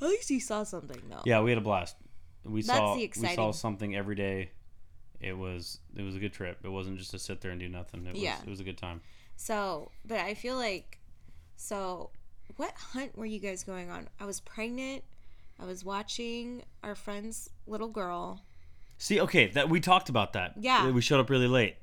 at 0.00 0.08
least 0.08 0.30
you 0.30 0.40
saw 0.40 0.62
something 0.62 1.00
though. 1.10 1.22
Yeah, 1.24 1.40
we 1.42 1.50
had 1.50 1.58
a 1.58 1.62
blast. 1.62 1.96
We 2.44 2.62
That's 2.62 2.78
saw 2.78 2.92
the 2.94 2.98
we 3.00 3.04
exciting- 3.04 3.36
saw 3.36 3.50
something 3.50 3.94
every 3.96 4.14
day. 4.14 4.50
It 5.20 5.36
was 5.36 5.80
it 5.96 6.02
was 6.02 6.14
a 6.14 6.20
good 6.20 6.32
trip. 6.32 6.58
It 6.62 6.68
wasn't 6.68 6.98
just 6.98 7.10
to 7.10 7.18
sit 7.18 7.40
there 7.40 7.50
and 7.50 7.58
do 7.60 7.68
nothing. 7.68 8.06
It 8.06 8.12
was 8.14 8.22
Yeah. 8.22 8.36
it 8.40 8.48
was 8.48 8.60
a 8.60 8.64
good 8.64 8.78
time. 8.78 9.00
So, 9.36 9.90
but 10.04 10.18
I 10.20 10.34
feel 10.34 10.56
like, 10.56 10.98
so 11.56 12.10
what 12.56 12.72
hunt 12.74 13.16
were 13.18 13.26
you 13.26 13.38
guys 13.40 13.62
going 13.64 13.90
on? 13.90 14.08
I 14.20 14.24
was 14.26 14.40
pregnant. 14.40 15.02
I 15.60 15.64
was 15.64 15.84
watching 15.84 16.62
our 16.84 16.94
friend's 16.94 17.50
little 17.66 17.88
girl. 17.88 18.42
See, 18.98 19.20
okay, 19.20 19.48
that 19.48 19.68
we 19.68 19.80
talked 19.80 20.08
about 20.08 20.32
that. 20.34 20.54
Yeah. 20.58 20.88
we 20.90 21.00
showed 21.00 21.20
up 21.20 21.30
really 21.30 21.46
late. 21.48 21.76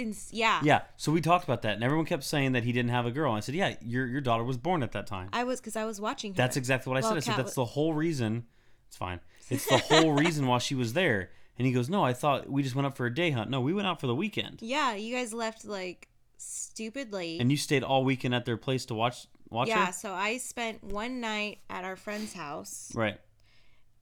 In, 0.00 0.14
yeah. 0.30 0.60
Yeah, 0.64 0.82
so 0.96 1.12
we 1.12 1.20
talked 1.20 1.44
about 1.44 1.62
that, 1.62 1.74
and 1.74 1.84
everyone 1.84 2.06
kept 2.06 2.24
saying 2.24 2.52
that 2.52 2.64
he 2.64 2.72
didn't 2.72 2.90
have 2.90 3.06
a 3.06 3.10
girl. 3.10 3.30
And 3.32 3.36
I 3.38 3.40
said, 3.40 3.54
yeah, 3.54 3.76
your 3.82 4.06
your 4.06 4.20
daughter 4.20 4.42
was 4.44 4.56
born 4.56 4.82
at 4.82 4.92
that 4.92 5.06
time. 5.06 5.28
I 5.32 5.44
was, 5.44 5.60
because 5.60 5.76
I 5.76 5.84
was 5.84 6.00
watching 6.00 6.32
her. 6.32 6.36
That's 6.36 6.56
exactly 6.56 6.90
what 6.90 6.96
I 6.98 7.00
Well, 7.00 7.10
said. 7.10 7.16
I 7.18 7.20
said 7.20 7.34
Kat 7.36 7.44
that's 7.44 7.54
the 7.54 7.64
whole 7.64 7.94
reason. 7.94 8.46
It's 8.88 8.96
fine. 8.96 9.20
It's 9.50 9.66
the 9.66 9.78
whole 9.78 10.12
reason 10.12 10.46
why 10.46 10.58
she 10.58 10.74
was 10.74 10.92
there. 10.94 11.30
And 11.58 11.66
he 11.66 11.72
goes, 11.72 11.88
no, 11.90 12.02
I 12.04 12.12
thought 12.14 12.48
we 12.48 12.62
just 12.62 12.74
went 12.74 12.86
up 12.86 12.96
for 12.96 13.04
a 13.06 13.14
day 13.14 13.30
hunt. 13.30 13.50
No, 13.50 13.60
we 13.60 13.72
went 13.74 13.86
out 13.86 14.00
for 14.00 14.06
the 14.06 14.14
weekend. 14.14 14.58
Yeah, 14.62 14.94
you 14.94 15.14
guys 15.14 15.32
left 15.34 15.64
like 15.64 16.08
stupid 16.38 17.12
late. 17.12 17.40
And 17.40 17.50
you 17.50 17.56
stayed 17.56 17.82
all 17.82 18.02
weekend 18.04 18.34
at 18.34 18.44
their 18.46 18.56
place 18.56 18.86
to 18.86 18.94
watch 18.94 19.26
watch 19.50 19.68
yeah, 19.68 19.86
her. 19.86 19.92
so 19.92 20.12
I 20.12 20.38
spent 20.38 20.82
one 20.84 21.20
night 21.20 21.58
at 21.68 21.84
our 21.84 21.96
friend's 21.96 22.32
house, 22.32 22.92
Right. 22.94 23.18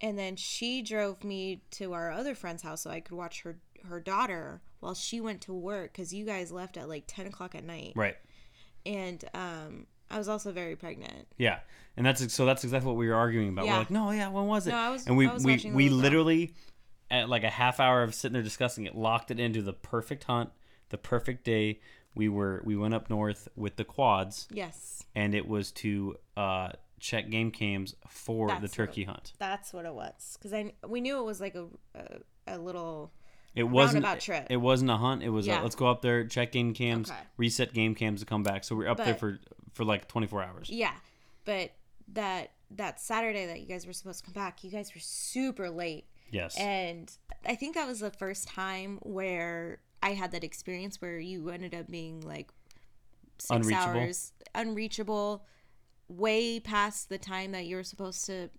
and 0.00 0.18
then 0.18 0.36
she 0.36 0.82
drove 0.82 1.24
me 1.24 1.62
to 1.72 1.94
our 1.94 2.12
other 2.12 2.34
friend's 2.34 2.62
house 2.62 2.82
so 2.82 2.90
I 2.90 3.00
could 3.00 3.16
watch 3.16 3.42
her 3.42 3.58
her 3.88 4.00
daughter 4.00 4.60
while 4.80 4.94
she 4.94 5.20
went 5.20 5.40
to 5.42 5.52
work 5.52 5.92
because 5.92 6.12
you 6.14 6.24
guys 6.24 6.50
left 6.52 6.76
at 6.76 6.88
like 6.88 7.04
ten 7.06 7.26
o'clock 7.26 7.54
at 7.54 7.64
night, 7.64 7.92
Right. 7.96 8.16
and 8.86 9.24
um, 9.34 9.86
I 10.10 10.18
was 10.18 10.28
also 10.28 10.52
very 10.52 10.76
pregnant. 10.76 11.26
Yeah, 11.36 11.58
and 11.96 12.06
that's 12.06 12.32
so 12.32 12.46
that's 12.46 12.64
exactly 12.64 12.86
what 12.88 12.96
we 12.96 13.08
were 13.08 13.14
arguing 13.14 13.48
about. 13.50 13.66
Yeah. 13.66 13.72
We're 13.72 13.78
like, 13.80 13.90
no, 13.90 14.10
yeah, 14.10 14.28
when 14.28 14.46
was 14.46 14.66
it? 14.66 14.70
No, 14.70 14.76
I 14.76 14.90
was- 14.90 15.06
and 15.06 15.16
we 15.16 15.26
was 15.26 15.44
we 15.44 15.70
we 15.72 15.88
literally 15.88 16.54
at 17.10 17.28
like 17.28 17.44
a 17.44 17.50
half 17.50 17.80
hour 17.80 18.02
of 18.02 18.14
sitting 18.14 18.34
there 18.34 18.42
discussing 18.42 18.84
it, 18.86 18.94
locked 18.94 19.30
it 19.30 19.40
into 19.40 19.62
the 19.62 19.72
perfect 19.72 20.24
hunt, 20.24 20.50
the 20.90 20.98
perfect 20.98 21.44
day. 21.44 21.80
We 22.14 22.28
were 22.28 22.62
we 22.64 22.76
went 22.76 22.94
up 22.94 23.10
north 23.10 23.48
with 23.56 23.76
the 23.76 23.84
quads, 23.84 24.48
Yes, 24.50 25.04
and 25.14 25.34
it 25.34 25.46
was 25.46 25.70
to 25.72 26.16
uh, 26.36 26.70
check 26.98 27.30
game 27.30 27.50
cams 27.50 27.94
for 28.08 28.48
That's 28.48 28.60
the 28.60 28.64
what- 28.64 28.72
turkey 28.72 29.04
hunt. 29.04 29.32
that's 29.38 29.72
what 29.72 29.84
it 29.84 29.94
was. 29.94 30.36
Because 30.38 30.52
I 30.52 30.72
we 30.86 31.00
knew 31.00 31.18
it 31.18 31.24
was 31.24 31.40
like 31.40 31.54
a 31.54 31.66
a, 31.94 32.54
a 32.56 32.58
little 32.58 33.12
It 33.58 33.64
wasn't 33.64 34.04
Roundabout 34.04 34.20
trip. 34.22 34.46
It 34.50 34.56
wasn't 34.58 34.90
a 34.90 34.96
hunt. 34.96 35.22
It 35.22 35.30
was 35.30 35.46
a, 35.48 35.60
let's 35.60 35.74
go 35.74 35.86
up 35.88 36.00
there, 36.02 36.24
check 36.24 36.52
game 36.52 36.72
cams, 36.74 37.10
Okay. 37.10 37.18
reset 37.36 37.72
game 37.74 37.94
cams 37.94 38.20
to 38.20 38.26
come 38.26 38.42
back. 38.42 38.64
So 38.64 38.76
we 38.76 38.84
are 38.86 38.88
up 38.90 38.96
there 38.98 39.14
for 39.14 39.38
for 39.74 39.84
like 39.84 40.08
24 40.08 40.42
hours. 40.42 40.70
yeah, 40.70 40.94
but 41.44 41.72
that 42.12 42.52
that 42.70 43.00
Saturday 43.00 43.46
that 43.46 43.60
you 43.60 43.66
guys 43.66 43.86
were 43.86 43.92
supposed 43.92 44.20
to 44.20 44.24
come 44.26 44.34
back, 44.34 44.62
you 44.64 44.70
guys 44.70 44.94
were 44.94 45.00
super 45.00 45.68
late. 45.70 46.06
Yes. 46.30 46.56
And 46.58 47.10
I 47.46 47.54
think 47.54 47.74
that 47.74 47.86
was 47.86 48.00
the 48.00 48.10
first 48.10 48.48
time 48.48 48.98
where 49.02 49.78
I 50.02 50.10
had 50.10 50.32
that 50.32 50.44
experience 50.44 51.00
where 51.00 51.18
you 51.18 51.48
ended 51.48 51.74
up 51.74 51.90
being 51.90 52.20
like 52.20 52.50
six 53.38 53.50
Unreachable. 53.66 53.98
hours 54.00 54.32
unreachable, 54.54 55.44
way 56.08 56.60
past 56.60 57.08
the 57.08 57.18
time 57.18 57.52
that 57.52 57.66
you 57.66 57.76
were 57.76 57.82
supposed 57.84 58.26
to 58.26 58.50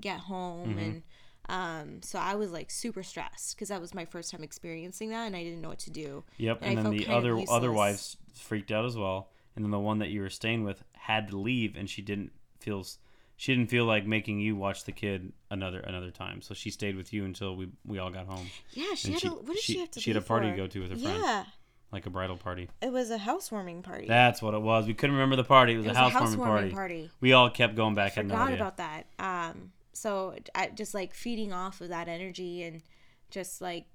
get 0.00 0.20
home. 0.20 0.70
Mm-hmm. 0.70 0.78
And 0.78 1.02
um, 1.48 2.02
so 2.02 2.18
I 2.18 2.34
was 2.34 2.50
like 2.52 2.70
super 2.70 3.02
stressed 3.02 3.54
because 3.56 3.68
that 3.68 3.80
was 3.80 3.94
my 3.94 4.04
first 4.04 4.30
time 4.32 4.42
experiencing 4.42 5.10
that 5.10 5.26
and 5.26 5.36
I 5.36 5.42
didn't 5.42 5.60
know 5.60 5.68
what 5.68 5.78
to 5.80 5.90
do. 5.90 6.24
Yep, 6.38 6.58
And 6.62 6.78
and, 6.78 6.86
then 6.86 6.96
the 6.96 7.06
other 7.08 7.40
other 7.50 7.72
wives 7.72 8.16
freaked 8.34 8.70
out 8.72 8.84
as 8.84 8.96
well, 8.96 9.30
and 9.54 9.64
then 9.64 9.70
the 9.70 9.78
one 9.78 9.98
that 10.00 10.08
you 10.08 10.20
were 10.20 10.30
staying 10.30 10.64
with 10.64 10.82
had 10.92 11.28
to 11.28 11.36
leave, 11.38 11.76
and 11.76 11.88
she 11.88 12.02
didn't 12.02 12.32
feel 12.60 12.80
s- 12.80 12.98
she 13.36 13.54
didn't 13.54 13.68
feel 13.70 13.84
like 13.84 14.06
making 14.06 14.40
you 14.40 14.56
watch 14.56 14.84
the 14.84 14.92
kid 14.92 15.32
another 15.50 15.80
another 15.80 16.10
time, 16.10 16.40
so 16.42 16.54
she 16.54 16.70
stayed 16.70 16.96
with 16.96 17.12
you 17.12 17.24
until 17.24 17.54
we 17.56 17.68
we 17.84 17.98
all 17.98 18.10
got 18.10 18.26
home. 18.26 18.46
Yeah, 18.72 18.94
she 18.94 19.08
And 19.08 19.14
had 19.14 19.20
she- 19.22 19.28
a, 19.28 19.30
what 19.30 19.46
did 19.46 19.58
she, 19.58 19.72
she- 19.74 19.78
have 19.80 19.90
to 19.92 20.00
she 20.00 20.10
had 20.10 20.16
a 20.16 20.24
party 20.24 20.50
to 20.50 20.56
go 20.56 20.66
to 20.66 20.80
with 20.80 20.90
her 20.90 20.96
friend. 20.96 21.20
Yeah, 21.22 21.44
Like 21.92 22.06
a 22.06 22.10
bridal 22.10 22.36
party. 22.36 22.68
it 22.82 22.90
was 22.92 23.10
a 23.10 23.18
housewarming 23.18 23.82
party. 23.82 24.06
That's 24.08 24.40
what 24.42 24.54
it 24.54 24.60
was. 24.62 24.86
We 24.86 24.94
couldn't 24.94 25.14
remember 25.16 25.36
the 25.36 25.44
party. 25.44 25.74
It 25.74 25.78
was, 25.78 25.86
it 25.86 25.88
was 25.90 25.96
a 25.98 26.08
housewarming, 26.10 26.44
party. 26.46 26.70
party. 26.70 27.10
We 27.20 27.32
all 27.34 27.50
kept 27.50 27.74
going 27.76 27.94
back. 27.94 28.12
I 28.12 28.14
had 28.16 28.26
no 28.28 28.34
forgot 28.34 28.52
about 28.54 28.76
that. 28.78 29.06
Um, 29.18 29.72
so 29.96 30.34
I 30.54 30.68
just 30.68 30.94
like 30.94 31.14
feeding 31.14 31.52
off 31.52 31.80
of 31.80 31.88
that 31.88 32.08
energy 32.08 32.62
and 32.62 32.82
just 33.30 33.60
like 33.60 33.86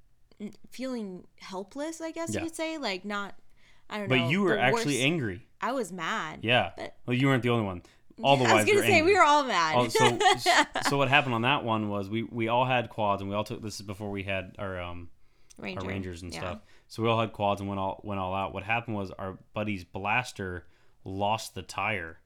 feeling 0.69 1.27
helpless. 1.39 2.01
I 2.01 2.11
guess 2.11 2.33
Yeah. 2.33 2.41
you 2.41 2.47
could 2.47 2.55
say 2.55 2.77
like 2.77 3.05
not. 3.05 3.35
I 3.89 3.97
don't 3.99 4.09
but 4.09 4.15
know. 4.15 4.23
But 4.25 4.31
you 4.31 4.41
were 4.41 4.57
actually 4.57 4.93
worst- 4.95 5.03
angry. 5.05 5.47
I 5.61 5.71
was 5.73 5.91
mad. 5.91 6.39
Yeah. 6.43 6.71
But- 6.77 6.95
well, 7.05 7.15
you 7.15 7.27
weren't 7.27 7.43
the 7.43 7.49
only 7.49 7.65
one. 7.65 7.83
All 8.23 8.37
the 8.37 8.45
I 8.45 8.53
was 8.55 8.65
gonna 8.65 8.77
were 8.79 8.83
say 8.83 8.93
angry. 8.97 9.11
we 9.13 9.17
were 9.17 9.23
all 9.23 9.43
mad. 9.43 9.75
Oh, 9.77 9.87
so 9.87 10.19
so 10.89 10.97
what 10.97 11.07
happened 11.07 11.33
on 11.33 11.41
that 11.43 11.63
one 11.63 11.89
was 11.89 12.09
we 12.09 12.23
we 12.23 12.47
all 12.49 12.65
had 12.65 12.89
quads 12.89 13.21
and 13.21 13.29
we 13.29 13.35
all 13.35 13.43
took 13.43 13.61
this 13.63 13.79
is 13.79 13.85
before 13.85 14.11
we 14.11 14.23
had 14.23 14.55
our 14.59 14.79
um 14.79 15.09
Ranger. 15.57 15.81
our 15.81 15.87
rangers 15.87 16.21
and 16.21 16.31
yeah. 16.33 16.39
stuff. 16.39 16.59
So 16.87 17.01
we 17.03 17.09
all 17.09 17.19
had 17.19 17.31
quads 17.33 17.61
and 17.61 17.69
went 17.69 17.79
all 17.79 17.99
went 18.03 18.19
all 18.19 18.33
out. 18.35 18.53
What 18.53 18.63
happened 18.63 18.95
was 18.95 19.11
our 19.11 19.39
buddy's 19.53 19.83
blaster 19.83 20.67
lost 21.03 21.55
the 21.55 21.61
tire. 21.63 22.19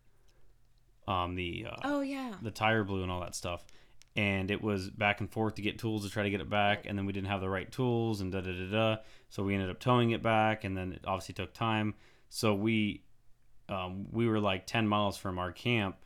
Um 1.08 1.36
the 1.36 1.68
uh, 1.70 1.76
Oh 1.84 2.02
yeah. 2.02 2.34
the 2.41 2.52
tire 2.52 2.84
blew 2.84 3.04
and 3.04 3.12
all 3.12 3.22
that 3.22 3.36
stuff. 3.36 3.65
And 4.18 4.50
it 4.50 4.62
was 4.62 4.89
back 4.89 5.20
and 5.20 5.30
forth 5.30 5.56
to 5.56 5.62
get 5.62 5.78
tools 5.78 6.06
to 6.06 6.10
try 6.10 6.24
to 6.24 6.30
get 6.30 6.39
it 6.39 6.50
back, 6.50 6.86
and 6.86 6.98
then 6.98 7.06
we 7.06 7.12
didn't 7.12 7.28
have 7.28 7.41
the 7.41 7.50
right 7.50 7.70
tools, 7.70 8.22
and 8.22 8.32
da 8.32 8.39
da 8.39 8.52
da 8.54 8.72
da. 8.72 9.02
So 9.30 9.44
we 9.44 9.54
ended 9.54 9.70
up 9.70 9.80
towing 9.80 10.12
it 10.12 10.24
back, 10.24 10.63
and 10.63 10.76
then 10.78 10.94
it 10.94 11.02
obviously 11.06 11.34
took 11.34 11.54
time. 11.54 11.96
So 12.30 12.56
we, 12.56 13.04
um, 13.68 14.08
we 14.12 14.26
were 14.28 14.39
like 14.39 14.65
ten 14.68 14.88
miles 14.88 15.18
from 15.18 15.38
our 15.38 15.52
camp, 15.52 15.98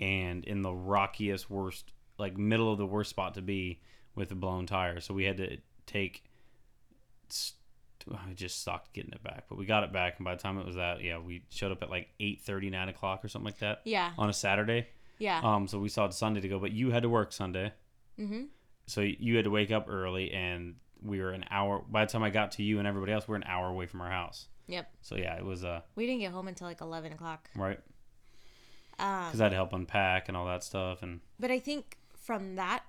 and 0.00 0.44
in 0.44 0.62
the 0.62 0.72
rockiest, 0.74 1.48
worst, 1.48 1.92
like 2.18 2.36
middle 2.36 2.72
of 2.72 2.78
the 2.78 2.86
worst 2.86 3.10
spot 3.10 3.34
to 3.34 3.42
be 3.42 3.80
with 4.16 4.32
a 4.32 4.34
blown 4.34 4.66
tire. 4.66 4.98
So 5.00 5.14
we 5.14 5.22
had 5.22 5.36
to 5.36 5.58
take. 5.86 6.24
I 8.12 8.32
just 8.34 8.62
sucked 8.62 8.92
getting 8.92 9.12
it 9.12 9.22
back, 9.22 9.44
but 9.48 9.58
we 9.58 9.66
got 9.66 9.82
it 9.84 9.92
back, 9.92 10.16
and 10.18 10.24
by 10.24 10.34
the 10.34 10.42
time 10.42 10.58
it 10.58 10.66
was 10.66 10.76
that, 10.76 11.02
yeah, 11.02 11.18
we 11.18 11.42
showed 11.50 11.72
up 11.72 11.82
at 11.82 11.90
like 11.90 12.08
8 12.20 12.40
9 12.48 12.88
o'clock 12.88 13.24
or 13.24 13.28
something 13.28 13.46
like 13.46 13.58
that 13.58 13.80
Yeah. 13.84 14.12
on 14.16 14.28
a 14.28 14.32
Saturday. 14.32 14.88
Yeah. 15.18 15.40
Um, 15.42 15.66
so 15.66 15.78
we 15.78 15.88
saw 15.88 16.04
it 16.06 16.12
Sunday 16.14 16.40
to 16.40 16.48
go, 16.48 16.58
but 16.58 16.72
you 16.72 16.90
had 16.90 17.02
to 17.02 17.08
work 17.08 17.32
Sunday, 17.32 17.72
mm-hmm. 18.18 18.44
so 18.86 19.00
you 19.00 19.36
had 19.36 19.44
to 19.44 19.50
wake 19.50 19.70
up 19.72 19.86
early, 19.88 20.30
and 20.32 20.76
we 21.02 21.20
were 21.20 21.30
an 21.30 21.44
hour. 21.50 21.82
By 21.88 22.04
the 22.04 22.12
time 22.12 22.22
I 22.22 22.30
got 22.30 22.52
to 22.52 22.62
you 22.62 22.78
and 22.78 22.86
everybody 22.86 23.12
else, 23.12 23.26
we 23.26 23.32
are 23.32 23.36
an 23.36 23.44
hour 23.44 23.68
away 23.68 23.86
from 23.86 24.00
our 24.02 24.10
house. 24.10 24.48
Yep. 24.68 24.90
So 25.00 25.16
yeah, 25.16 25.36
it 25.36 25.44
was 25.44 25.64
uh 25.64 25.80
We 25.94 26.06
didn't 26.06 26.20
get 26.20 26.32
home 26.32 26.48
until 26.48 26.66
like 26.66 26.80
eleven 26.80 27.12
o'clock. 27.12 27.48
right 27.54 27.78
Um, 28.98 29.26
because 29.26 29.40
I 29.40 29.44
had 29.44 29.50
to 29.50 29.56
help 29.56 29.72
unpack 29.72 30.28
and 30.28 30.36
all 30.36 30.46
that 30.46 30.64
stuff, 30.64 31.02
and 31.02 31.20
But 31.38 31.50
I 31.50 31.58
think 31.60 31.98
from 32.16 32.56
that 32.56 32.82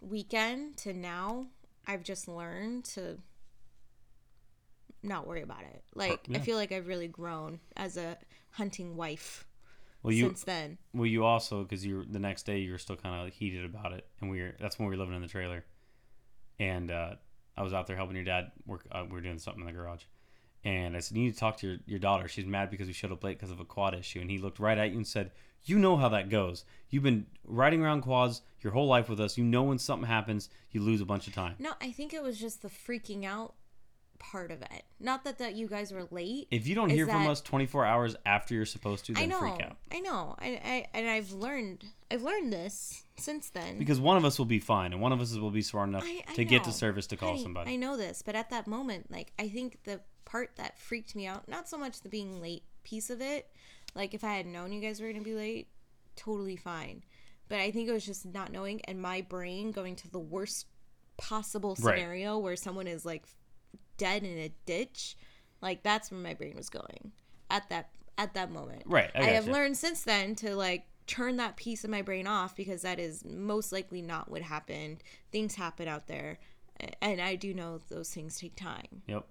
weekend 0.00 0.76
to 0.78 0.92
now, 0.92 1.46
I've 1.86 2.02
just 2.02 2.28
learned 2.28 2.84
to 2.86 3.18
not 5.02 5.26
worry 5.26 5.42
about 5.42 5.62
it. 5.62 5.82
Like 5.94 6.26
I 6.34 6.38
feel 6.38 6.56
like 6.56 6.72
I've 6.72 6.86
really 6.86 7.08
grown 7.08 7.60
as 7.76 7.96
a 7.96 8.16
hunting 8.50 8.96
wife 8.96 9.46
well 10.02 10.12
you 10.12 10.26
since 10.26 10.44
then. 10.44 10.76
well 10.92 11.06
you 11.06 11.24
also 11.24 11.62
because 11.62 11.86
you 11.86 12.04
the 12.04 12.18
next 12.18 12.44
day 12.44 12.58
you 12.58 12.72
were 12.72 12.78
still 12.78 12.96
kind 12.96 13.26
of 13.26 13.32
heated 13.34 13.64
about 13.64 13.92
it, 13.92 14.06
and 14.20 14.30
we 14.30 14.40
were 14.40 14.54
that's 14.60 14.78
when 14.78 14.88
we 14.88 14.94
were 14.94 15.00
living 15.00 15.14
in 15.14 15.22
the 15.22 15.28
trailer, 15.28 15.64
and 16.58 16.90
uh, 16.90 17.14
I 17.56 17.62
was 17.62 17.72
out 17.72 17.86
there 17.86 17.96
helping 17.96 18.16
your 18.16 18.24
dad 18.24 18.50
work. 18.66 18.86
Uh, 18.90 19.04
we 19.06 19.12
were 19.12 19.20
doing 19.20 19.38
something 19.38 19.60
in 19.60 19.66
the 19.66 19.72
garage. 19.72 20.02
And 20.64 20.96
I 20.96 21.00
said, 21.00 21.16
You 21.16 21.24
need 21.24 21.34
to 21.34 21.38
talk 21.38 21.56
to 21.58 21.66
your, 21.66 21.76
your 21.86 21.98
daughter. 21.98 22.28
She's 22.28 22.46
mad 22.46 22.70
because 22.70 22.86
we 22.86 22.92
showed 22.92 23.12
up 23.12 23.24
late 23.24 23.38
because 23.38 23.50
of 23.50 23.60
a 23.60 23.64
quad 23.64 23.94
issue. 23.94 24.20
And 24.20 24.30
he 24.30 24.38
looked 24.38 24.58
right 24.58 24.78
at 24.78 24.90
you 24.90 24.96
and 24.96 25.06
said, 25.06 25.32
You 25.64 25.78
know 25.78 25.96
how 25.96 26.08
that 26.10 26.30
goes. 26.30 26.64
You've 26.90 27.02
been 27.02 27.26
riding 27.44 27.82
around 27.82 28.02
quads 28.02 28.42
your 28.60 28.72
whole 28.72 28.86
life 28.86 29.08
with 29.08 29.20
us. 29.20 29.36
You 29.36 29.44
know 29.44 29.64
when 29.64 29.78
something 29.78 30.08
happens, 30.08 30.48
you 30.70 30.80
lose 30.80 31.00
a 31.00 31.04
bunch 31.04 31.26
of 31.26 31.34
time. 31.34 31.56
No, 31.58 31.72
I 31.80 31.90
think 31.90 32.14
it 32.14 32.22
was 32.22 32.38
just 32.38 32.62
the 32.62 32.68
freaking 32.68 33.24
out 33.24 33.54
part 34.22 34.50
of 34.50 34.62
it. 34.62 34.84
Not 35.00 35.24
that 35.24 35.38
that 35.38 35.54
you 35.54 35.66
guys 35.66 35.92
were 35.92 36.06
late. 36.10 36.46
If 36.50 36.66
you 36.66 36.74
don't 36.74 36.90
hear 36.90 37.06
from 37.06 37.26
us 37.26 37.40
24 37.40 37.84
hours 37.84 38.16
after 38.24 38.54
you're 38.54 38.64
supposed 38.64 39.04
to, 39.06 39.12
I 39.12 39.20
then 39.20 39.28
know. 39.30 39.38
freak 39.40 39.60
out. 39.60 39.76
I 39.92 40.00
know. 40.00 40.36
I, 40.38 40.46
I 40.64 40.86
and 40.94 41.08
I've 41.08 41.32
learned 41.32 41.84
I've 42.10 42.22
learned 42.22 42.52
this 42.52 43.04
since 43.16 43.50
then. 43.50 43.78
Because 43.78 43.98
one 44.00 44.16
of 44.16 44.24
us 44.24 44.38
will 44.38 44.46
be 44.46 44.60
fine, 44.60 44.92
and 44.92 45.02
one 45.02 45.12
of 45.12 45.20
us 45.20 45.34
will 45.36 45.50
be 45.50 45.62
smart 45.62 45.88
enough 45.88 46.04
I- 46.06 46.22
I 46.28 46.34
to 46.34 46.44
get 46.44 46.64
to 46.64 46.72
service 46.72 47.06
to 47.08 47.16
call 47.16 47.30
Honey, 47.30 47.42
somebody. 47.42 47.72
I 47.72 47.76
know 47.76 47.96
this, 47.96 48.22
but 48.22 48.34
at 48.34 48.50
that 48.50 48.66
moment, 48.66 49.10
like 49.10 49.32
I 49.38 49.48
think 49.48 49.82
the 49.84 50.00
part 50.24 50.52
that 50.56 50.78
freaked 50.78 51.14
me 51.16 51.26
out, 51.26 51.48
not 51.48 51.68
so 51.68 51.76
much 51.76 52.00
the 52.00 52.08
being 52.08 52.40
late 52.40 52.62
piece 52.84 53.10
of 53.10 53.20
it. 53.20 53.48
Like 53.94 54.14
if 54.14 54.24
I 54.24 54.34
had 54.34 54.46
known 54.46 54.72
you 54.72 54.80
guys 54.80 55.00
were 55.00 55.10
gonna 55.12 55.24
be 55.24 55.34
late, 55.34 55.68
totally 56.16 56.56
fine. 56.56 57.02
But 57.48 57.58
I 57.58 57.70
think 57.70 57.88
it 57.88 57.92
was 57.92 58.06
just 58.06 58.24
not 58.24 58.50
knowing 58.52 58.80
and 58.84 59.02
my 59.02 59.20
brain 59.20 59.72
going 59.72 59.96
to 59.96 60.10
the 60.10 60.18
worst 60.18 60.66
possible 61.18 61.76
Right. 61.80 61.98
scenario 61.98 62.38
where 62.38 62.56
someone 62.56 62.86
is 62.86 63.04
like 63.04 63.24
dead 64.02 64.24
in 64.24 64.36
a 64.36 64.52
ditch. 64.66 65.16
Like 65.60 65.84
that's 65.84 66.10
where 66.10 66.20
my 66.20 66.34
brain 66.34 66.56
was 66.56 66.68
going 66.68 67.12
at 67.50 67.68
that 67.68 67.90
at 68.18 68.34
that 68.34 68.50
moment. 68.50 68.82
Right, 68.84 69.10
I 69.14 69.20
I, 69.20 69.24
have 69.26 69.46
learned 69.46 69.76
since 69.76 70.02
then 70.02 70.34
to 70.36 70.56
like 70.56 70.86
turn 71.06 71.36
that 71.36 71.56
piece 71.56 71.84
of 71.84 71.90
my 71.90 72.02
brain 72.02 72.26
off 72.26 72.56
because 72.56 72.82
that 72.82 72.98
is 72.98 73.24
most 73.24 73.70
likely 73.70 74.02
not 74.02 74.28
what 74.28 74.42
happened. 74.42 75.04
Things 75.30 75.54
happen 75.54 75.86
out 75.86 76.08
there, 76.08 76.38
and 77.00 77.20
I 77.20 77.36
do 77.36 77.54
know 77.54 77.80
those 77.88 78.10
things 78.10 78.38
take 78.38 78.56
time. 78.56 79.02
Yep. 79.06 79.24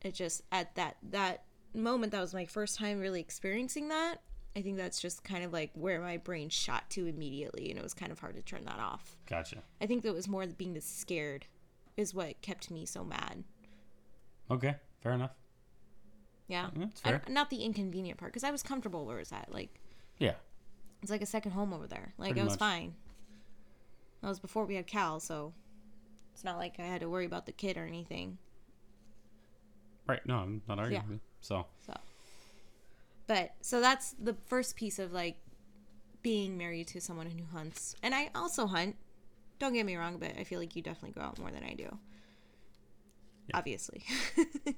It 0.00 0.14
just 0.14 0.42
at 0.50 0.74
that 0.76 0.96
that 1.10 1.44
moment 1.74 2.12
that 2.12 2.20
was 2.20 2.32
my 2.32 2.46
first 2.46 2.78
time 2.78 2.98
really 2.98 3.20
experiencing 3.20 3.88
that. 3.88 4.16
I 4.56 4.60
think 4.60 4.76
that's 4.76 5.00
just 5.00 5.24
kind 5.24 5.44
of 5.44 5.52
like 5.52 5.70
where 5.74 6.00
my 6.00 6.16
brain 6.16 6.48
shot 6.48 6.88
to 6.90 7.06
immediately, 7.06 7.68
and 7.68 7.78
it 7.78 7.82
was 7.82 7.94
kind 7.94 8.10
of 8.10 8.20
hard 8.20 8.36
to 8.36 8.42
turn 8.42 8.64
that 8.64 8.78
off. 8.78 9.16
Gotcha. 9.26 9.58
I 9.82 9.86
think 9.86 10.02
that 10.02 10.14
was 10.14 10.28
more 10.28 10.46
being 10.46 10.78
scared 10.80 11.46
is 11.96 12.14
what 12.14 12.40
kept 12.40 12.70
me 12.70 12.86
so 12.86 13.04
mad. 13.04 13.44
Okay. 14.50 14.74
Fair 15.02 15.12
enough. 15.12 15.32
Yeah, 16.48 16.68
that's 16.74 17.00
fair. 17.00 17.22
not 17.28 17.48
the 17.50 17.62
inconvenient 17.64 18.18
part 18.18 18.32
because 18.32 18.44
I 18.44 18.50
was 18.50 18.62
comfortable 18.62 19.06
where 19.06 19.16
it 19.16 19.20
was 19.20 19.32
at. 19.32 19.50
Like 19.52 19.70
Yeah. 20.18 20.34
it's 21.00 21.10
like 21.10 21.22
a 21.22 21.26
second 21.26 21.52
home 21.52 21.72
over 21.72 21.86
there. 21.86 22.12
Like 22.18 22.30
Pretty 22.30 22.40
it 22.40 22.44
was 22.44 22.52
much. 22.52 22.58
fine. 22.58 22.94
That 24.20 24.28
was 24.28 24.38
before 24.38 24.64
we 24.66 24.74
had 24.74 24.86
Cal, 24.86 25.18
so 25.20 25.52
it's 26.34 26.44
not 26.44 26.58
like 26.58 26.78
I 26.78 26.82
had 26.82 27.00
to 27.00 27.08
worry 27.08 27.24
about 27.26 27.46
the 27.46 27.52
kid 27.52 27.76
or 27.78 27.86
anything. 27.86 28.38
Right. 30.06 30.24
No, 30.26 30.36
I'm 30.38 30.62
not 30.68 30.78
arguing. 30.78 31.02
Yeah. 31.02 31.08
with 31.08 31.14
you. 31.16 31.20
So, 31.40 31.66
So, 31.86 31.94
but 33.26 33.54
so 33.62 33.80
that's 33.80 34.14
the 34.18 34.34
first 34.46 34.76
piece 34.76 34.98
of 34.98 35.12
like 35.12 35.38
being 36.22 36.56
married 36.58 36.86
to 36.88 37.00
someone 37.00 37.26
who 37.30 37.44
hunts, 37.56 37.96
and 38.02 38.14
I 38.14 38.30
also 38.34 38.66
hunt. 38.66 38.96
Don't 39.58 39.72
get 39.74 39.86
me 39.86 39.96
wrong, 39.96 40.18
but 40.18 40.36
I 40.38 40.44
feel 40.44 40.58
like 40.58 40.74
you 40.76 40.82
definitely 40.82 41.12
go 41.12 41.20
out 41.20 41.38
more 41.38 41.50
than 41.52 41.62
I 41.64 41.74
do. 41.74 41.96
Obviously. 43.54 44.02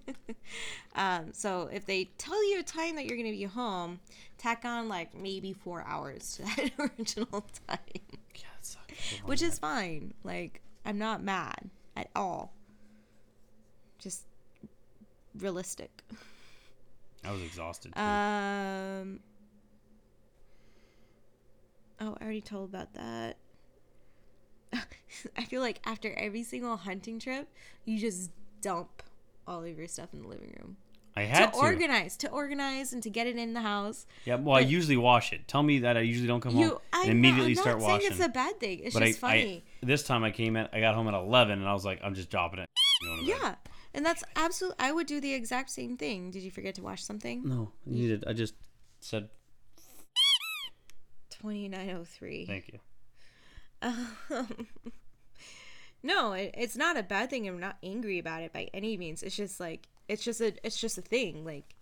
um, 0.94 1.32
so 1.32 1.68
if 1.72 1.86
they 1.86 2.10
tell 2.18 2.50
you 2.50 2.60
a 2.60 2.62
time 2.62 2.96
that 2.96 3.06
you're 3.06 3.16
going 3.16 3.30
to 3.30 3.36
be 3.36 3.44
home, 3.44 4.00
tack 4.38 4.64
on 4.64 4.88
like 4.88 5.14
maybe 5.14 5.52
four 5.52 5.84
hours 5.86 6.36
to 6.36 6.42
that 6.56 6.70
original 6.78 7.44
time, 7.68 7.78
yeah, 8.34 8.46
sucks. 8.60 8.94
which 9.24 9.42
is 9.42 9.58
fine. 9.58 10.14
Like 10.24 10.60
I'm 10.84 10.98
not 10.98 11.22
mad 11.22 11.70
at 11.96 12.08
all. 12.16 12.52
Just 13.98 14.24
realistic. 15.38 16.02
I 17.24 17.32
was 17.32 17.42
exhausted. 17.42 17.94
Too. 17.94 18.00
Um. 18.00 19.20
Oh, 22.00 22.16
I 22.20 22.24
already 22.24 22.40
told 22.40 22.70
about 22.70 22.92
that. 22.94 23.36
I 25.36 25.44
feel 25.44 25.60
like 25.60 25.80
after 25.86 26.12
every 26.14 26.42
single 26.42 26.76
hunting 26.76 27.18
trip, 27.18 27.48
you 27.84 27.98
just 27.98 28.30
dump 28.64 29.02
all 29.46 29.62
of 29.62 29.76
your 29.78 29.86
stuff 29.88 30.08
in 30.14 30.22
the 30.22 30.28
living 30.28 30.52
room 30.58 30.76
I 31.16 31.22
had 31.22 31.46
to 31.46 31.52
to. 31.52 31.58
organize, 31.58 32.16
to 32.18 32.30
organize, 32.30 32.92
and 32.92 33.00
to 33.04 33.10
get 33.10 33.28
it 33.28 33.36
in 33.36 33.54
the 33.54 33.60
house. 33.60 34.04
yeah. 34.24 34.34
Well, 34.34 34.56
I 34.56 34.60
usually 34.60 34.96
wash 34.96 35.32
it. 35.32 35.46
Tell 35.46 35.62
me 35.62 35.78
that 35.80 35.96
I 35.96 36.00
usually 36.00 36.26
don't 36.26 36.40
come 36.40 36.54
home 36.54 36.62
You, 36.62 36.80
and 36.92 37.04
I'm 37.04 37.10
immediately 37.10 37.54
not, 37.54 37.58
I'm 37.58 37.62
start 37.62 37.78
not 37.80 37.86
saying 37.86 38.00
washing. 38.00 38.12
it's 38.16 38.26
a 38.26 38.28
bad 38.30 38.58
thing. 38.58 38.80
It's 38.82 38.94
but 38.94 39.02
I, 39.04 39.06
just 39.08 39.20
funny. 39.20 39.64
I 39.82 39.86
this 39.86 40.02
time 40.02 40.24
I 40.24 40.32
came 40.32 40.56
in. 40.56 40.66
I 40.72 40.80
got 40.80 40.96
home 40.96 41.06
at 41.06 41.14
11, 41.14 41.60
and 41.60 41.68
I 41.68 41.72
was 41.72 41.84
like, 41.84 42.00
I'm 42.02 42.14
just 42.14 42.30
dropping 42.30 42.58
it. 42.60 42.68
To 43.02 43.16
bed. 43.18 43.26
yeah, 43.26 43.54
and 43.94 44.04
that's 44.04 44.24
absolutely. 44.34 44.76
I 44.80 44.90
would 44.90 45.06
do 45.06 45.20
the 45.20 45.32
exact 45.34 45.70
same 45.70 45.96
thing. 45.96 46.32
Did 46.32 46.42
you 46.42 46.50
forget 46.50 46.74
to 46.76 46.82
wash 46.82 47.04
something? 47.04 47.42
No, 47.46 47.70
you 47.86 47.94
needed. 47.94 48.24
I 48.26 48.32
just 48.32 48.54
said 49.00 49.28
Twenty 51.30 51.68
nine 51.68 51.90
oh 51.90 52.04
three. 52.04 52.46
thank 52.46 52.68
you. 52.72 52.78
Um, 54.30 54.66
no, 56.04 56.34
it, 56.34 56.54
it's 56.56 56.76
not 56.76 56.98
a 56.98 57.02
bad 57.02 57.30
thing. 57.30 57.48
I'm 57.48 57.58
not 57.58 57.78
angry 57.82 58.18
about 58.18 58.42
it 58.42 58.52
by 58.52 58.68
any 58.74 58.96
means. 58.96 59.22
It's 59.22 59.34
just 59.34 59.58
like 59.58 59.88
it's 60.06 60.22
just 60.22 60.40
a 60.40 60.54
it's 60.62 60.78
just 60.78 60.98
a 60.98 61.02
thing. 61.02 61.44
Like 61.44 61.74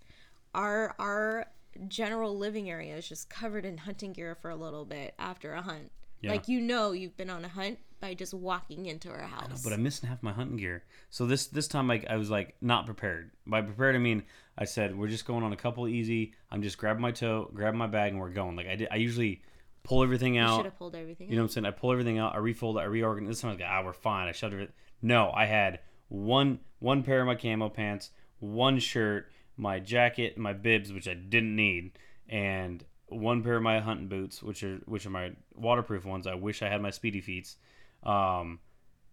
our 0.54 0.94
our 0.98 1.46
general 1.88 2.38
living 2.38 2.70
area 2.70 2.96
is 2.96 3.08
just 3.08 3.28
covered 3.28 3.66
in 3.66 3.78
hunting 3.78 4.12
gear 4.12 4.36
for 4.40 4.50
a 4.50 4.56
little 4.56 4.84
bit 4.84 5.14
after 5.18 5.52
a 5.54 5.60
hunt. 5.60 5.90
Yeah. 6.20 6.30
Like 6.30 6.46
you 6.46 6.60
know 6.60 6.92
you've 6.92 7.16
been 7.16 7.30
on 7.30 7.44
a 7.44 7.48
hunt 7.48 7.80
by 8.00 8.14
just 8.14 8.32
walking 8.32 8.86
into 8.86 9.10
our 9.10 9.22
house. 9.22 9.62
But 9.62 9.72
I'm 9.72 9.82
missing 9.82 10.08
half 10.08 10.22
my 10.22 10.32
hunting 10.32 10.56
gear. 10.56 10.84
So 11.10 11.26
this 11.26 11.48
this 11.48 11.66
time 11.66 11.90
I, 11.90 12.04
I 12.08 12.16
was 12.16 12.30
like 12.30 12.54
not 12.60 12.86
prepared. 12.86 13.32
By 13.44 13.60
prepared 13.60 13.96
I 13.96 13.98
mean 13.98 14.22
I 14.56 14.66
said 14.66 14.96
we're 14.96 15.08
just 15.08 15.26
going 15.26 15.42
on 15.42 15.52
a 15.52 15.56
couple 15.56 15.88
easy. 15.88 16.32
I'm 16.48 16.62
just 16.62 16.78
grabbing 16.78 17.02
my 17.02 17.10
toe, 17.10 17.50
grabbing 17.52 17.78
my 17.78 17.88
bag, 17.88 18.12
and 18.12 18.20
we're 18.20 18.30
going. 18.30 18.54
Like 18.54 18.68
I 18.68 18.76
did. 18.76 18.88
I 18.92 18.96
usually 18.96 19.42
pull 19.84 20.02
everything 20.02 20.34
You 20.36 20.42
should 20.42 20.48
out. 20.48 20.64
have 20.64 20.78
pulled 20.78 20.94
everything. 20.94 21.28
You 21.28 21.36
know 21.36 21.42
what 21.42 21.46
I'm 21.46 21.52
saying? 21.52 21.66
I 21.66 21.70
pull 21.70 21.92
everything 21.92 22.18
out. 22.18 22.34
I 22.34 22.38
refold 22.38 22.76
it. 22.76 22.80
I 22.80 22.84
reorganize. 22.84 23.28
This 23.30 23.40
time 23.40 23.50
I 23.50 23.52
was 23.54 23.60
like, 23.60 23.70
ah, 23.70 23.82
we're 23.84 23.92
fine. 23.92 24.28
I 24.28 24.32
shoved 24.32 24.54
it. 24.54 24.72
No, 25.00 25.30
I 25.34 25.46
had 25.46 25.80
one 26.08 26.60
one 26.78 27.02
pair 27.02 27.20
of 27.20 27.26
my 27.26 27.34
camo 27.34 27.68
pants, 27.68 28.10
one 28.38 28.78
shirt, 28.78 29.30
my 29.56 29.78
jacket, 29.78 30.36
my 30.38 30.52
bibs, 30.52 30.92
which 30.92 31.08
I 31.08 31.14
didn't 31.14 31.54
need, 31.56 31.92
and 32.28 32.84
one 33.08 33.42
pair 33.42 33.56
of 33.56 33.62
my 33.62 33.80
hunting 33.80 34.08
boots, 34.08 34.42
which 34.42 34.62
are 34.62 34.76
which 34.86 35.06
are 35.06 35.10
my 35.10 35.32
waterproof 35.54 36.04
ones. 36.04 36.26
I 36.26 36.34
wish 36.34 36.62
I 36.62 36.68
had 36.68 36.80
my 36.80 36.90
speedy 36.90 37.20
feets. 37.20 37.56
Um, 38.02 38.60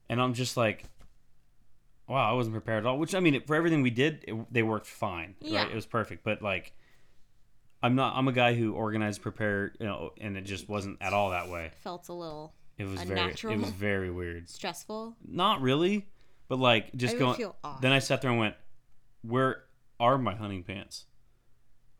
and 0.10 0.22
I'm 0.22 0.34
just 0.34 0.58
like, 0.58 0.86
wow, 2.08 2.30
I 2.30 2.34
wasn't 2.34 2.54
prepared 2.56 2.86
at 2.86 2.88
all. 2.88 2.98
Which 2.98 3.14
I 3.16 3.20
mean, 3.20 3.42
for 3.46 3.56
everything 3.56 3.82
we 3.82 3.90
did, 3.92 4.24
it, 4.28 4.54
they 4.54 4.64
worked 4.64 4.88
fine. 4.88 5.36
Yeah. 5.42 5.64
Right? 5.64 5.72
It 5.72 5.76
was 5.76 5.86
perfect. 5.86 6.24
But 6.24 6.42
like, 6.42 6.74
I'm 7.82 7.96
not. 7.96 8.16
I'm 8.16 8.28
a 8.28 8.32
guy 8.34 8.54
who 8.56 8.74
organized, 8.74 9.22
prepared, 9.22 9.78
you 9.80 9.86
know, 9.86 10.12
and 10.20 10.36
it 10.38 10.42
just 10.42 10.68
wasn't 10.68 10.98
at 11.02 11.14
all 11.14 11.30
that 11.30 11.50
way. 11.50 11.72
Felt 11.82 12.10
a 12.10 12.14
little 12.14 12.54
It 12.78 12.86
was 12.86 13.02
very. 13.04 13.20
It 13.32 13.60
was 13.60 13.70
very 13.72 14.12
weird. 14.12 14.50
stressful. 14.50 15.16
Not 15.26 15.62
really, 15.62 16.08
but 16.50 16.60
like 16.60 16.94
just 16.96 17.16
I 17.16 17.24
would 17.26 17.38
going. 17.38 17.52
Then 17.82 17.92
I 17.94 18.00
sat 18.00 18.22
there 18.22 18.32
and 18.32 18.40
went, 18.40 18.56
"Where 19.22 19.64
are 20.00 20.18
my 20.18 20.36
hunting 20.36 20.64
pants? 20.64 21.06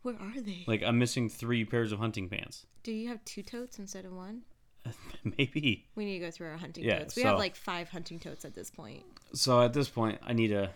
Where 0.02 0.16
are 0.20 0.40
they? 0.40 0.64
Like 0.66 0.82
I'm 0.82 0.98
missing 0.98 1.28
three 1.28 1.64
pairs 1.64 1.92
of 1.92 1.98
hunting 1.98 2.28
pants. 2.28 2.66
Do 2.82 2.92
you 2.92 3.08
have 3.08 3.24
two 3.24 3.42
totes 3.42 3.78
instead 3.78 4.04
of 4.04 4.12
one? 4.12 4.42
Maybe." 5.24 5.86
We 5.94 6.04
need 6.04 6.18
to 6.18 6.26
go 6.26 6.30
through 6.30 6.48
our 6.48 6.56
hunting 6.58 6.84
Yeah, 6.84 6.98
totes. 7.00 7.16
We 7.16 7.22
so- 7.22 7.28
have 7.28 7.38
like 7.38 7.56
five 7.56 7.88
hunting 7.88 8.18
totes 8.18 8.44
at 8.44 8.54
this 8.54 8.70
point. 8.70 9.02
So 9.32 9.60
at 9.62 9.72
this 9.72 9.88
point, 9.88 10.18
I 10.26 10.32
need 10.34 10.48
to. 10.48 10.70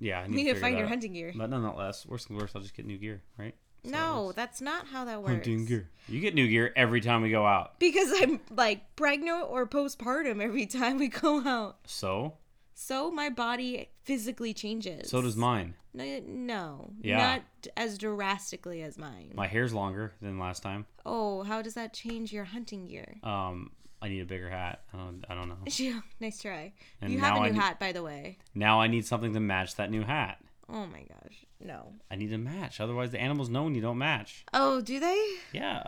Yeah, 0.00 0.18
I 0.20 0.26
need, 0.26 0.34
need 0.34 0.42
to 0.44 0.48
figure 0.54 0.60
find 0.60 0.74
your 0.76 0.86
out. 0.86 0.88
hunting 0.88 1.12
gear. 1.12 1.32
But 1.36 1.50
nonetheless, 1.50 2.04
worst 2.06 2.26
comes 2.26 2.40
worst, 2.40 2.56
I'll 2.56 2.62
just 2.62 2.74
get 2.74 2.86
new 2.86 2.98
gear, 2.98 3.22
right? 3.38 3.54
No, 3.84 4.32
that's 4.32 4.60
not 4.60 4.86
how 4.86 5.04
that 5.06 5.20
works. 5.22 5.32
hunting 5.32 5.64
gear. 5.64 5.88
You 6.08 6.20
get 6.20 6.34
new 6.34 6.46
gear 6.48 6.72
every 6.76 7.00
time 7.00 7.22
we 7.22 7.30
go 7.30 7.44
out. 7.44 7.78
Because 7.80 8.12
I'm 8.20 8.40
like 8.50 8.94
pregnant 8.96 9.46
or 9.48 9.66
postpartum 9.66 10.40
every 10.42 10.66
time 10.66 10.98
we 10.98 11.08
go 11.08 11.40
out. 11.46 11.78
So, 11.86 12.34
So 12.74 13.10
my 13.10 13.28
body 13.28 13.88
physically 14.04 14.54
changes. 14.54 15.10
so 15.10 15.20
does 15.22 15.36
mine. 15.36 15.74
No, 15.94 16.20
no, 16.26 16.92
Yeah. 17.02 17.16
not 17.18 17.42
as 17.76 17.98
drastically 17.98 18.82
as 18.82 18.96
mine. 18.96 19.32
My 19.34 19.46
hair's 19.46 19.74
longer 19.74 20.12
than 20.22 20.38
last 20.38 20.62
time. 20.62 20.86
oh, 21.04 21.42
how 21.42 21.60
does 21.60 21.74
that 21.74 21.92
change 21.92 22.32
your 22.32 22.44
hunting 22.44 22.86
gear? 22.86 23.16
Um, 23.22 23.72
I 24.00 24.08
need 24.08 24.20
a 24.20 24.24
bigger 24.24 24.48
hat. 24.48 24.82
I 24.92 24.96
don't. 24.96 25.24
I 25.28 25.34
don't 25.34 25.48
know. 25.48 25.58
Yeah, 25.76 26.00
nice 26.18 26.40
try. 26.40 26.72
And 27.00 27.12
you 27.12 27.18
have 27.20 27.36
a 27.36 27.40
new 27.40 27.46
need- 27.52 27.54
hat, 27.60 27.78
by 27.78 27.92
the 27.92 28.02
way. 28.02 28.38
Now 28.54 28.80
I 28.80 28.86
need 28.88 29.06
something 29.06 29.32
to 29.34 29.40
match 29.40 29.76
that 29.76 29.90
new 29.90 30.02
hat. 30.02 30.41
Oh 30.68 30.86
my 30.86 31.02
gosh, 31.02 31.44
no. 31.60 31.92
I 32.10 32.16
need 32.16 32.30
to 32.30 32.38
match. 32.38 32.80
Otherwise, 32.80 33.10
the 33.10 33.20
animals 33.20 33.48
know 33.48 33.64
when 33.64 33.74
you 33.74 33.82
don't 33.82 33.98
match. 33.98 34.44
Oh, 34.52 34.80
do 34.80 35.00
they? 35.00 35.26
Yeah. 35.52 35.84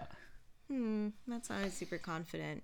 Hmm, 0.68 1.08
that 1.28 1.46
sounded 1.46 1.72
super 1.72 1.98
confident. 1.98 2.62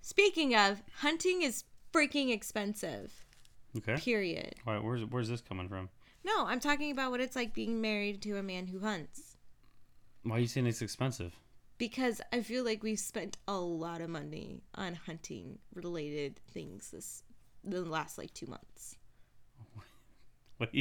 Speaking 0.00 0.54
of, 0.54 0.82
hunting 0.96 1.42
is 1.42 1.64
freaking 1.92 2.32
expensive. 2.32 3.12
Okay. 3.76 3.96
Period. 3.96 4.54
All 4.66 4.74
right. 4.74 4.82
Where's 4.82 5.04
Where's 5.04 5.28
this 5.28 5.40
coming 5.40 5.68
from? 5.68 5.88
No, 6.24 6.46
I'm 6.46 6.60
talking 6.60 6.90
about 6.90 7.10
what 7.10 7.20
it's 7.20 7.36
like 7.36 7.54
being 7.54 7.80
married 7.80 8.22
to 8.22 8.36
a 8.36 8.42
man 8.42 8.66
who 8.66 8.80
hunts. 8.80 9.36
Why 10.22 10.36
are 10.36 10.40
you 10.40 10.46
saying 10.46 10.66
it's 10.66 10.82
expensive? 10.82 11.34
Because 11.78 12.20
I 12.30 12.42
feel 12.42 12.62
like 12.62 12.82
we've 12.82 12.98
spent 12.98 13.38
a 13.48 13.56
lot 13.56 14.02
of 14.02 14.10
money 14.10 14.62
on 14.74 14.94
hunting 14.94 15.58
related 15.74 16.38
things 16.52 16.90
this 16.90 17.22
the 17.64 17.80
last 17.82 18.18
like 18.18 18.34
two 18.34 18.46
months. 18.46 18.96
What 20.58 20.74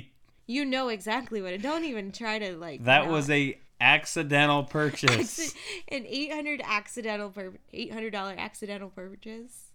you- 0.53 0.65
know 0.65 0.89
exactly 0.89 1.41
what 1.41 1.53
it. 1.53 1.61
Don't 1.61 1.83
even 1.85 2.11
try 2.11 2.39
to 2.39 2.55
like. 2.57 2.83
that 2.85 3.05
not- 3.05 3.11
was 3.11 3.29
a 3.29 3.57
accidental 3.81 4.63
purchase. 4.77 5.53
an 5.87 6.05
eight 6.07 6.33
hundred 6.33 6.61
accidental 6.65 7.29
per 7.29 7.53
eight 7.73 7.93
hundred 7.93 8.11
dollar 8.11 8.35
accidental 8.37 8.89
purchase. 8.89 9.68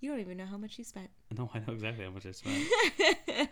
You 0.00 0.10
don't 0.10 0.20
even 0.20 0.36
know 0.36 0.46
how 0.46 0.56
much 0.56 0.78
you 0.78 0.84
spent. 0.84 1.10
no, 1.36 1.50
I 1.52 1.58
know 1.58 1.72
exactly 1.72 2.04
how 2.04 2.10
much 2.10 2.24
I 2.24 2.30
spent, 2.30 2.64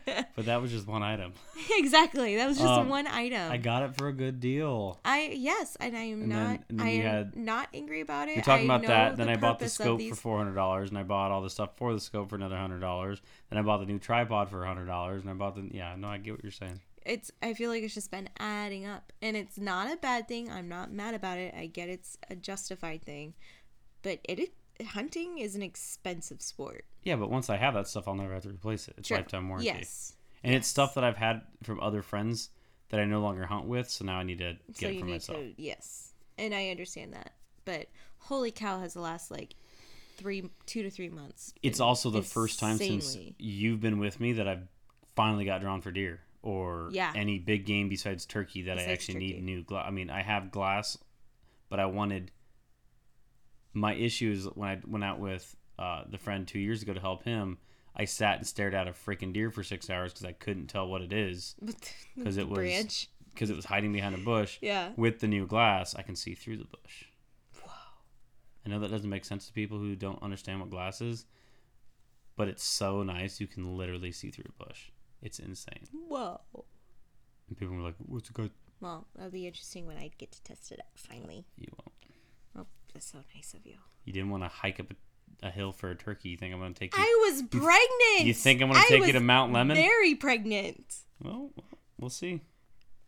but 0.37 0.44
that 0.46 0.62
was 0.62 0.70
just 0.70 0.87
one 0.87 1.02
item. 1.02 1.32
exactly. 1.72 2.37
That 2.37 2.46
was 2.46 2.56
just 2.59 2.68
Um, 2.68 2.88
one 2.88 3.06
item. 3.09 3.50
I 3.50 3.56
got 3.56 3.82
it 3.82 3.96
for 3.96 4.06
a 4.09 4.12
good 4.12 4.38
deal. 4.38 4.98
I 5.04 5.30
yes, 5.35 5.76
and 5.80 5.96
I 5.96 6.02
am 6.02 6.20
And 6.20 6.28
not. 6.28 6.46
then- 6.68 6.76
then 6.78 6.87
I 6.87 6.90
am 6.90 7.02
had- 7.02 7.37
not 7.37 7.68
angry 7.74 8.00
about 8.00 8.28
it. 8.28 8.37
We're 8.37 8.42
talking 8.42 8.70
I 8.70 8.76
about 8.76 8.87
that. 8.87 9.16
Then 9.16 9.28
I 9.28 9.37
bought 9.37 9.59
the 9.59 9.68
scope 9.68 9.98
these- 9.98 10.11
for 10.11 10.16
four 10.16 10.38
hundred 10.38 10.54
dollars, 10.54 10.90
and 10.90 10.98
I 10.98 11.02
bought 11.02 11.30
all 11.32 11.42
the 11.42 11.50
stuff 11.50 11.76
for 11.76 11.92
the 11.92 12.00
scope 12.00 12.28
for 12.30 12.37
another 12.37 12.56
hundred 12.56 12.80
dollars. 12.80 13.20
Then 13.50 13.59
I 13.59 13.62
bought 13.62 13.78
the 13.78 13.87
new 13.87 13.98
tripod 13.98 14.48
for 14.48 14.64
hundred 14.64 14.87
dollars, 14.87 15.22
and 15.22 15.30
I 15.30 15.35
bought 15.35 15.56
the 15.56 15.68
yeah. 15.72 15.96
No, 15.96 16.09
I 16.09 16.18
get 16.18 16.32
what 16.35 16.42
you're 16.44 16.52
saying. 16.52 16.80
It's. 17.04 17.30
I 17.42 17.54
feel 17.54 17.70
like 17.70 17.82
it's 17.82 17.94
just 17.94 18.11
been 18.11 18.28
adding 18.38 18.87
up, 18.87 19.12
and 19.20 19.37
it's 19.37 19.59
not 19.59 19.92
a 19.92 19.96
bad 19.96 20.28
thing. 20.28 20.50
I'm 20.50 20.68
not 20.68 20.92
mad 20.92 21.14
about 21.14 21.38
it. 21.38 21.54
I 21.56 21.66
get 21.66 21.88
it's 21.88 22.18
a 22.30 22.37
justified 22.37 23.04
thing, 23.04 23.35
but 24.02 24.20
it, 24.24 24.38
it 24.38 24.52
hunting 24.84 25.38
is 25.38 25.54
an 25.54 25.62
expensive 25.62 26.40
sport. 26.42 26.84
Yeah, 27.02 27.16
but 27.16 27.30
once 27.30 27.48
I 27.50 27.56
have 27.56 27.74
that 27.74 27.88
stuff, 27.88 28.08
I'll 28.08 28.14
never 28.14 28.34
have 28.34 28.42
to 28.42 28.50
replace 28.50 28.88
it. 28.88 28.94
It's 28.98 29.10
lifetime 29.10 29.48
warranty. 29.48 29.66
Yes. 29.68 30.14
and 30.44 30.54
it's 30.54 30.68
stuff 30.68 30.94
that 30.94 31.04
I've 31.04 31.16
had 31.16 31.42
from 31.62 31.80
other 31.80 32.02
friends 32.02 32.50
that 32.90 33.00
I 33.00 33.04
no 33.04 33.20
longer 33.20 33.46
hunt 33.46 33.66
with. 33.66 33.88
So 33.90 34.04
now 34.04 34.18
I 34.18 34.22
need 34.22 34.38
to 34.38 34.56
get 34.68 34.76
so 34.76 34.86
it 34.88 34.98
for 35.00 35.04
myself. 35.06 35.38
to 35.38 35.54
yes, 35.56 36.12
and 36.38 36.54
I 36.54 36.68
understand 36.70 37.12
that, 37.14 37.32
but 37.64 37.86
holy 38.18 38.50
cow, 38.50 38.80
has 38.80 38.94
the 38.94 39.00
last 39.00 39.30
like 39.30 39.54
three, 40.16 40.50
two 40.66 40.82
to 40.82 40.90
three 40.90 41.08
months. 41.10 41.52
It's 41.62 41.80
also 41.80 42.10
the 42.10 42.22
first 42.22 42.58
time 42.58 42.78
since 42.78 43.16
you've 43.38 43.80
been 43.80 43.98
with 43.98 44.18
me 44.20 44.34
that 44.34 44.48
I've 44.48 44.66
finally 45.14 45.44
got 45.44 45.60
drawn 45.60 45.80
for 45.80 45.90
deer 45.90 46.20
or 46.42 46.90
Yeah. 46.92 47.12
any 47.14 47.38
big 47.38 47.66
game 47.66 47.88
besides 47.88 48.24
turkey 48.26 48.62
that 48.62 48.72
I 48.72 48.82
Besides 48.82 48.92
actually 48.92 49.18
need 49.18 49.42
new 49.42 49.62
glass. 49.62 49.84
I 49.86 49.90
mean, 49.90 50.10
I 50.10 50.22
have 50.22 50.50
glass, 50.50 50.96
but 51.68 51.80
I 51.80 51.86
wanted. 51.86 52.30
My 53.76 53.94
issue 53.94 54.30
is 54.32 54.46
when 54.54 54.70
I 54.70 54.80
went 54.86 55.04
out 55.04 55.20
with 55.20 55.54
uh, 55.78 56.04
the 56.08 56.16
friend 56.16 56.48
two 56.48 56.58
years 56.58 56.82
ago 56.82 56.94
to 56.94 57.00
help 57.00 57.24
him. 57.24 57.58
I 57.94 58.06
sat 58.06 58.38
and 58.38 58.46
stared 58.46 58.74
at 58.74 58.88
a 58.88 58.92
freaking 58.92 59.32
deer 59.32 59.50
for 59.50 59.62
six 59.62 59.88
hours 59.90 60.12
because 60.12 60.26
I 60.26 60.32
couldn't 60.32 60.68
tell 60.68 60.86
what 60.86 61.02
it 61.02 61.12
is 61.12 61.54
because 62.16 62.36
it 62.38 62.48
was 62.48 62.56
branch. 62.56 63.08
because 63.32 63.50
it 63.50 63.56
was 63.56 63.66
hiding 63.66 63.92
behind 63.92 64.14
a 64.14 64.18
bush. 64.18 64.58
Yeah. 64.62 64.92
With 64.96 65.20
the 65.20 65.28
new 65.28 65.46
glass, 65.46 65.94
I 65.94 66.02
can 66.02 66.16
see 66.16 66.34
through 66.34 66.56
the 66.58 66.64
bush. 66.64 67.04
Wow. 67.66 67.72
I 68.64 68.70
know 68.70 68.80
that 68.80 68.90
doesn't 68.90 69.08
make 69.08 69.24
sense 69.26 69.46
to 69.46 69.52
people 69.52 69.78
who 69.78 69.94
don't 69.94 70.22
understand 70.22 70.60
what 70.60 70.70
glass 70.70 71.00
is, 71.02 71.26
but 72.36 72.48
it's 72.48 72.64
so 72.64 73.02
nice 73.02 73.40
you 73.40 73.46
can 73.46 73.76
literally 73.76 74.12
see 74.12 74.30
through 74.30 74.50
a 74.58 74.64
bush. 74.64 74.90
It's 75.22 75.38
insane. 75.38 75.86
Whoa. 76.08 76.40
And 77.48 77.56
people 77.58 77.76
were 77.76 77.82
like, 77.82 77.94
"What's 78.06 78.28
it 78.28 78.34
good?" 78.34 78.50
Well, 78.80 79.06
that'll 79.14 79.30
be 79.30 79.46
interesting 79.46 79.86
when 79.86 79.96
I 79.96 80.10
get 80.18 80.32
to 80.32 80.42
test 80.42 80.70
it 80.72 80.80
out 80.80 80.98
finally. 80.98 81.44
You 81.56 81.68
won't. 81.78 81.95
That's 82.96 83.12
so 83.12 83.18
nice 83.35 83.52
of 83.52 83.66
you. 83.66 83.74
You 84.06 84.14
didn't 84.14 84.30
want 84.30 84.42
to 84.42 84.48
hike 84.48 84.80
up 84.80 84.87
a, 85.42 85.48
a 85.48 85.50
hill 85.50 85.70
for 85.70 85.90
a 85.90 85.94
turkey. 85.94 86.30
You 86.30 86.38
think 86.38 86.54
I'm 86.54 86.61
going 86.61 86.72
to 86.72 86.80
take 86.80 86.96
you? 86.96 87.02
I 87.02 87.28
was 87.30 87.42
pregnant. 87.42 88.26
you 88.26 88.32
think 88.32 88.62
I'm 88.62 88.70
gonna 88.72 88.82
take 88.88 89.06
you 89.06 89.12
to 89.12 89.20
Mount 89.20 89.52
Lemmon? 89.52 89.74
Very 89.74 90.14
pregnant, 90.14 90.96
well, 91.22 91.50
we'll 92.00 92.09
see. 92.09 92.40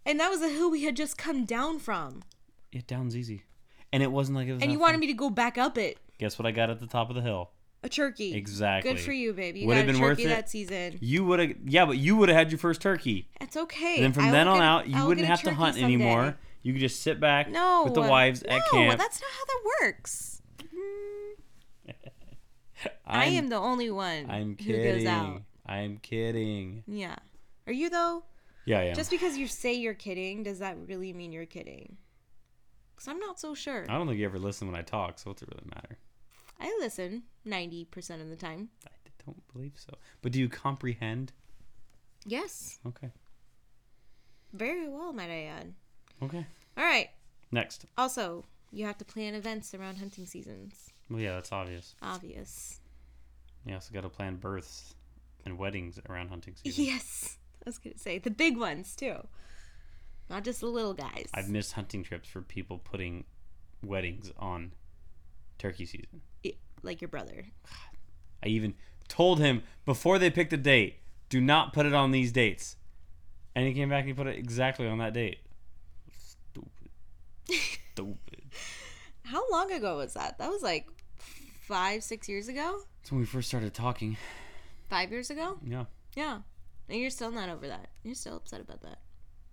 and 0.05 0.21
that 0.21 0.29
was 0.29 0.43
a 0.43 0.49
hill 0.51 0.71
we 0.71 0.85
had 0.85 0.95
just 0.95 1.17
come 1.17 1.47
down 1.47 1.79
from, 1.79 2.23
It 2.71 2.87
down's 2.87 3.17
easy, 3.17 3.45
and 3.91 4.03
it 4.03 4.13
wasn't 4.13 4.37
like 4.37 4.49
it 4.49 4.53
was. 4.53 4.63
and 4.63 4.71
you 4.71 4.79
wanted 4.79 4.95
fun. 4.95 5.01
me 5.01 5.07
to 5.07 5.15
go 5.15 5.31
back 5.31 5.57
up 5.57 5.79
it. 5.79 5.97
Guess 6.19 6.39
what 6.39 6.45
I 6.45 6.51
got 6.51 6.69
at 6.69 6.81
the 6.81 6.87
top 6.87 7.09
of 7.09 7.17
the 7.17 7.23
hill? 7.23 7.51
A 7.83 7.89
turkey. 7.89 8.35
Exactly. 8.35 8.93
Good 8.93 9.01
for 9.01 9.13
you, 9.13 9.33
baby. 9.33 9.61
You 9.61 9.69
got 9.69 9.79
a 9.79 9.85
been 9.87 10.01
worth 10.01 10.19
it. 10.19 10.25
that 10.29 10.51
season. 10.51 10.99
You 11.01 11.25
would 11.25 11.39
have, 11.39 11.53
yeah, 11.65 11.87
but 11.87 11.97
you 11.97 12.17
would 12.17 12.29
have 12.29 12.37
had 12.37 12.51
your 12.51 12.59
first 12.59 12.83
turkey. 12.83 13.29
It's 13.41 13.57
okay. 13.57 13.95
And 13.95 14.05
then 14.05 14.13
from 14.13 14.25
I 14.27 14.31
then 14.33 14.49
on 14.49 14.57
get- 14.59 14.65
out, 14.65 14.89
you 14.89 14.97
I 14.97 15.01
will 15.03 15.09
wouldn't 15.09 15.27
have 15.29 15.43
to 15.45 15.55
hunt 15.55 15.77
someday. 15.77 15.85
anymore. 15.85 16.37
You 16.63 16.73
could 16.73 16.81
just 16.81 17.03
sit 17.03 17.21
back 17.21 17.49
No, 17.49 17.85
with 17.85 17.95
the 17.95 18.01
wives 18.03 18.43
no, 18.47 18.57
at 18.57 18.69
camp. 18.71 18.89
Well 18.89 18.97
that's 18.97 19.21
not 19.21 19.31
how 19.31 19.45
that 19.45 19.61
works. 19.83 20.43
Mm, 20.63 21.95
I 23.07 23.25
I'm, 23.27 23.49
the 23.49 23.57
only 23.57 23.91
one 23.91 24.31
I'm 24.31 24.51
who 24.51 24.57
kidding. 24.57 24.99
goes 24.99 25.07
out. 25.07 25.43
I'm 25.67 25.99
kidding. 25.99 26.85
Yeah. 26.87 27.17
Are 27.67 27.73
you 27.73 27.91
though? 27.91 28.25
Yeah, 28.65 28.83
yeah. 28.83 28.95
Just 28.95 29.11
because 29.11 29.37
you 29.37 29.47
say 29.47 29.75
you're 29.75 29.95
kidding, 29.95 30.43
does 30.43 30.59
that 30.59 30.77
really 30.87 31.13
mean 31.13 31.33
you're 31.33 31.47
kidding? 31.47 31.97
Because 32.95 33.09
I'm 33.09 33.19
not 33.19 33.39
so 33.39 33.55
sure. 33.55 33.87
I 33.89 33.93
don't 33.97 34.07
think 34.07 34.19
you 34.19 34.27
ever 34.27 34.39
listen 34.39 34.67
when 34.71 34.79
I 34.79 34.83
talk, 34.83 35.19
so 35.19 35.31
what's 35.31 35.43
it 35.43 35.49
really 35.55 35.69
matter? 35.75 35.99
I 36.61 36.77
listen 36.81 37.23
90% 37.47 38.21
of 38.21 38.29
the 38.29 38.37
time. 38.37 38.71
I 38.87 38.91
don't 39.25 39.41
believe 39.53 39.73
so. 39.77 39.95
But 40.21 40.33
do 40.33 40.41
you 40.41 40.49
comprehend? 40.49 41.33
Yes. 42.27 42.79
Okay. 42.87 43.11
Very 44.53 44.89
well, 44.89 45.13
might 45.13 45.31
I 45.31 45.45
add. 45.45 45.75
Okay. 46.23 46.45
All 46.79 46.85
right. 46.85 47.11
Next. 47.51 47.87
Also, 47.99 48.45
you 48.71 48.87
have 48.87 48.99
to 48.99 49.05
plan 49.05 49.35
events 49.35 49.75
around 49.75 49.97
hunting 49.99 50.27
seasons. 50.27 50.91
Well, 51.11 51.21
yeah, 51.21 51.35
that's 51.35 51.51
obvious. 51.53 51.95
Obvious. 52.01 52.81
You 53.67 53.75
also 53.75 53.93
got 53.93 54.03
to 54.03 54.09
plan 54.09 54.37
births 54.37 54.95
and 55.45 55.59
weddings 55.59 55.99
around 56.09 56.29
hunting 56.29 56.55
season. 56.63 56.85
Yes. 56.85 57.39
I 57.67 57.69
was 57.69 57.79
going 57.79 57.95
to 57.95 57.99
say 58.01 58.19
the 58.19 58.31
big 58.31 58.57
ones, 58.57 58.95
too. 58.95 59.17
Not 60.31 60.45
just 60.45 60.61
the 60.61 60.67
little 60.67 60.95
guys. 60.95 61.29
I've 61.35 61.49
missed 61.49 61.73
hunting 61.73 62.05
trips 62.05 62.29
for 62.29 62.43
people 62.43 62.79
putting 62.79 63.25
weddings 63.83 64.31
on 64.39 64.73
turkey 65.59 65.87
season. 65.87 66.21
I- 66.47 66.55
like 66.83 67.01
your 67.01 67.09
brother. 67.09 67.47
I 68.45 68.49
even 68.49 68.75
told 69.09 69.41
him 69.41 69.65
before 69.85 70.19
they 70.19 70.31
picked 70.31 70.53
a 70.53 70.57
date, 70.57 71.01
do 71.29 71.41
not 71.41 71.73
put 71.73 71.87
it 71.87 71.95
on 71.95 72.13
these 72.13 72.31
dates. 72.31 72.77
And 73.57 73.67
he 73.67 73.75
came 73.75 73.89
back 73.89 74.01
and 74.01 74.09
he 74.09 74.15
put 74.15 74.29
it 74.29 74.37
exactly 74.39 74.87
on 74.87 74.99
that 74.99 75.13
date. 75.13 75.39
Stupid. 77.51 78.43
How 79.25 79.43
long 79.51 79.73
ago 79.73 79.97
was 79.97 80.15
that? 80.15 80.39
That 80.39 80.51
was 80.51 80.63
like 80.63 80.87
five, 81.63 82.03
six 82.03 82.29
years 82.29 82.49
ago. 82.49 82.81
That's 83.01 83.13
when 83.13 83.21
we 83.21 83.27
first 83.27 83.49
started 83.49 83.75
talking. 83.75 84.17
Five 84.89 85.11
years 85.11 85.31
ago. 85.31 85.59
Yeah. 85.65 85.85
Yeah, 86.17 86.39
and 86.89 86.99
you're 86.99 87.11
still 87.11 87.31
not 87.31 87.49
over 87.49 87.69
that. 87.69 87.91
You're 88.03 88.15
still 88.15 88.37
upset 88.37 88.61
about 88.61 88.83
that. 88.83 88.99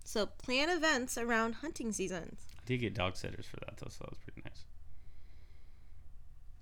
So 0.04 0.26
plan 0.26 0.68
events 0.70 1.18
around 1.18 1.56
hunting 1.56 1.92
seasons. 1.92 2.40
I 2.58 2.62
did 2.66 2.78
get 2.78 2.94
dog 2.94 3.16
sitters 3.16 3.46
for 3.46 3.56
that 3.60 3.76
though, 3.76 3.88
so 3.88 4.04
that 4.04 4.10
was 4.10 4.18
pretty 4.18 4.42
nice. 4.44 4.64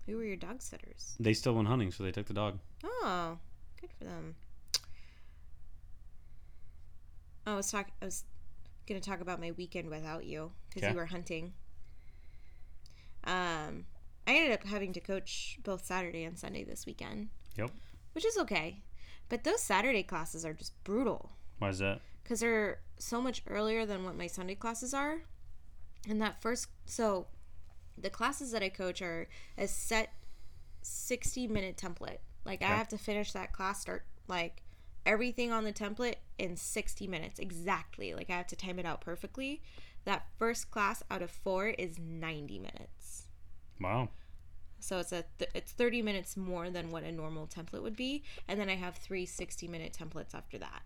Who 0.07 0.17
were 0.17 0.25
your 0.25 0.37
dog 0.37 0.61
sitters? 0.61 1.17
They 1.19 1.33
still 1.33 1.55
went 1.55 1.69
hunting, 1.69 1.91
so 1.91 2.03
they 2.05 2.13
took 2.13 2.27
the 2.27 2.35
dog. 2.35 2.59
Oh, 2.85 3.39
good 3.81 3.91
for 3.99 4.05
them. 4.05 4.35
Oh, 7.47 7.53
I 7.53 7.57
was 7.57 7.71
talking. 7.71 7.93
I 8.03 8.07
was 8.07 8.25
gonna 8.87 9.01
talk 9.01 9.21
about 9.21 9.41
my 9.41 9.51
weekend 9.53 9.89
without 9.91 10.25
you 10.25 10.53
because 10.69 10.83
Okay. 10.83 10.93
you 10.93 10.97
were 10.99 11.07
hunting. 11.07 11.53
Um, 13.25 13.87
I 14.27 14.35
ended 14.35 14.53
up 14.53 14.65
having 14.65 14.93
to 14.95 15.01
coach 15.01 15.59
both 15.63 15.85
Saturday 15.85 16.25
and 16.25 16.39
Sunday 16.39 16.65
this 16.65 16.87
weekend, 16.87 17.29
Yep. 17.57 17.71
which 18.13 18.25
is 18.25 18.37
okay. 18.39 18.83
But 19.29 19.45
those 19.45 19.61
Saturday 19.63 20.03
classes 20.03 20.45
are 20.45 20.53
just 20.53 20.73
brutal 20.85 21.33
Why 21.59 21.71
is 21.71 21.79
that? 21.79 22.01
because 22.23 22.41
they're 22.41 22.81
so 22.99 23.21
much 23.21 23.43
earlier 23.47 23.87
than 23.87 24.05
what 24.05 24.17
my 24.17 24.27
Sunday 24.27 24.55
classes 24.55 24.93
are. 24.95 25.23
And 26.09 26.21
that 26.21 26.41
first, 26.43 26.69
so 26.85 27.27
the 27.97 28.11
classes 28.11 28.51
that 28.53 28.63
I 28.63 28.69
coach 28.69 29.01
are 29.01 29.29
a 29.57 29.67
set 29.67 30.13
60 30.83 31.47
minute 31.49 31.77
template. 31.79 32.19
Like 32.45 32.61
I 32.63 32.67
have 32.67 32.89
to 32.89 32.99
finish 32.99 33.33
that 33.33 33.53
class, 33.53 33.81
start 33.81 34.05
like 34.29 34.63
everything 35.07 35.53
on 35.53 35.65
the 35.65 35.73
template 35.73 36.17
in 36.39 36.57
60 36.57 37.07
minutes 37.07 37.39
exactly. 37.39 38.15
Like 38.15 38.31
I 38.31 38.37
have 38.37 38.47
to 38.49 38.57
time 38.57 38.79
it 38.79 38.87
out 38.87 39.01
perfectly. 39.01 39.63
That 40.05 40.27
first 40.39 40.71
class 40.71 41.03
out 41.11 41.23
of 41.23 41.31
four 41.31 41.69
is 41.69 41.99
90 41.99 42.59
minutes. 42.59 43.29
Wow. 43.81 44.11
So 44.85 44.99
it's 44.99 45.13
a 45.13 45.25
th- 45.39 45.51
it's 45.55 45.73
30 45.73 46.03
minutes 46.03 46.37
more 46.37 46.69
than 46.69 46.91
what 46.91 47.05
a 47.05 47.13
normal 47.13 47.47
template 47.47 47.83
would 47.83 47.97
be, 47.97 48.23
and 48.47 48.61
then 48.61 48.69
I 48.69 48.77
have 48.77 48.97
three 48.97 49.25
60 49.25 49.67
minute 49.67 49.97
templates 49.99 50.35
after 50.35 50.59
that. 50.59 50.83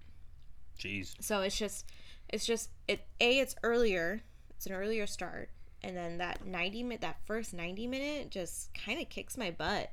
Jeez. 0.79 1.15
So 1.21 1.41
it's 1.41 1.59
just 1.59 1.91
it's 2.29 2.47
just 2.47 2.71
it 2.87 3.07
a 3.21 3.41
it's 3.41 3.57
earlier. 3.65 4.23
It's 4.51 4.67
an 4.67 4.73
earlier 4.73 5.07
start. 5.07 5.51
And 5.83 5.97
then 5.97 6.19
that 6.19 6.47
90 6.47 6.85
minute 6.85 7.01
that 7.01 7.19
first 7.25 7.53
90 7.53 7.87
minute 7.89 8.31
just 8.31 8.71
kind 8.75 9.01
of 9.01 9.09
kicks 9.09 9.37
my 9.37 9.51
butt. 9.51 9.91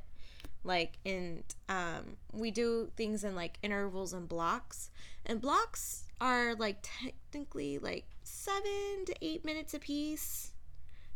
Like 0.66 0.98
and 1.06 1.44
um 1.70 2.18
we 2.34 2.52
do 2.52 2.90
things 2.98 3.24
in 3.24 3.36
like 3.36 3.60
intervals 3.62 4.14
and 4.14 4.28
blocks. 4.28 4.90
And 5.26 5.40
blocks 5.40 6.06
are 6.20 6.56
like 6.56 6.78
technically 6.82 7.78
like 7.78 8.06
7 8.24 8.64
to 9.06 9.16
8 9.22 9.46
minutes 9.46 9.74
a 9.74 9.80
piece. 9.80 10.52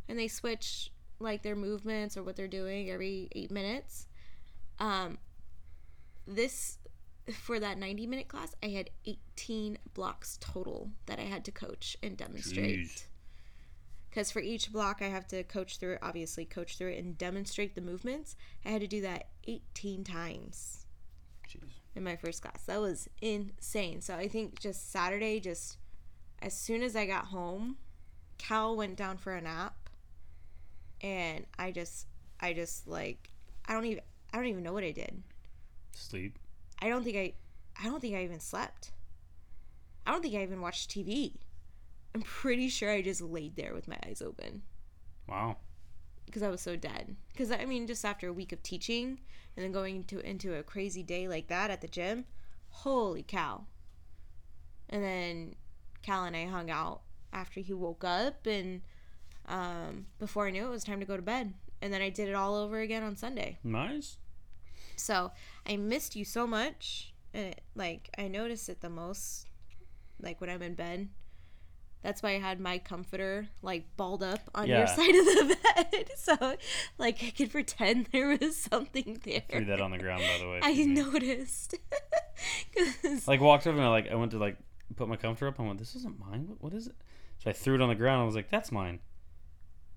And 0.08 0.18
they 0.18 0.28
switch 0.28 0.92
like 1.20 1.44
their 1.44 1.56
movements 1.56 2.16
or 2.16 2.24
what 2.24 2.36
they're 2.36 2.48
doing 2.48 2.90
every 2.90 3.28
8 3.34 3.52
minutes. 3.52 4.08
Um 4.80 5.18
this 6.28 6.78
for 7.34 7.60
that 7.60 7.78
90 7.78 8.08
minute 8.08 8.28
class, 8.28 8.56
I 8.64 8.68
had 8.68 8.90
18 9.06 9.78
blocks 9.94 10.38
total 10.40 10.92
that 11.06 11.20
I 11.20 11.24
had 11.24 11.44
to 11.46 11.52
coach 11.52 11.98
and 12.02 12.16
demonstrate. 12.16 12.80
Jeez. 12.80 13.04
Because 14.10 14.32
for 14.32 14.40
each 14.40 14.72
block, 14.72 15.02
I 15.02 15.08
have 15.08 15.28
to 15.28 15.44
coach 15.44 15.78
through 15.78 15.94
it, 15.94 16.00
obviously, 16.02 16.46
coach 16.46 16.78
through 16.78 16.90
it 16.92 17.04
and 17.04 17.18
demonstrate 17.18 17.76
the 17.76 17.82
movements. 17.82 18.36
I 18.66 18.70
had 18.70 18.82
to 18.82 18.88
do 18.88 19.02
that 19.02 19.28
18 19.48 20.04
times 20.04 20.86
Jeez. 21.48 21.62
in 21.96 22.04
my 22.04 22.16
first 22.16 22.42
class. 22.42 22.64
That 22.64 22.82
was 22.82 23.08
insane. 23.22 24.02
So 24.02 24.16
I 24.16 24.28
think 24.28 24.60
just 24.60 24.92
Saturday, 24.92 25.40
just 25.40 25.78
as 26.42 26.58
soon 26.58 26.82
as 26.82 26.96
I 26.96 27.06
got 27.06 27.26
home, 27.26 27.78
Cal 28.38 28.76
went 28.76 28.96
down 28.96 29.18
for 29.18 29.34
a 29.34 29.42
nap. 29.42 29.76
And 31.02 31.46
I 31.58 31.72
just, 31.72 32.08
I 32.40 32.54
just 32.54 32.88
like, 32.88 33.30
I 33.66 33.74
don't 33.74 33.86
even, 33.86 34.04
I 34.34 34.38
don't 34.38 34.48
even 34.48 34.64
know 34.64 34.74
what 34.74 34.84
I 34.84 34.92
did. 34.92 35.22
Sleep. 35.94 36.40
I 36.82 36.90
don't 36.90 37.04
think 37.04 37.18
I 37.18 37.34
I 37.82 37.86
don't 37.86 38.02
think 38.02 38.16
I 38.16 38.24
even 38.24 38.40
slept. 38.40 38.92
I 40.06 40.12
don't 40.12 40.22
think 40.22 40.36
I 40.36 40.44
even 40.44 40.62
watched 40.62 40.90
TV. 40.90 41.36
I'm 42.16 42.22
pretty 42.22 42.70
sure 42.70 42.90
I 42.92 43.02
just 43.02 43.22
laid 43.22 43.56
there 43.56 43.74
with 43.74 43.88
my 43.88 43.98
eyes 44.06 44.22
open 44.22 44.64
Wow. 45.28 45.58
because 46.26 46.42
I 46.44 46.50
was 46.50 46.62
so 46.62 46.76
dead. 46.76 47.16
Because 47.32 47.52
I 47.52 47.66
mean, 47.66 47.86
just 47.88 48.04
after 48.04 48.28
a 48.28 48.34
week 48.34 48.52
of 48.52 48.64
teaching 48.64 49.20
and 49.56 49.64
then 49.64 49.72
going 49.72 49.98
into 49.98 50.20
into 50.20 50.56
a 50.56 50.64
crazy 50.64 51.04
day 51.04 51.28
like 51.28 51.48
that 51.48 51.70
at 51.72 51.82
the 51.82 51.88
gym, 51.88 52.26
holy 52.70 53.24
cow! 53.24 53.66
And 54.90 55.04
then 55.04 55.56
Cal 56.02 56.24
and 56.26 56.36
I 56.36 56.46
hung 56.46 56.72
out 56.72 57.02
after 57.32 57.60
he 57.60 57.74
woke 57.74 58.04
up, 58.04 58.48
and 58.48 58.82
um, 59.48 60.08
before 60.18 60.48
I 60.48 60.52
knew 60.52 60.64
it, 60.64 60.68
it 60.68 60.72
was 60.72 60.84
time 60.84 61.00
to 61.00 61.06
go 61.06 61.16
to 61.16 61.22
bed. 61.22 61.54
And 61.82 61.94
then 61.94 62.02
I 62.02 62.10
did 62.10 62.28
it 62.28 62.34
all 62.36 62.56
over 62.56 62.80
again 62.80 63.04
on 63.04 63.16
Sunday. 63.16 63.60
Nice. 63.64 64.18
So 64.96 65.32
I 65.68 65.78
missed 65.78 66.16
you 66.16 66.26
so 66.26 66.48
much, 66.48 67.14
and 67.34 67.48
it, 67.48 67.62
like 67.76 68.10
I 68.18 68.28
notice 68.28 68.68
it 68.68 68.82
the 68.82 68.90
most, 68.90 69.46
like 70.22 70.42
when 70.42 70.50
I'm 70.50 70.62
in 70.64 70.74
bed. 70.74 71.10
That's 72.02 72.24
why 72.24 72.30
I 72.36 72.40
had 72.40 72.60
my 72.62 72.78
comforter 72.78 73.50
like 73.62 73.86
balled 73.98 74.24
up 74.24 74.40
on 74.56 74.68
your 74.68 74.88
side 74.88 75.10
of 75.16 75.26
the 75.26 75.58
bed, 75.92 76.10
so 76.18 76.56
like 76.98 77.22
I 77.24 77.32
could 77.32 77.52
pretend 77.52 78.08
there 78.14 78.38
was 78.40 78.56
something 78.56 79.20
there. 79.26 79.42
I 79.50 79.52
Threw 79.58 79.66
that 79.66 79.82
on 79.82 79.92
the 79.92 79.98
ground, 79.98 80.24
by 80.24 80.38
the 80.44 80.50
way. 80.50 80.60
I 80.64 80.74
noticed. 80.86 81.76
Like 83.28 83.42
walked 83.42 83.68
over 83.68 83.78
and 83.78 83.86
I 83.86 83.90
like 83.90 84.10
I 84.10 84.16
went 84.16 84.32
to 84.32 84.38
like 84.38 84.58
put 84.96 85.08
my 85.08 85.16
comforter 85.18 85.48
up. 85.50 85.60
I 85.60 85.64
went, 85.64 85.78
this 85.80 85.96
isn't 85.96 86.18
mine. 86.20 86.46
What, 86.48 86.62
what 86.62 86.74
is 86.74 86.88
it? 86.88 86.96
So 87.40 87.50
I 87.50 87.54
threw 87.54 87.76
it 87.76 87.82
on 87.82 87.90
the 87.90 87.96
ground. 87.96 88.22
I 88.22 88.26
was 88.26 88.36
like, 88.36 88.50
that's 88.50 88.72
mine. 88.72 89.00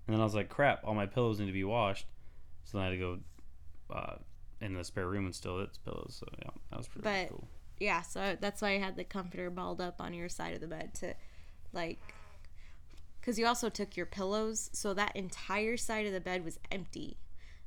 And 0.07 0.13
then 0.13 0.19
I 0.19 0.23
was 0.23 0.35
like, 0.35 0.49
crap. 0.49 0.81
All 0.83 0.93
my 0.93 1.05
pillows 1.05 1.39
need 1.39 1.47
to 1.47 1.51
be 1.53 1.63
washed. 1.63 2.05
So 2.65 2.77
then 2.77 2.87
I 2.87 2.89
had 2.89 2.91
to 2.91 2.97
go 2.97 3.19
uh, 3.93 4.15
in 4.61 4.73
the 4.73 4.83
spare 4.83 5.07
room 5.07 5.25
and 5.25 5.33
steal 5.33 5.59
its 5.59 5.77
pillows. 5.77 6.17
So 6.19 6.27
yeah, 6.41 6.49
that 6.69 6.77
was 6.77 6.87
pretty 6.87 7.03
But- 7.03 7.29
cool. 7.29 7.47
yeah, 7.79 8.01
so 8.01 8.37
that's 8.39 8.61
why 8.61 8.75
I 8.75 8.77
had 8.79 8.95
the 8.97 9.03
comforter 9.03 9.49
balled 9.49 9.81
up 9.81 9.95
on 10.01 10.13
your 10.13 10.29
side 10.29 10.53
of 10.53 10.61
the 10.61 10.67
bed 10.67 10.93
to, 10.95 11.13
like, 11.73 11.99
because 13.19 13.37
you 13.39 13.45
also 13.45 13.69
took 13.69 13.95
your 13.97 14.05
pillows, 14.05 14.69
so 14.73 14.93
that 14.93 15.15
entire 15.15 15.77
side 15.77 16.05
of 16.05 16.13
the 16.13 16.21
bed 16.21 16.43
was 16.45 16.59
empty, 16.71 17.17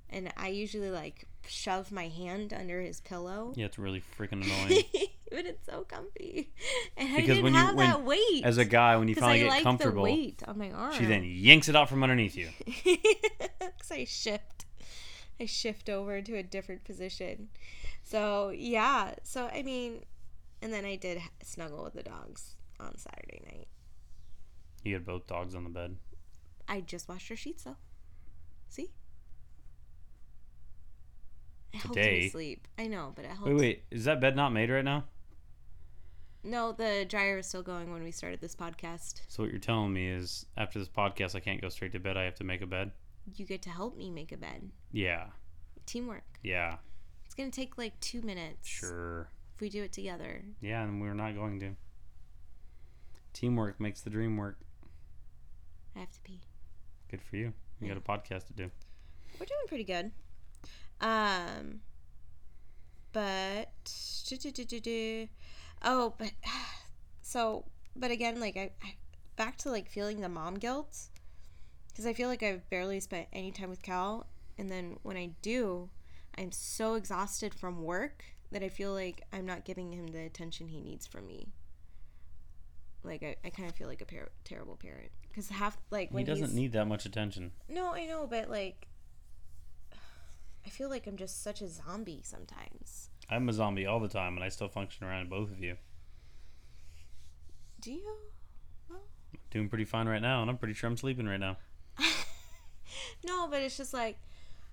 and 0.08 0.32
I 0.36 0.48
usually 0.48 0.90
like 0.90 1.26
shove 1.48 1.90
my 1.92 2.08
hand 2.08 2.52
under 2.52 2.80
his 2.80 3.00
pillow. 3.00 3.52
Yeah, 3.56 3.66
it's 3.66 3.78
really 3.78 4.02
freaking 4.18 4.42
annoying. 4.44 4.84
but 5.30 5.46
it's 5.46 5.64
so 5.66 5.82
comfy, 5.84 6.52
and 6.96 7.08
I 7.08 7.16
Because 7.16 7.26
didn't 7.28 7.44
when 7.44 7.52
you- 7.54 7.58
have 7.58 7.74
when- 7.74 7.90
that 7.90 8.02
weight. 8.04 8.42
As 8.44 8.58
a 8.58 8.64
guy, 8.64 8.96
when 8.96 9.08
you 9.08 9.14
finally 9.14 9.40
I 9.40 9.44
get 9.44 9.50
like 9.50 9.62
comfortable, 9.62 10.04
the 10.04 10.10
weight 10.12 10.42
on 10.46 10.58
my 10.58 10.70
arm. 10.70 10.92
she 10.92 11.04
then 11.06 11.24
yanks 11.24 11.68
it 11.68 11.76
out 11.76 11.88
from 11.88 12.02
underneath 12.02 12.36
you. 12.36 12.48
because 12.84 13.90
I 13.90 14.04
shift, 14.04 14.66
I 15.40 15.46
shift 15.46 15.88
over 15.88 16.20
to 16.22 16.36
a 16.36 16.42
different 16.42 16.84
position. 16.84 17.48
So 18.04 18.50
yeah, 18.50 19.14
so 19.24 19.46
I 19.52 19.62
mean, 19.62 20.04
and 20.62 20.72
then 20.72 20.84
I 20.84 20.96
did 20.96 21.20
snuggle 21.42 21.82
with 21.84 21.94
the 21.94 22.02
dogs 22.04 22.54
on 22.78 22.96
Saturday 22.98 23.40
night. 23.46 23.68
You 24.86 24.94
had 24.94 25.04
both 25.04 25.26
dogs 25.26 25.56
on 25.56 25.64
the 25.64 25.70
bed. 25.70 25.96
I 26.68 26.80
just 26.80 27.08
washed 27.08 27.28
her 27.28 27.36
sheets 27.36 27.64
though. 27.64 27.76
See, 28.68 28.92
it 31.72 31.78
helped 31.78 31.96
Today? 31.96 32.20
me 32.20 32.28
sleep. 32.28 32.68
I 32.78 32.86
know, 32.86 33.12
but 33.16 33.24
it 33.24 33.32
helped. 33.32 33.46
Wait, 33.46 33.56
wait. 33.56 33.84
Is 33.90 34.04
that 34.04 34.20
bed 34.20 34.36
not 34.36 34.50
made 34.50 34.70
right 34.70 34.84
now? 34.84 35.04
No, 36.44 36.70
the 36.70 37.04
dryer 37.08 37.38
is 37.38 37.46
still 37.46 37.64
going 37.64 37.92
when 37.92 38.04
we 38.04 38.12
started 38.12 38.40
this 38.40 38.54
podcast. 38.54 39.22
So 39.26 39.42
what 39.42 39.50
you're 39.50 39.58
telling 39.58 39.92
me 39.92 40.08
is 40.08 40.46
after 40.56 40.78
this 40.78 40.88
podcast, 40.88 41.34
I 41.34 41.40
can't 41.40 41.60
go 41.60 41.68
straight 41.68 41.90
to 41.92 41.98
bed. 41.98 42.16
I 42.16 42.22
have 42.22 42.36
to 42.36 42.44
make 42.44 42.62
a 42.62 42.66
bed. 42.66 42.92
You 43.34 43.44
get 43.44 43.62
to 43.62 43.70
help 43.70 43.96
me 43.96 44.10
make 44.12 44.30
a 44.30 44.36
bed. 44.36 44.70
Yeah. 44.92 45.26
Teamwork. 45.86 46.38
Yeah. 46.44 46.76
It's 47.24 47.34
gonna 47.34 47.50
take 47.50 47.76
like 47.76 47.98
two 47.98 48.22
minutes. 48.22 48.68
Sure. 48.68 49.28
If 49.56 49.60
we 49.60 49.68
do 49.68 49.82
it 49.82 49.92
together. 49.92 50.44
Yeah, 50.60 50.84
and 50.84 51.00
we're 51.00 51.14
not 51.14 51.34
going 51.34 51.58
to. 51.58 51.72
Teamwork 53.32 53.80
makes 53.80 54.02
the 54.02 54.10
dream 54.10 54.36
work. 54.36 54.58
I 55.96 56.00
have 56.00 56.12
to 56.12 56.20
pee. 56.20 56.40
Good 57.10 57.22
for 57.22 57.36
you. 57.36 57.52
You 57.80 57.88
got 57.88 57.96
a 57.96 58.00
podcast 58.00 58.46
to 58.48 58.52
do. 58.52 58.70
We're 59.38 59.46
doing 59.46 59.66
pretty 59.68 59.84
good. 59.84 60.10
Um, 61.00 61.80
but 63.12 63.70
do, 64.28 64.36
do, 64.36 64.50
do, 64.50 64.80
do, 64.80 65.28
oh, 65.82 66.14
but 66.18 66.32
so, 67.22 67.64
but 67.94 68.10
again, 68.10 68.40
like 68.40 68.56
I, 68.56 68.70
I 68.82 68.94
back 69.36 69.56
to 69.58 69.70
like 69.70 69.88
feeling 69.88 70.20
the 70.20 70.28
mom 70.28 70.54
guilt 70.54 70.96
because 71.88 72.06
I 72.06 72.12
feel 72.12 72.28
like 72.28 72.42
I've 72.42 72.68
barely 72.70 73.00
spent 73.00 73.28
any 73.32 73.52
time 73.52 73.70
with 73.70 73.82
Cal, 73.82 74.26
and 74.58 74.70
then 74.70 74.98
when 75.02 75.16
I 75.16 75.30
do, 75.42 75.88
I'm 76.36 76.52
so 76.52 76.94
exhausted 76.94 77.54
from 77.54 77.82
work 77.82 78.24
that 78.52 78.62
I 78.62 78.68
feel 78.68 78.92
like 78.92 79.22
I'm 79.32 79.46
not 79.46 79.64
giving 79.64 79.92
him 79.92 80.08
the 80.08 80.24
attention 80.24 80.68
he 80.68 80.80
needs 80.80 81.06
from 81.06 81.26
me. 81.26 81.48
Like 83.02 83.22
I, 83.22 83.36
I 83.44 83.50
kind 83.50 83.68
of 83.68 83.74
feel 83.74 83.88
like 83.88 84.02
a 84.02 84.06
par- 84.06 84.30
terrible 84.44 84.76
parent 84.76 85.10
because 85.36 85.50
half 85.50 85.76
like 85.90 86.16
He 86.16 86.24
doesn't 86.24 86.54
need 86.54 86.72
that 86.72 86.86
much 86.86 87.04
attention. 87.04 87.52
no, 87.68 87.92
I 87.92 88.06
know, 88.06 88.26
but 88.26 88.48
like, 88.48 88.86
I 90.64 90.70
feel 90.70 90.88
like 90.88 91.06
I'm 91.06 91.16
just 91.16 91.42
such 91.42 91.60
a 91.60 91.68
zombie 91.68 92.22
sometimes. 92.24 93.10
I'm 93.28 93.46
a 93.48 93.52
zombie 93.52 93.84
all 93.86 94.00
the 94.00 94.08
time, 94.08 94.34
and 94.36 94.42
I 94.42 94.48
still 94.48 94.68
function 94.68 95.06
around 95.06 95.28
both 95.28 95.50
of 95.50 95.62
you. 95.62 95.76
Do 97.80 97.92
you? 97.92 98.16
Doing 99.50 99.68
pretty 99.68 99.84
fine 99.84 100.08
right 100.08 100.22
now, 100.22 100.40
and 100.40 100.50
I'm 100.50 100.56
pretty 100.56 100.74
sure 100.74 100.88
I'm 100.88 100.96
sleeping 100.96 101.26
right 101.26 101.38
now. 101.40 101.58
no, 103.24 103.46
but 103.48 103.60
it's 103.60 103.76
just 103.76 103.92
like 103.92 104.16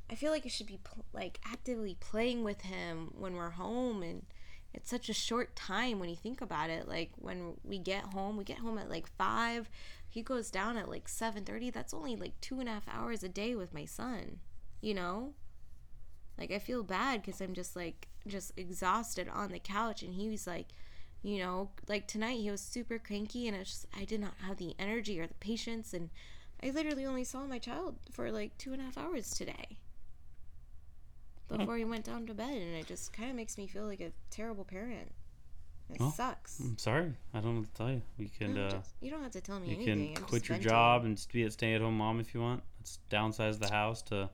I 0.09 0.16
feel 0.16 0.32
like 0.32 0.45
I 0.45 0.49
should 0.49 0.68
be 0.68 0.80
pl- 0.82 1.05
like 1.11 1.39
actively 1.45 1.97
playing 1.99 2.43
with 2.43 2.61
him 2.61 3.11
when 3.18 3.36
we're 3.36 3.49
home, 3.51 4.01
and 4.01 4.26
it's 4.74 4.89
such 4.89 5.09
a 5.09 5.14
short 5.14 5.55
time 5.57 5.99
when 5.99 6.09
you 6.09 6.16
think 6.16 6.39
about 6.39 6.70
it. 6.70 6.88
Like 6.88 7.11
when 7.18 7.55
we 7.66 7.80
get 7.80 8.03
home, 8.05 8.38
we 8.38 8.45
get 8.45 8.59
home 8.59 8.78
at 8.78 8.89
like 8.89 9.07
five. 9.18 9.70
He 10.14 10.22
goes 10.22 10.51
down 10.51 10.78
at 10.78 10.89
like 10.89 11.09
seven 11.09 11.43
thirty. 11.43 11.72
That's 11.72 11.91
only 11.91 12.16
like 12.16 12.39
two 12.39 12.59
and 12.59 12.70
a 12.70 12.74
half 12.74 12.88
hours 12.88 13.24
a 13.24 13.28
day 13.30 13.55
with 13.55 13.74
my 13.74 13.86
son. 13.86 14.41
You 14.80 14.93
know, 14.93 15.34
like 16.38 16.51
I 16.51 16.59
feel 16.59 16.84
bad 16.84 17.24
because 17.24 17.41
I'm 17.41 17.55
just 17.55 17.76
like 17.76 18.09
just 18.28 18.51
exhausted 18.55 19.28
on 19.28 19.51
the 19.51 19.57
couch, 19.57 20.03
and 20.03 20.14
he 20.14 20.30
was 20.30 20.45
like. 20.45 20.68
You 21.26 21.39
know, 21.39 21.70
like 21.88 22.05
tonight 22.05 22.41
he 22.41 22.51
was 22.51 22.59
super 22.59 22.99
cranky, 22.99 23.47
and 23.47 23.55
it's 23.55 23.70
just 23.70 23.86
I 23.97 24.03
did 24.03 24.20
not 24.20 24.34
have 24.45 24.57
the 24.57 24.76
energy 24.78 25.22
or 25.22 25.26
the 25.26 25.34
patience, 25.36 25.93
and 25.93 26.09
I 26.61 26.72
literally 26.72 27.05
only 27.05 27.24
saw 27.24 27.45
my 27.45 27.59
child 27.59 27.95
for 28.11 28.30
like 28.30 28.57
two 28.57 28.74
and 28.74 28.82
a 28.82 28.84
half 28.84 28.97
hours 28.97 29.32
today 29.32 29.78
hmm. 31.49 31.57
before 31.57 31.78
he 31.78 31.86
went 31.86 32.03
down 32.03 32.26
to 32.26 32.34
bed, 32.34 32.57
and 32.57 32.76
it 32.76 32.88
just 32.88 33.14
kind 33.14 33.30
of 33.30 33.38
makes 33.38 33.57
me 33.57 33.68
feel 33.68 33.86
like 33.86 34.01
a 34.01 34.11
terrible 34.32 34.66
parent. 34.66 35.14
It 35.90 36.00
Well, 36.00 36.12
sucks. 36.12 36.60
I'm 36.60 36.78
sorry. 36.78 37.14
I 37.34 37.40
don't 37.42 37.54
know 37.56 37.60
what 37.62 37.70
to 37.74 37.78
tell 37.78 37.92
you. 37.92 38.02
We 38.18 38.30
can 38.30 38.56
No, 38.56 38.66
uh, 38.68 38.72
just- 38.72 38.96
you 39.02 39.12
don't 39.12 39.22
have 39.24 39.32
to 39.34 39.42
tell 39.42 39.60
me 39.60 39.70
you 39.70 39.76
anything. 39.76 40.14
can 40.16 40.24
I'm 40.24 40.30
quit 40.30 40.48
your 40.50 40.56
venting. 40.58 40.70
job 40.70 41.06
and 41.06 41.28
be 41.32 41.44
a 41.44 41.52
stay-at-home 41.52 41.98
mom 41.98 42.20
if 42.20 42.34
you 42.34 42.42
want. 42.42 42.64
Let's 42.80 43.00
downsize 43.10 43.60
the 43.60 43.70
house 43.70 44.02
to 44.04 44.30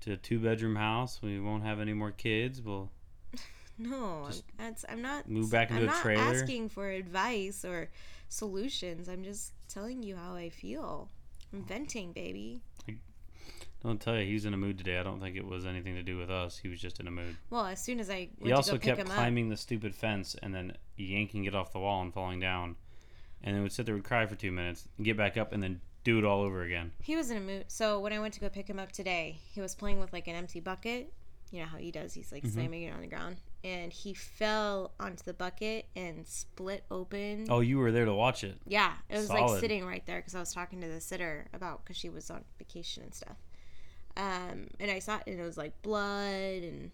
to 0.00 0.12
a 0.12 0.16
two-bedroom 0.16 0.76
house. 0.76 1.20
We 1.22 1.40
won't 1.40 1.64
have 1.64 1.80
any 1.80 1.92
more 1.92 2.12
kids. 2.12 2.62
We'll 2.62 2.90
No, 3.78 4.28
that's 4.56 4.84
I'm 4.88 5.02
not. 5.02 5.28
move 5.28 5.50
back 5.50 5.70
into 5.70 5.82
I'm 5.82 5.88
a 5.88 6.16
not 6.16 6.34
asking 6.34 6.68
for 6.68 6.88
advice 6.90 7.64
or 7.64 7.90
solutions. 8.28 9.08
I'm 9.08 9.24
just 9.24 9.52
telling 9.68 10.02
you 10.02 10.16
how 10.16 10.34
I 10.34 10.50
feel. 10.50 11.08
I'm 11.52 11.64
venting, 11.64 12.12
baby. 12.12 12.62
Don't 13.82 14.00
tell 14.00 14.16
you 14.16 14.24
he's 14.26 14.44
in 14.44 14.54
a 14.54 14.56
mood 14.56 14.78
today. 14.78 14.98
I 14.98 15.02
don't 15.02 15.20
think 15.20 15.36
it 15.36 15.46
was 15.46 15.64
anything 15.66 15.94
to 15.94 16.02
do 16.02 16.16
with 16.18 16.30
us. 16.30 16.58
He 16.58 16.68
was 16.68 16.80
just 16.80 16.98
in 17.00 17.06
a 17.06 17.10
mood. 17.10 17.36
Well, 17.50 17.66
as 17.66 17.80
soon 17.82 18.00
as 18.00 18.10
I 18.10 18.28
went 18.38 18.42
He 18.42 18.48
to 18.48 18.56
also 18.56 18.72
go 18.72 18.78
pick 18.78 18.84
kept 18.96 19.00
him 19.00 19.06
up, 19.08 19.14
climbing 19.14 19.48
the 19.48 19.56
stupid 19.56 19.94
fence 19.94 20.34
and 20.42 20.54
then 20.54 20.76
yanking 20.96 21.44
it 21.44 21.54
off 21.54 21.72
the 21.72 21.78
wall 21.78 22.02
and 22.02 22.12
falling 22.12 22.40
down. 22.40 22.76
And 23.42 23.54
then 23.54 23.62
would 23.62 23.72
sit 23.72 23.86
there 23.86 23.94
and 23.94 24.02
cry 24.02 24.26
for 24.26 24.34
two 24.34 24.50
minutes, 24.50 24.88
get 25.00 25.16
back 25.16 25.36
up, 25.36 25.52
and 25.52 25.62
then 25.62 25.80
do 26.02 26.18
it 26.18 26.24
all 26.24 26.42
over 26.42 26.62
again. 26.62 26.90
He 27.00 27.14
was 27.14 27.30
in 27.30 27.36
a 27.36 27.40
mood. 27.40 27.66
So 27.68 28.00
when 28.00 28.12
I 28.12 28.18
went 28.18 28.34
to 28.34 28.40
go 28.40 28.48
pick 28.48 28.68
him 28.68 28.80
up 28.80 28.90
today, 28.90 29.38
he 29.52 29.60
was 29.60 29.74
playing 29.76 30.00
with 30.00 30.12
like 30.12 30.26
an 30.26 30.34
empty 30.34 30.58
bucket. 30.58 31.12
You 31.52 31.60
know 31.60 31.66
how 31.66 31.78
he 31.78 31.90
does. 31.90 32.12
He's 32.14 32.32
like 32.32 32.42
Mm-hmm. 32.42 32.52
slamming 32.54 32.82
it 32.82 32.92
on 32.92 33.00
the 33.00 33.06
ground, 33.06 33.36
and 33.64 33.90
he 33.92 34.12
fell 34.12 34.92
onto 35.00 35.22
the 35.24 35.32
bucket 35.32 35.86
and 35.96 36.26
split 36.26 36.84
open. 36.90 37.46
Oh, 37.48 37.60
you 37.60 37.78
were 37.78 37.90
there 37.92 38.04
to 38.04 38.12
watch 38.12 38.44
it. 38.44 38.58
Yeah, 38.66 38.92
it 39.08 39.16
was 39.16 39.30
like 39.30 39.48
sitting 39.60 39.86
right 39.86 40.04
there 40.04 40.18
because 40.18 40.34
I 40.34 40.40
was 40.40 40.52
talking 40.52 40.80
to 40.82 40.88
the 40.88 41.00
sitter 41.00 41.46
about 41.54 41.84
because 41.84 41.96
she 41.96 42.10
was 42.10 42.28
on 42.30 42.44
vacation 42.58 43.04
and 43.04 43.14
stuff. 43.14 43.36
Um, 44.18 44.66
and 44.80 44.90
I 44.90 44.98
saw 44.98 45.16
it, 45.16 45.22
and 45.28 45.40
it 45.40 45.44
was 45.44 45.56
like 45.56 45.80
blood 45.82 46.62
and 46.62 46.90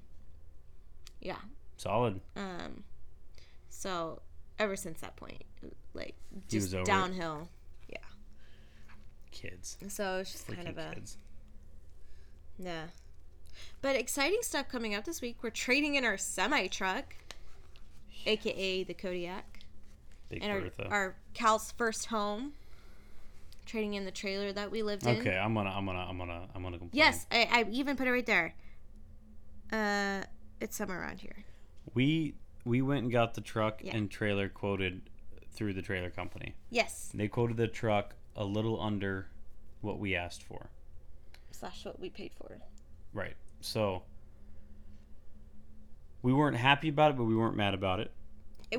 yeah. 1.20 1.38
Solid. 1.78 2.20
Um, 2.36 2.84
so 3.70 4.20
ever 4.58 4.76
since 4.76 5.00
that 5.00 5.16
point, 5.16 5.42
like 5.94 6.14
just 6.48 6.72
over 6.74 6.82
it. 6.82 6.86
downhill. 6.86 7.48
Kids. 9.34 9.76
So 9.88 10.18
it's 10.18 10.30
just 10.30 10.46
kind 10.46 10.68
of 10.68 10.78
a 10.78 10.94
kids. 10.94 11.16
Yeah. 12.58 12.84
But 13.82 13.96
exciting 13.96 14.38
stuff 14.42 14.68
coming 14.68 14.94
up 14.94 15.04
this 15.04 15.20
week. 15.20 15.38
We're 15.42 15.50
trading 15.50 15.96
in 15.96 16.04
our 16.04 16.16
semi 16.16 16.68
truck, 16.68 17.16
aka 18.26 18.84
the 18.84 18.94
Kodiak, 18.94 19.60
Big 20.28 20.42
and 20.42 20.52
our, 20.52 20.86
our 20.90 21.16
Cal's 21.34 21.72
first 21.76 22.06
home. 22.06 22.52
Trading 23.66 23.94
in 23.94 24.04
the 24.04 24.10
trailer 24.10 24.52
that 24.52 24.70
we 24.70 24.82
lived 24.82 25.06
in. 25.06 25.16
Okay, 25.18 25.36
I'm 25.36 25.54
gonna, 25.54 25.70
I'm 25.70 25.86
gonna, 25.86 26.06
I'm 26.06 26.18
gonna, 26.18 26.48
I'm 26.54 26.62
gonna 26.62 26.78
complain. 26.78 26.90
Yes, 26.98 27.26
I, 27.30 27.48
I 27.50 27.66
even 27.70 27.96
put 27.96 28.06
it 28.06 28.10
right 28.12 28.26
there. 28.26 28.54
Uh, 29.72 30.22
it's 30.60 30.76
somewhere 30.76 31.00
around 31.00 31.20
here. 31.20 31.44
We 31.94 32.34
we 32.64 32.82
went 32.82 33.04
and 33.04 33.12
got 33.12 33.34
the 33.34 33.40
truck 33.40 33.80
Yeah. 33.82 33.96
and 33.96 34.10
trailer 34.10 34.48
quoted 34.48 35.02
through 35.52 35.72
the 35.74 35.82
trailer 35.82 36.10
company. 36.10 36.54
Yes, 36.70 37.10
They 37.14 37.28
quoted 37.28 37.56
the 37.56 37.68
truck 37.68 38.14
a 38.36 38.44
little 38.44 38.80
under 38.80 39.28
what 39.80 39.98
we 39.98 40.14
asked 40.14 40.42
for. 40.42 40.68
slash 41.52 41.84
what 41.84 42.00
we 42.00 42.10
paid 42.10 42.32
for. 42.34 42.58
Right. 43.12 43.34
So 43.60 44.02
we 46.22 46.32
weren't 46.32 46.56
happy 46.56 46.88
about 46.88 47.12
it, 47.12 47.16
but 47.16 47.24
we 47.24 47.36
weren't 47.36 47.56
mad 47.56 47.74
about 47.74 48.00
it. 48.00 48.12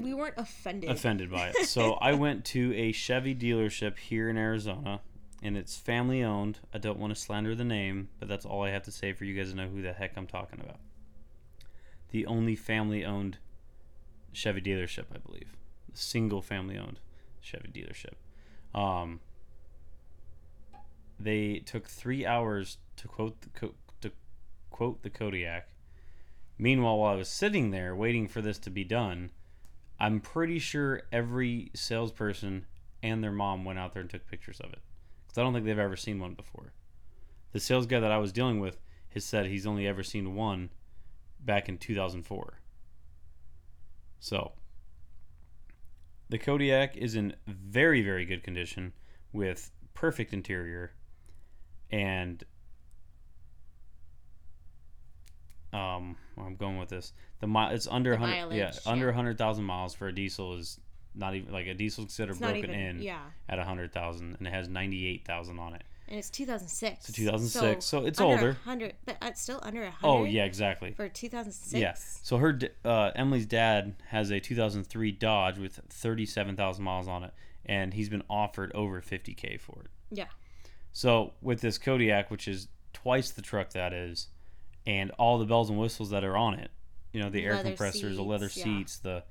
We 0.01 0.13
weren't 0.13 0.35
offended. 0.37 0.89
Offended 0.89 1.31
by 1.31 1.49
it. 1.49 1.67
So 1.67 1.93
I 2.01 2.13
went 2.13 2.45
to 2.45 2.73
a 2.75 2.91
Chevy 2.91 3.35
dealership 3.35 3.97
here 3.97 4.29
in 4.29 4.37
Arizona, 4.37 5.01
and 5.41 5.57
it's 5.57 5.77
family 5.77 6.23
owned. 6.23 6.59
I 6.73 6.77
don't 6.77 6.99
want 6.99 7.13
to 7.15 7.19
slander 7.19 7.55
the 7.55 7.63
name, 7.63 8.09
but 8.19 8.27
that's 8.27 8.45
all 8.45 8.63
I 8.63 8.71
have 8.71 8.83
to 8.83 8.91
say 8.91 9.13
for 9.13 9.25
you 9.25 9.33
guys 9.35 9.51
to 9.51 9.55
know 9.55 9.67
who 9.67 9.81
the 9.81 9.93
heck 9.93 10.17
I'm 10.17 10.27
talking 10.27 10.59
about. 10.59 10.79
The 12.11 12.25
only 12.25 12.55
family 12.55 13.03
owned 13.03 13.37
Chevy 14.31 14.61
dealership, 14.61 15.05
I 15.13 15.17
believe. 15.17 15.55
The 15.91 15.97
single 15.97 16.41
family 16.41 16.77
owned 16.77 16.99
Chevy 17.41 17.69
dealership. 17.69 18.13
Um, 18.77 19.21
they 21.19 21.59
took 21.59 21.87
three 21.87 22.25
hours 22.25 22.77
to 22.97 23.07
quote 23.07 23.41
the 23.41 23.49
co- 23.49 23.75
to 24.01 24.11
quote 24.69 25.03
the 25.03 25.09
Kodiak. 25.09 25.69
Meanwhile, 26.57 26.97
while 26.97 27.13
I 27.13 27.15
was 27.15 27.29
sitting 27.29 27.71
there 27.71 27.95
waiting 27.95 28.27
for 28.27 28.41
this 28.41 28.57
to 28.59 28.69
be 28.69 28.83
done, 28.83 29.31
I'm 29.99 30.19
pretty 30.19 30.59
sure 30.59 31.03
every 31.11 31.71
salesperson 31.73 32.65
and 33.01 33.23
their 33.23 33.31
mom 33.31 33.63
went 33.63 33.79
out 33.79 33.93
there 33.93 34.01
and 34.01 34.09
took 34.09 34.27
pictures 34.27 34.59
of 34.59 34.73
it 34.73 34.79
because 35.25 35.37
I 35.37 35.43
don't 35.43 35.53
think 35.53 35.65
they've 35.65 35.77
ever 35.77 35.95
seen 35.95 36.19
one 36.19 36.33
before. 36.33 36.73
The 37.51 37.59
sales 37.59 37.85
guy 37.85 37.99
that 37.99 38.11
I 38.11 38.17
was 38.17 38.31
dealing 38.31 38.59
with 38.59 38.79
has 39.13 39.23
said 39.23 39.45
he's 39.45 39.65
only 39.65 39.87
ever 39.87 40.03
seen 40.03 40.35
one 40.35 40.69
back 41.39 41.69
in 41.69 41.77
2004. 41.77 42.59
So, 44.19 44.53
the 46.29 46.37
Kodiak 46.37 46.97
is 46.97 47.15
in 47.15 47.35
very, 47.47 48.01
very 48.01 48.25
good 48.25 48.43
condition 48.43 48.93
with 49.31 49.71
perfect 49.93 50.33
interior 50.33 50.93
and 51.91 52.43
um 55.75 56.15
where 56.35 56.47
I'm 56.47 56.55
going 56.55 56.77
with 56.77 56.89
this. 56.89 57.13
The 57.39 57.47
mi- 57.47 57.69
it's 57.71 57.87
under 57.87 58.11
The 58.11 58.17
100 58.21 58.35
yeah, 58.55 58.65
mileage, 58.65 58.77
under 58.85 59.05
yeah. 59.05 59.11
100,000 59.11 59.63
miles 59.63 59.93
for 59.93 60.07
a 60.07 60.13
diesel 60.15 60.55
is 60.57 60.79
not 61.13 61.33
even 61.35 61.53
like 61.53 61.67
a 61.67 61.73
diesel 61.73 62.03
considered 62.05 62.31
It's 62.31 62.39
broken 62.39 62.57
even. 62.57 62.71
in 62.71 63.01
Yeah, 63.01 63.19
at 63.49 63.57
100,000 63.57 64.35
and 64.37 64.47
it 64.47 64.51
has 64.53 64.67
98,000 64.67 65.59
on 65.59 65.73
it. 65.75 65.83
and 66.07 66.17
it's 66.19 66.29
2006. 66.29 67.05
So 67.07 67.13
2006, 67.13 67.85
so 67.85 68.05
it's 68.05 68.19
under 68.19 68.33
older. 68.35 68.47
100, 68.65 68.93
but 69.05 69.17
it's 69.21 69.41
still 69.41 69.59
under 69.63 69.81
100. 69.83 70.07
Oh, 70.07 70.23
yeah, 70.25 70.43
exactly. 70.45 70.91
For 70.91 71.07
2006. 71.09 71.73
Yeah. 71.81 71.93
So 71.95 72.37
her 72.37 72.59
uh, 72.83 73.11
Emily's 73.15 73.45
dad 73.45 73.95
has 74.09 74.29
a 74.31 74.39
2003 74.39 75.11
Dodge 75.13 75.57
with 75.57 75.79
37,000 75.89 76.83
miles 76.83 77.07
on 77.07 77.23
it, 77.23 77.33
and 77.65 77.93
he's 77.93 78.09
been 78.09 78.23
offered 78.29 78.71
over 78.75 79.01
50k 79.01 79.59
for 79.59 79.81
it. 79.83 79.89
Yeah. 80.11 80.27
So 80.93 81.33
with 81.41 81.61
this 81.61 81.77
Kodiak, 81.77 82.29
which 82.29 82.47
is 82.47 82.67
twice 82.93 83.31
the 83.31 83.41
truck 83.41 83.71
that 83.71 83.91
is, 83.93 84.27
and 84.85 85.11
all 85.11 85.37
the 85.37 85.45
bells 85.45 85.69
and 85.69 85.79
whistles 85.79 86.09
that 86.11 86.23
are 86.23 86.37
on 86.37 86.53
it, 86.55 86.71
you 87.11 87.21
know, 87.21 87.29
the 87.29 87.43
air 87.43 87.55
Leather 87.55 87.69
compressors, 87.69 88.15
the 88.17 88.23
leather 88.23 88.49
seats, 88.49 88.57
yeah. 88.57 88.63
seats, 88.63 88.97
the 88.99 89.23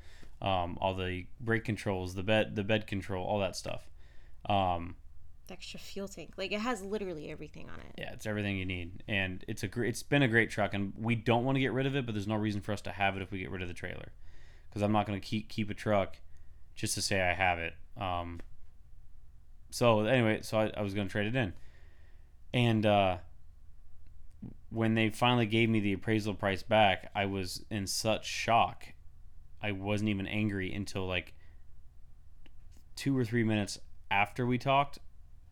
um, 0.47 0.77
all 0.81 0.95
the 0.95 1.27
brake 1.41 1.65
controls, 1.65 2.15
the 2.15 2.23
bed, 2.23 2.55
the 2.57 2.65
bed 2.65 2.87
control, 2.87 3.25
all 3.27 3.39
that 3.39 3.57
stuff. 3.57 3.89
Um, 4.47 4.97
The 5.47 5.55
extra 5.55 5.79
fuel 5.81 6.09
tank. 6.09 6.35
Like 6.37 6.53
it 6.53 6.61
has 6.61 6.83
literally 6.83 7.31
everything 7.31 7.69
on 7.71 7.81
it. 7.81 7.95
yeah, 7.97 8.13
it's 8.13 8.27
everything 8.27 8.59
you 8.59 8.67
need, 8.67 9.03
and 9.09 9.45
it's 9.49 9.63
a 9.63 9.69
great. 9.69 9.89
It's 9.89 10.03
been 10.03 10.23
a 10.23 10.29
great 10.29 10.51
truck, 10.51 10.75
and 10.75 10.93
we 10.99 11.15
don't 11.15 11.45
want 11.45 11.57
to 11.57 11.61
get 11.61 11.73
rid 11.73 11.87
of 11.87 11.95
it, 11.97 12.05
but 12.05 12.15
there's 12.15 12.27
no 12.27 12.37
reason 12.37 12.61
for 12.61 12.73
us 12.73 12.81
to 12.83 12.91
have 12.91 13.17
it 13.17 13.23
if 13.23 13.31
we 13.31 13.39
get 13.39 13.51
rid 13.51 13.63
of 13.63 13.69
the 13.69 13.75
trailer, 13.75 14.13
because 14.69 14.83
I'm 14.83 14.93
not 14.93 15.07
going 15.07 15.19
to 15.19 15.27
keep 15.27 15.49
keep 15.49 15.71
a 15.71 15.75
truck 15.75 16.17
just 16.75 16.95
to 16.95 17.03
say 17.03 17.23
I 17.23 17.33
have 17.33 17.59
it. 17.59 17.75
Um, 17.97 18.41
so 19.71 20.01
anyway, 20.01 20.41
so 20.43 20.59
I, 20.59 20.73
I 20.77 20.83
was 20.83 20.95
going 20.95 21.07
to 21.07 21.13
trade 21.13 21.27
it 21.29 21.37
in, 21.37 21.53
and 22.53 22.85
uh, 22.85 23.17
when 24.71 24.95
they 24.95 25.11
finally 25.11 25.47
gave 25.47 25.69
me 25.71 25.81
the 25.81 25.93
appraisal 25.93 26.35
price 26.35 26.63
back, 26.63 27.11
I 27.15 27.27
was 27.27 27.65
in 27.71 27.87
such 27.87 28.27
shock. 28.27 28.87
I 29.63 29.73
wasn't 29.73 30.11
even 30.11 30.27
angry 30.27 30.73
until 30.75 31.07
like 31.07 31.35
two 32.97 33.17
or 33.17 33.25
three 33.25 33.45
minutes 33.45 33.79
after 34.11 34.45
we 34.47 34.59
talked, 34.59 34.99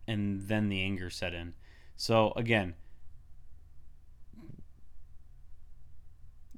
and 0.06 0.42
then 0.42 0.68
the 0.68 0.82
anger 0.82 1.08
set 1.10 1.32
in. 1.34 1.54
So 1.96 2.32
again, 2.36 2.74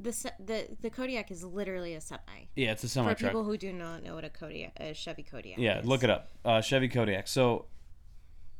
The 0.00 0.12
se- 0.12 0.30
the 0.44 0.66
the 0.82 0.90
Kodiak 0.90 1.30
is 1.30 1.44
literally 1.44 1.94
a 1.94 2.00
semi. 2.00 2.20
yeah, 2.56 2.72
it's 2.72 2.82
a 2.84 2.88
semi 2.88 3.14
For 3.14 3.18
truck. 3.20 3.30
people 3.32 3.44
who 3.44 3.56
do 3.56 3.72
not 3.72 4.02
know 4.02 4.16
what 4.16 4.24
a 4.24 4.28
Kodiak, 4.28 4.72
a 4.80 4.92
Chevy 4.92 5.22
Kodiak. 5.22 5.58
Yeah, 5.58 5.78
is. 5.80 5.86
look 5.86 6.02
it 6.02 6.10
up. 6.10 6.30
Uh, 6.44 6.60
Chevy 6.60 6.88
Kodiak. 6.88 7.28
So 7.28 7.66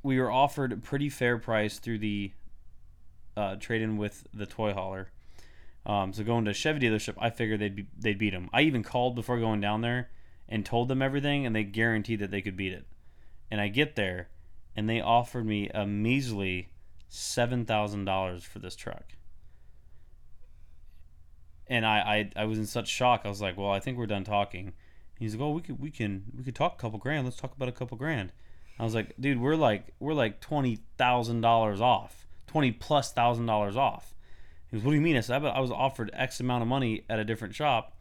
we 0.03 0.19
were 0.21 0.31
offered 0.31 0.73
a 0.73 0.77
pretty 0.77 1.09
fair 1.09 1.37
price 1.39 1.79
through 1.79 1.99
the 1.99 2.33
uh, 3.37 3.57
trade 3.57 3.83
in 3.83 3.97
with 3.97 4.27
the 4.33 4.47
toy 4.47 4.73
hauler. 4.73 5.11
Um, 5.87 6.13
so 6.13 6.25
going 6.25 6.45
to 6.47 6.55
Chevy 6.55 6.81
dealership, 6.81 7.15
I 7.19 7.31
figured 7.31 7.61
they'd 7.61 7.77
be, 7.77 7.87
they'd 7.99 8.19
beat 8.19 8.31
them. 8.31 8.49
I 8.53 8.63
even 8.63 8.83
called 8.83 9.15
before 9.15 9.39
going 9.39 9.61
down 9.61 9.83
there 9.83 10.11
and 10.49 10.65
told 10.65 10.89
them 10.89 11.03
everything, 11.03 11.45
and 11.45 11.55
they 11.55 11.65
guaranteed 11.65 12.21
that 12.21 12.31
they 12.31 12.41
could 12.41 12.57
beat 12.57 12.73
it. 12.73 12.87
And 13.51 13.61
I 13.61 13.69
get 13.69 13.97
there, 13.97 14.29
and 14.75 14.89
they 14.89 15.01
offered 15.01 15.47
me 15.47 15.69
a 15.71 15.87
measly 15.87 16.69
seven 17.09 17.65
thousand 17.65 18.05
dollars 18.05 18.45
for 18.45 18.59
this 18.59 18.75
truck. 18.75 19.13
And 21.67 21.87
I, 21.87 22.31
I 22.37 22.43
I 22.43 22.45
was 22.47 22.59
in 22.59 22.67
such 22.67 22.89
shock. 22.89 23.23
I 23.25 23.29
was 23.29 23.41
like, 23.41 23.57
"Well, 23.57 23.71
I 23.71 23.81
think 23.81 23.97
we're 23.97 24.07
done 24.07 24.25
talking." 24.25 24.73
He's 25.19 25.35
like, 25.35 25.43
"Oh, 25.43 25.51
we 25.53 25.63
could 25.63 25.79
we 25.79 25.91
can 25.91 26.25
we 26.37 26.45
could 26.45 26.55
talk 26.55 26.75
a 26.75 26.79
couple 26.79 26.99
grand. 26.99 27.25
Let's 27.25 27.37
talk 27.37 27.55
about 27.55 27.69
a 27.69 27.73
couple 27.73 27.97
grand." 27.97 28.33
I 28.79 28.85
was 28.85 28.95
like, 28.95 29.15
"Dude, 29.21 29.41
we're 29.41 29.55
like 29.57 29.95
we're 30.01 30.15
like 30.15 30.41
twenty 30.41 30.81
thousand 30.99 31.41
dollars 31.41 31.81
off, 31.81 32.24
twenty 32.47 32.73
plus 32.73 33.13
thousand 33.13 33.47
dollars 33.47 33.77
off." 33.77 34.15
He 34.71 34.77
goes, 34.77 34.85
"What 34.85 34.91
do 34.93 34.97
you 34.97 35.03
mean?" 35.03 35.17
I 35.17 35.21
said, 35.21 35.45
"I 35.45 35.61
was 35.61 35.71
offered 35.71 36.11
X 36.13 36.41
amount 36.41 36.63
of 36.63 36.69
money 36.69 37.05
at 37.09 37.19
a 37.19 37.25
different 37.25 37.55
shop. 37.55 37.97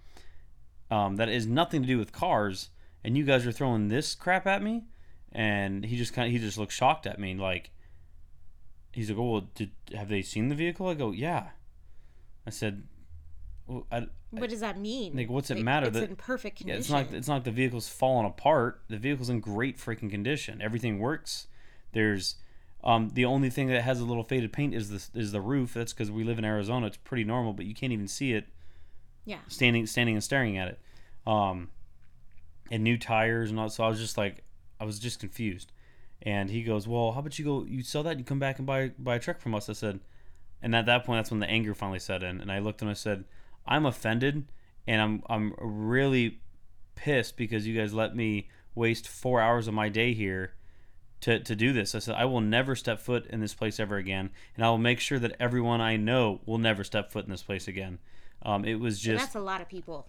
Um, 0.91 1.15
that 1.15 1.29
is 1.29 1.47
nothing 1.47 1.81
to 1.81 1.87
do 1.87 1.97
with 1.97 2.11
cars, 2.11 2.69
and 3.03 3.17
you 3.17 3.23
guys 3.23 3.45
are 3.47 3.51
throwing 3.51 3.87
this 3.87 4.15
crap 4.15 4.45
at 4.47 4.61
me." 4.61 4.83
And 5.31 5.83
he 5.85 5.97
just 5.97 6.13
kind 6.13 6.27
of 6.27 6.31
he 6.31 6.37
just 6.39 6.57
looked 6.57 6.71
shocked 6.73 7.07
at 7.07 7.19
me, 7.19 7.33
like 7.35 7.71
he's 8.91 9.09
like, 9.09 9.17
"Oh, 9.19 9.31
well, 9.31 9.49
did 9.55 9.71
have 9.95 10.09
they 10.09 10.21
seen 10.21 10.49
the 10.49 10.55
vehicle?" 10.55 10.87
I 10.87 10.93
go, 10.93 11.11
"Yeah." 11.11 11.49
I 12.45 12.49
said, 12.49 12.83
well, 13.65 13.87
I, 13.89 14.07
What 14.31 14.49
does 14.49 14.59
that 14.59 14.77
mean? 14.77 15.15
Like, 15.15 15.29
what's 15.29 15.49
it 15.49 15.55
Like, 15.55 15.63
matter 15.63 15.87
It's 15.87 15.97
that- 15.97 16.09
in 16.09 16.15
perfect 16.17 16.59
yeah, 16.59 16.73
condition. 16.75 16.79
it's 16.81 16.89
not 17.09 17.17
it's 17.17 17.27
not 17.29 17.33
like 17.35 17.43
the 17.45 17.51
vehicle's 17.51 17.87
falling 17.87 18.25
apart. 18.27 18.81
The 18.89 18.97
vehicle's 18.97 19.29
in 19.29 19.39
great 19.39 19.77
freaking 19.77 20.09
condition. 20.11 20.61
Everything 20.61 20.99
works. 20.99 21.47
There's 21.93 22.35
um, 22.83 23.09
the 23.13 23.25
only 23.25 23.49
thing 23.49 23.67
that 23.67 23.81
has 23.83 23.99
a 24.01 24.05
little 24.05 24.23
faded 24.23 24.51
paint 24.51 24.73
is 24.73 24.89
the 24.89 25.19
is 25.19 25.31
the 25.31 25.41
roof. 25.41 25.73
That's 25.73 25.93
because 25.93 26.11
we 26.11 26.23
live 26.23 26.37
in 26.37 26.45
Arizona. 26.45 26.87
It's 26.87 26.97
pretty 26.97 27.23
normal, 27.23 27.53
but 27.53 27.65
you 27.65 27.73
can't 27.73 27.93
even 27.93 28.07
see 28.07 28.33
it 28.33 28.45
yeah. 29.25 29.37
standing 29.47 29.85
standing 29.85 30.15
and 30.15 30.23
staring 30.23 30.57
at 30.57 30.67
it. 30.67 30.79
Um, 31.25 31.69
and 32.69 32.83
new 32.83 32.97
tires 32.97 33.49
and 33.49 33.59
all. 33.59 33.69
So 33.69 33.83
I 33.83 33.87
was 33.87 33.99
just 33.99 34.17
like, 34.17 34.43
I 34.79 34.85
was 34.85 34.99
just 34.99 35.19
confused. 35.19 35.71
And 36.21 36.49
he 36.49 36.63
goes, 36.63 36.87
"Well, 36.87 37.11
how 37.11 37.19
about 37.19 37.37
you 37.37 37.45
go? 37.45 37.65
You 37.65 37.83
sell 37.83 38.03
that, 38.03 38.11
and 38.11 38.19
you 38.19 38.25
come 38.25 38.39
back 38.39 38.57
and 38.57 38.65
buy 38.65 38.91
buy 38.97 39.15
a 39.15 39.19
truck 39.19 39.39
from 39.39 39.55
us." 39.55 39.69
I 39.69 39.73
said, 39.73 39.99
and 40.61 40.75
at 40.75 40.85
that 40.85 41.05
point, 41.05 41.19
that's 41.19 41.31
when 41.31 41.41
the 41.41 41.49
anger 41.49 41.73
finally 41.73 41.99
set 41.99 42.23
in. 42.23 42.39
And 42.39 42.51
I 42.51 42.59
looked 42.59 42.81
and 42.81 42.89
I 42.89 42.93
said, 42.93 43.25
"I'm 43.65 43.85
offended, 43.85 44.45
and 44.87 45.01
I'm 45.01 45.23
I'm 45.29 45.53
really 45.59 46.39
pissed 46.95 47.35
because 47.35 47.67
you 47.67 47.77
guys 47.77 47.93
let 47.93 48.15
me 48.15 48.49
waste 48.73 49.07
four 49.07 49.41
hours 49.41 49.67
of 49.67 49.73
my 49.73 49.89
day 49.89 50.13
here." 50.13 50.53
To, 51.23 51.39
to 51.39 51.55
do 51.55 51.71
this, 51.71 51.95
I 51.95 51.99
said 51.99 52.15
I 52.15 52.25
will 52.25 52.41
never 52.41 52.75
step 52.75 52.99
foot 52.99 53.27
in 53.27 53.39
this 53.39 53.53
place 53.53 53.79
ever 53.79 53.95
again, 53.97 54.29
and 54.55 54.65
I 54.65 54.69
will 54.69 54.77
make 54.77 54.99
sure 54.99 55.19
that 55.19 55.35
everyone 55.39 55.79
I 55.79 55.95
know 55.95 56.41
will 56.45 56.57
never 56.57 56.83
step 56.83 57.11
foot 57.11 57.23
in 57.25 57.31
this 57.31 57.43
place 57.43 57.67
again. 57.67 57.99
Um, 58.41 58.65
it 58.65 58.75
was 58.75 58.95
And 58.95 59.13
just 59.15 59.25
that's 59.25 59.35
a 59.35 59.39
lot 59.39 59.61
of 59.61 59.69
people, 59.69 60.07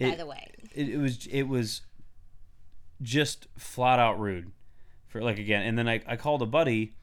by 0.00 0.16
the 0.16 0.26
way. 0.26 0.50
it, 0.74 0.88
it 0.88 0.98
was 0.98 1.26
it 1.28 1.44
was 1.44 1.82
just 3.02 3.46
flat 3.56 3.98
out 3.98 4.18
rude 4.18 4.50
for 5.06 5.22
like 5.22 5.38
again 5.38 5.62
and 5.62 5.78
then 5.78 5.88
I, 5.88 6.00
I 6.06 6.16
called 6.16 6.42
a 6.42 6.46
buddy 6.46 6.94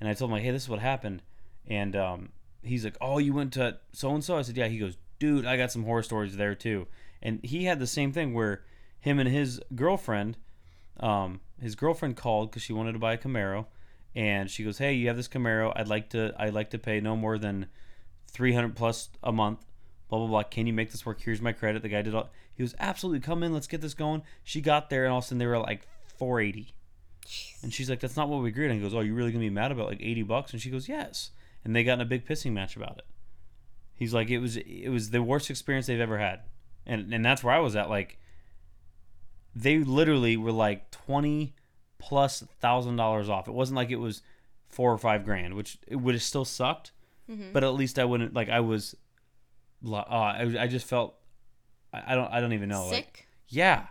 and 0.00 0.08
I 0.08 0.14
told 0.14 0.30
him 0.30 0.34
like 0.34 0.42
hey 0.42 0.50
this 0.50 0.64
is 0.64 0.68
what 0.68 0.80
happened 0.80 1.22
and 1.66 1.94
um, 1.96 2.28
he's 2.62 2.84
like 2.84 2.96
oh 3.00 3.18
you 3.18 3.32
went 3.32 3.52
to 3.54 3.78
so 3.92 4.12
and 4.12 4.24
so 4.24 4.36
I 4.36 4.42
said 4.42 4.56
yeah 4.56 4.66
he 4.66 4.78
goes 4.78 4.96
dude 5.18 5.46
I 5.46 5.56
got 5.56 5.72
some 5.72 5.84
horror 5.84 6.02
stories 6.02 6.36
there 6.36 6.54
too 6.54 6.86
and 7.22 7.40
he 7.42 7.64
had 7.64 7.78
the 7.78 7.86
same 7.86 8.12
thing 8.12 8.34
where 8.34 8.62
him 8.98 9.18
and 9.18 9.28
his 9.28 9.60
girlfriend 9.74 10.36
um, 11.00 11.40
his 11.60 11.74
girlfriend 11.74 12.16
called 12.16 12.50
because 12.50 12.62
she 12.62 12.72
wanted 12.72 12.92
to 12.92 12.98
buy 12.98 13.14
a 13.14 13.18
Camaro 13.18 13.66
and 14.14 14.50
she 14.50 14.64
goes 14.64 14.78
hey 14.78 14.94
you 14.94 15.08
have 15.08 15.16
this 15.16 15.28
Camaro 15.28 15.72
I'd 15.76 15.88
like 15.88 16.10
to 16.10 16.34
I'd 16.38 16.54
like 16.54 16.70
to 16.70 16.78
pay 16.78 17.00
no 17.00 17.16
more 17.16 17.38
than 17.38 17.66
300 18.28 18.74
plus 18.74 19.10
a 19.22 19.32
month 19.32 19.66
blah 20.08 20.18
blah 20.18 20.28
blah. 20.28 20.42
Can 20.44 20.66
you 20.66 20.72
make 20.72 20.92
this 20.92 21.04
work? 21.04 21.20
Here's 21.20 21.40
my 21.40 21.52
credit. 21.52 21.82
The 21.82 21.88
guy 21.88 22.02
did 22.02 22.14
all. 22.14 22.30
He 22.54 22.62
was 22.62 22.74
absolutely 22.78 23.20
come 23.20 23.42
in. 23.42 23.52
Let's 23.52 23.66
get 23.66 23.80
this 23.80 23.94
going. 23.94 24.22
She 24.44 24.60
got 24.60 24.90
there, 24.90 25.04
and 25.04 25.12
all 25.12 25.18
of 25.18 25.24
a 25.24 25.26
sudden 25.26 25.38
they 25.38 25.46
were 25.46 25.58
like 25.58 25.86
480, 26.18 26.74
and 27.62 27.72
she's 27.72 27.90
like, 27.90 28.00
"That's 28.00 28.16
not 28.16 28.28
what 28.28 28.42
we 28.42 28.48
agreed." 28.48 28.70
And 28.70 28.74
he 28.74 28.80
goes, 28.80 28.94
"Oh, 28.94 29.00
you 29.00 29.14
really 29.14 29.32
gonna 29.32 29.44
be 29.44 29.50
mad 29.50 29.72
about 29.72 29.88
like 29.88 30.00
80 30.00 30.22
bucks?" 30.22 30.52
And 30.52 30.60
she 30.60 30.70
goes, 30.70 30.88
"Yes." 30.88 31.30
And 31.64 31.74
they 31.74 31.84
got 31.84 31.94
in 31.94 32.00
a 32.00 32.06
big 32.06 32.26
pissing 32.26 32.52
match 32.52 32.76
about 32.76 32.98
it. 32.98 33.06
He's 33.94 34.14
like, 34.14 34.30
"It 34.30 34.38
was 34.38 34.56
it 34.56 34.88
was 34.88 35.10
the 35.10 35.22
worst 35.22 35.50
experience 35.50 35.86
they've 35.86 36.00
ever 36.00 36.18
had," 36.18 36.40
and 36.86 37.12
and 37.12 37.24
that's 37.24 37.42
where 37.42 37.54
I 37.54 37.60
was 37.60 37.76
at. 37.76 37.90
Like, 37.90 38.18
they 39.58 39.78
literally 39.78 40.36
were 40.36 40.52
like 40.52 40.90
20 40.90 41.54
plus 41.98 42.44
thousand 42.60 42.96
dollars 42.96 43.28
off. 43.30 43.48
It 43.48 43.54
wasn't 43.54 43.76
like 43.76 43.90
it 43.90 43.96
was 43.96 44.20
four 44.68 44.92
or 44.92 44.98
five 44.98 45.24
grand, 45.24 45.54
which 45.54 45.78
it 45.86 45.96
would 45.96 46.14
have 46.14 46.22
still 46.22 46.44
sucked. 46.44 46.92
But 47.52 47.64
at 47.64 47.70
least 47.74 47.98
I 47.98 48.04
wouldn't 48.04 48.34
like 48.34 48.48
I 48.48 48.60
was 48.60 48.94
uh, 49.84 49.96
I, 49.96 50.56
I 50.60 50.66
just 50.68 50.86
felt 50.86 51.16
I, 51.92 52.12
I 52.12 52.14
don't 52.14 52.30
I 52.32 52.40
don't 52.40 52.52
even 52.52 52.68
know 52.68 52.86
like 52.86 52.94
Sick. 52.96 53.28
yeah 53.48 53.86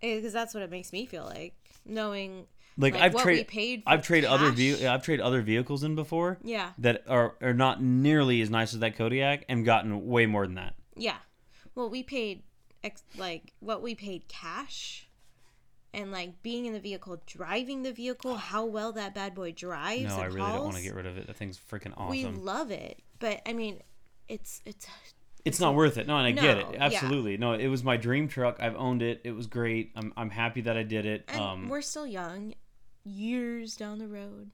Because 0.00 0.32
that's 0.32 0.54
what 0.54 0.62
it 0.62 0.70
makes 0.70 0.90
me 0.92 1.04
feel 1.04 1.24
like. 1.24 1.54
Knowing 1.84 2.46
like, 2.78 2.94
Like, 2.94 3.02
I've 3.02 3.14
what 3.14 3.24
we 3.26 3.32
traded 3.32 3.48
paid 3.48 3.82
for 3.82 3.90
I've 3.90 4.02
traded 4.02 4.30
other 4.30 4.50
ve- 4.52 4.86
I've 4.86 5.02
traded 5.02 5.22
other 5.24 5.42
vehicles 5.42 5.82
in 5.84 5.94
before 5.96 6.38
Yeah. 6.42 6.70
that 6.78 7.02
are 7.08 7.34
are 7.42 7.52
not 7.52 7.82
nearly 7.82 8.40
as 8.40 8.48
nice 8.48 8.72
as 8.72 8.80
that 8.80 8.96
Kodiak 8.96 9.44
and 9.50 9.64
gotten 9.64 10.06
way 10.06 10.24
more 10.24 10.46
than 10.46 10.54
that. 10.54 10.74
Yeah. 10.96 11.16
Well, 11.74 11.90
we 11.90 12.02
paid 12.02 12.42
ex- 12.86 13.02
like 13.16 13.52
what 13.60 13.82
we 13.82 13.94
paid 13.94 14.26
cash 14.28 15.08
and 15.94 16.10
like 16.12 16.42
being 16.42 16.66
in 16.66 16.72
the 16.72 16.80
vehicle, 16.80 17.20
driving 17.26 17.82
the 17.82 17.92
vehicle, 17.92 18.36
how 18.36 18.64
well 18.64 18.92
that 18.92 19.14
bad 19.14 19.34
boy 19.34 19.52
drives. 19.52 20.04
No, 20.04 20.16
I 20.20 20.26
really 20.26 20.38
don't 20.52 20.64
want 20.64 20.76
to 20.76 20.82
get 20.82 20.94
rid 20.94 21.06
of 21.06 21.16
it. 21.18 21.26
That 21.26 21.36
thing's 21.36 21.58
freaking 21.58 21.92
awesome. 21.96 22.10
We 22.10 22.24
love 22.24 22.70
it, 22.70 23.00
but 23.18 23.40
I 23.46 23.52
mean, 23.52 23.80
it's 24.28 24.60
it's 24.64 24.86
it's 25.44 25.60
not 25.60 25.74
worth 25.74 25.96
it. 25.96 26.06
No, 26.06 26.16
and 26.16 26.26
I 26.26 26.32
get 26.32 26.58
No, 26.58 26.68
it. 26.70 26.74
yeah. 26.74 26.84
Absolutely. 26.84 27.36
No, 27.36 27.52
it 27.52 27.68
was 27.68 27.84
my 27.84 27.96
dream 27.96 28.26
truck. 28.28 28.56
I've 28.60 28.76
owned 28.76 29.00
it. 29.02 29.20
It 29.24 29.32
was 29.32 29.46
great. 29.46 29.92
I'm 29.96 30.12
I'm 30.16 30.30
happy 30.30 30.62
that 30.62 30.76
I 30.76 30.82
did 30.82 31.06
it. 31.06 31.24
and 31.28 31.40
Um 31.40 31.68
we're 31.68 31.82
still 31.82 32.06
young. 32.06 32.54
Years 33.04 33.76
down 33.76 33.98
the 34.00 34.08
road, 34.08 34.50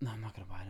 no, 0.00 0.10
I'm 0.10 0.20
not 0.20 0.34
going 0.36 0.46
to 0.46 0.52
buy 0.52 0.60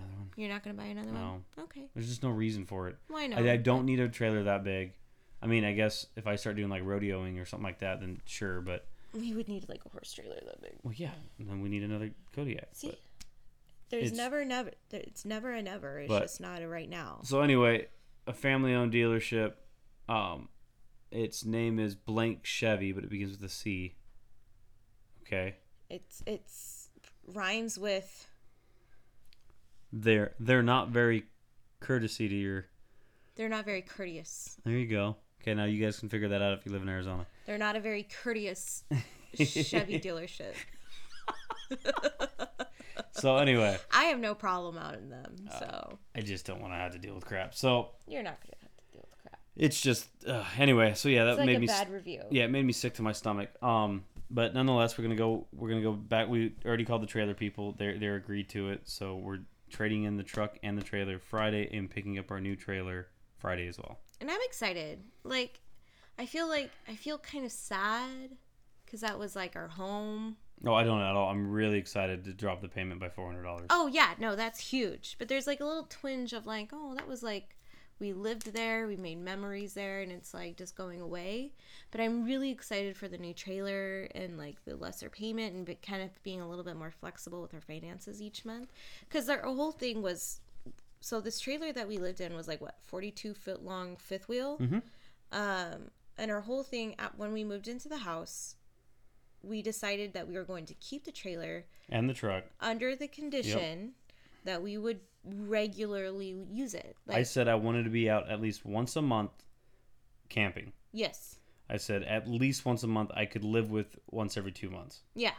another 5.45 5.53
one. 5.53 5.53
you're 5.53 5.53
not 5.53 5.53
gonna 5.53 5.53
buy 5.53 5.53
another 5.53 5.53
No. 5.53 5.53
one. 5.53 5.53
Okay, 5.53 5.53
There's 5.53 5.53
just 5.53 5.53
no 5.53 5.53
reason 5.53 5.53
for 5.53 5.53
it. 5.53 5.53
why 5.53 5.53
not? 5.53 5.53
I, 5.53 5.53
I 5.53 5.53
don't 5.53 5.53
need 5.53 5.53
a 5.53 5.53
trailer 5.53 5.53
that 5.53 5.53
big. 5.53 5.53
I 5.53 5.53
mean, 5.53 5.65
I 5.65 5.73
guess 5.73 6.07
if 6.17 6.27
I 6.27 6.37
start 6.37 6.57
doing 6.57 6.69
like 6.71 6.83
rodeoing 6.83 7.41
or 7.41 7.45
something 7.45 7.65
like 7.65 7.79
that, 7.81 8.01
then 8.01 8.21
sure. 8.25 8.61
But 8.61 8.87
We 9.13 9.35
would 9.35 9.49
need 9.49 9.69
like 9.69 9.85
a 9.85 9.89
horse 9.89 10.13
trailer 10.13 10.41
that 10.45 10.61
big. 10.63 10.73
well, 10.83 10.95
yeah, 10.97 11.11
and 11.39 11.49
then 11.49 11.61
we 11.61 11.69
need 11.69 11.83
another 11.83 12.11
Kodiak. 12.35 12.69
See, 12.73 12.89
but- 12.89 12.99
there's 13.91 14.05
it's- 14.07 14.17
never, 14.17 14.45
never. 14.45 14.71
there- 14.89 15.03
It's 15.07 15.25
never 15.25 15.53
a 15.53 15.63
never. 15.63 16.01
It's 16.01 16.09
But- 16.09 16.23
just 16.23 16.41
not 16.41 16.63
a 16.63 16.69
right 16.69 16.89
now. 16.89 17.21
So 17.23 17.43
anyway, 17.43 17.87
a 18.27 18.33
family-owned 18.33 18.93
dealership. 18.93 19.55
Um, 20.09 20.49
its 21.11 21.45
name 21.45 21.79
is 21.79 21.95
Blank 21.95 22.45
Chevy, 22.45 22.93
but 22.93 23.05
it 23.05 23.11
begins 23.11 23.33
with 23.33 23.45
a 23.45 23.49
C. 23.49 23.95
Okay, 25.23 25.57
It's 25.89 26.23
it's 26.27 26.89
rhymes 27.27 27.79
with 27.79 28.27
they're 29.93 30.35
they're 30.41 30.63
not 30.63 30.89
very 30.91 31.25
courtesy 31.81 32.29
to 32.29 32.35
your. 32.35 32.67
they're 33.37 33.49
not 33.49 33.65
very 33.65 33.83
courteous. 33.83 34.57
There 34.65 34.77
you 34.77 34.87
go. 34.87 35.17
Okay, 35.45 35.53
now 35.53 35.65
you 35.67 35.85
guys 35.85 36.01
can 36.01 36.09
figure 36.09 36.29
that 36.29 36.41
out 36.41 36.55
if 36.57 36.65
you 36.65 36.73
live 36.73 36.81
in 36.81 36.89
Arizona. 36.89 37.27
They're 37.45 37.59
not 37.59 37.77
a 37.77 37.81
very 37.81 38.09
courteous 38.23 38.83
Chevy 39.35 40.01
dealership. 40.01 40.55
So 43.13 43.37
anyway, 43.37 43.79
I 43.93 44.05
have 44.05 44.19
no 44.19 44.35
problem 44.35 44.77
out 44.77 44.95
in 44.95 45.09
them, 45.09 45.37
Uh, 45.51 45.59
so 45.59 45.99
I 46.17 46.21
just 46.21 46.45
don't 46.47 46.61
want 46.61 46.73
to 46.73 46.77
have 46.77 46.93
to 46.93 46.99
deal 46.99 47.15
with 47.15 47.25
crap. 47.25 47.55
So 47.55 47.91
you're 48.07 48.23
not 48.23 48.39
gonna 48.41 48.57
have 48.63 48.77
to 48.77 48.93
deal 48.93 49.07
with 49.09 49.23
crap. 49.23 49.41
it's 49.57 49.81
just 49.81 50.09
uh, 50.27 50.45
anyway. 50.59 50.95
So 50.95 51.09
yeah, 51.09 51.25
that 51.25 51.39
like 51.39 51.47
made 51.47 51.57
a 51.57 51.61
me 51.61 51.67
bad 51.67 51.91
review. 51.91 52.23
yeah, 52.31 52.45
it 52.45 52.51
made 52.51 52.65
me 52.65 52.73
sick 52.73 52.95
to 52.95 53.03
my 53.03 53.13
stomach. 53.13 53.51
Um, 53.63 54.05
but 54.31 54.53
nonetheless, 54.55 54.99
we're 54.99 55.05
gonna 55.05 55.17
go. 55.17 55.47
We're 55.53 55.69
gonna 55.71 55.83
go 55.83 55.93
back. 55.93 56.29
We 56.29 56.55
already 56.67 56.85
called 56.85 57.03
the 57.03 57.07
trailer 57.07 57.35
people. 57.35 57.73
They 57.73 57.97
they 57.97 58.07
agreed 58.09 58.49
to 58.51 58.69
it. 58.71 58.83
So 58.85 59.17
we're 59.17 59.41
trading 59.71 60.05
in 60.05 60.17
the 60.17 60.25
truck 60.25 60.59
and 60.63 60.77
the 60.77 60.83
trailer 60.85 61.19
Friday 61.19 61.69
and 61.77 61.89
picking 61.91 62.19
up 62.19 62.31
our 62.31 62.41
new 62.41 62.57
trailer 62.57 63.09
Friday 63.45 63.69
as 63.69 63.77
well. 63.77 63.99
And 64.23 64.31
I'm 64.31 64.41
excited. 64.45 65.01
Like, 65.23 65.61
I 66.19 66.25
feel 66.25 66.49
like 66.49 66.71
I 66.89 66.95
feel 66.95 67.19
kind 67.19 67.45
of 67.45 67.53
sad 67.53 68.39
because 68.87 69.03
that 69.03 69.19
was 69.19 69.37
like 69.37 69.55
our 69.55 69.69
home. 69.69 70.37
No, 70.63 70.75
I 70.75 70.83
don't 70.83 71.03
at 71.03 71.15
all. 71.15 71.29
I'm 71.29 71.51
really 71.51 71.77
excited 71.77 72.25
to 72.25 72.33
drop 72.33 72.63
the 72.63 72.69
payment 72.69 73.01
by 73.01 73.11
four 73.11 73.27
hundred 73.27 73.43
dollars. 73.43 73.67
Oh 73.69 73.87
yeah, 73.87 74.15
no, 74.19 74.35
that's 74.35 74.61
huge. 74.61 75.17
But 75.19 75.29
there's 75.29 75.47
like 75.47 75.61
a 75.61 75.67
little 75.67 75.87
twinge 75.91 76.33
of 76.33 76.47
like, 76.47 76.71
oh, 76.73 76.95
that 76.95 77.07
was 77.07 77.23
like 77.23 77.55
we 78.01 78.13
lived 78.15 78.53
there, 78.55 78.87
we 78.87 78.97
made 78.97 79.19
memories 79.19 79.75
there, 79.75 80.01
and 80.01 80.11
it's 80.11 80.33
like 80.33 80.57
just 80.57 80.75
going 80.75 81.03
away. 81.03 81.53
But 81.91 82.01
I'm 82.01 82.25
really 82.25 82.51
excited 82.51 82.97
for 82.97 83.09
the 83.09 83.19
new 83.19 83.35
trailer 83.35 84.09
and 84.15 84.39
like 84.39 84.65
the 84.65 84.77
lesser 84.77 85.11
payment 85.11 85.55
and 85.55 85.83
kind 85.83 86.03
of 86.03 86.23
being 86.23 86.41
a 86.41 86.49
little 86.49 86.65
bit 86.65 86.77
more 86.77 86.91
flexible 86.91 87.43
with 87.43 87.53
our 87.53 87.61
finances 87.61 88.23
each 88.23 88.45
month. 88.45 88.73
Because 89.07 89.29
our 89.29 89.43
whole 89.43 89.73
thing 89.73 90.03
was, 90.03 90.41
so 91.05 91.21
this 91.21 91.39
trailer 91.39 91.71
that 91.73 91.87
we 91.87 91.99
lived 91.99 92.21
in 92.21 92.35
was 92.35 92.49
like 92.49 92.61
what 92.63 92.77
42 92.81 93.35
foot 93.35 93.63
long 93.63 93.97
fifth 93.97 94.27
wheel, 94.29 94.57
Mhm. 94.59 94.83
um, 95.33 95.91
and 96.17 96.31
our 96.31 96.41
whole 96.41 96.63
thing 96.63 96.95
at, 96.99 97.19
when 97.19 97.33
we 97.33 97.45
moved 97.45 97.69
into 97.69 97.89
the 97.89 97.99
house. 97.99 98.57
We 99.43 99.61
decided 99.61 100.15
that 100.15 100.27
we 100.27 100.35
were 100.37 100.45
going 100.45 100.65
to 100.67 100.75
keep 100.75 101.05
the 101.05 101.13
trailer 101.13 101.67
And 101.91 102.09
the 102.09 102.15
truck. 102.15 102.45
under 102.61 102.97
the 102.97 103.09
condition 103.09 103.93
that 104.45 104.63
we 104.63 104.79
would 104.79 105.01
regularly 105.23 106.47
use 106.51 106.73
it. 106.73 106.97
Like, 107.07 107.19
I 107.19 107.23
said 107.25 107.47
I 107.49 107.55
wanted 107.55 107.83
to 107.85 107.91
be 107.91 108.09
out 108.09 108.31
at 108.31 108.41
least 108.41 108.65
once 108.65 108.97
a 108.97 109.03
month 109.03 109.45
camping. 110.31 110.73
yes, 110.93 111.39
I 111.69 111.77
said 111.77 112.03
at 112.05 112.27
least 112.29 112.65
once 112.65 112.83
a 112.83 112.87
month. 112.87 113.11
I 113.15 113.27
could 113.27 113.45
live 113.45 113.71
with 113.71 113.99
once 114.11 114.37
every 114.39 114.53
two 114.53 114.71
months. 114.71 115.03
yeah, 115.15 115.35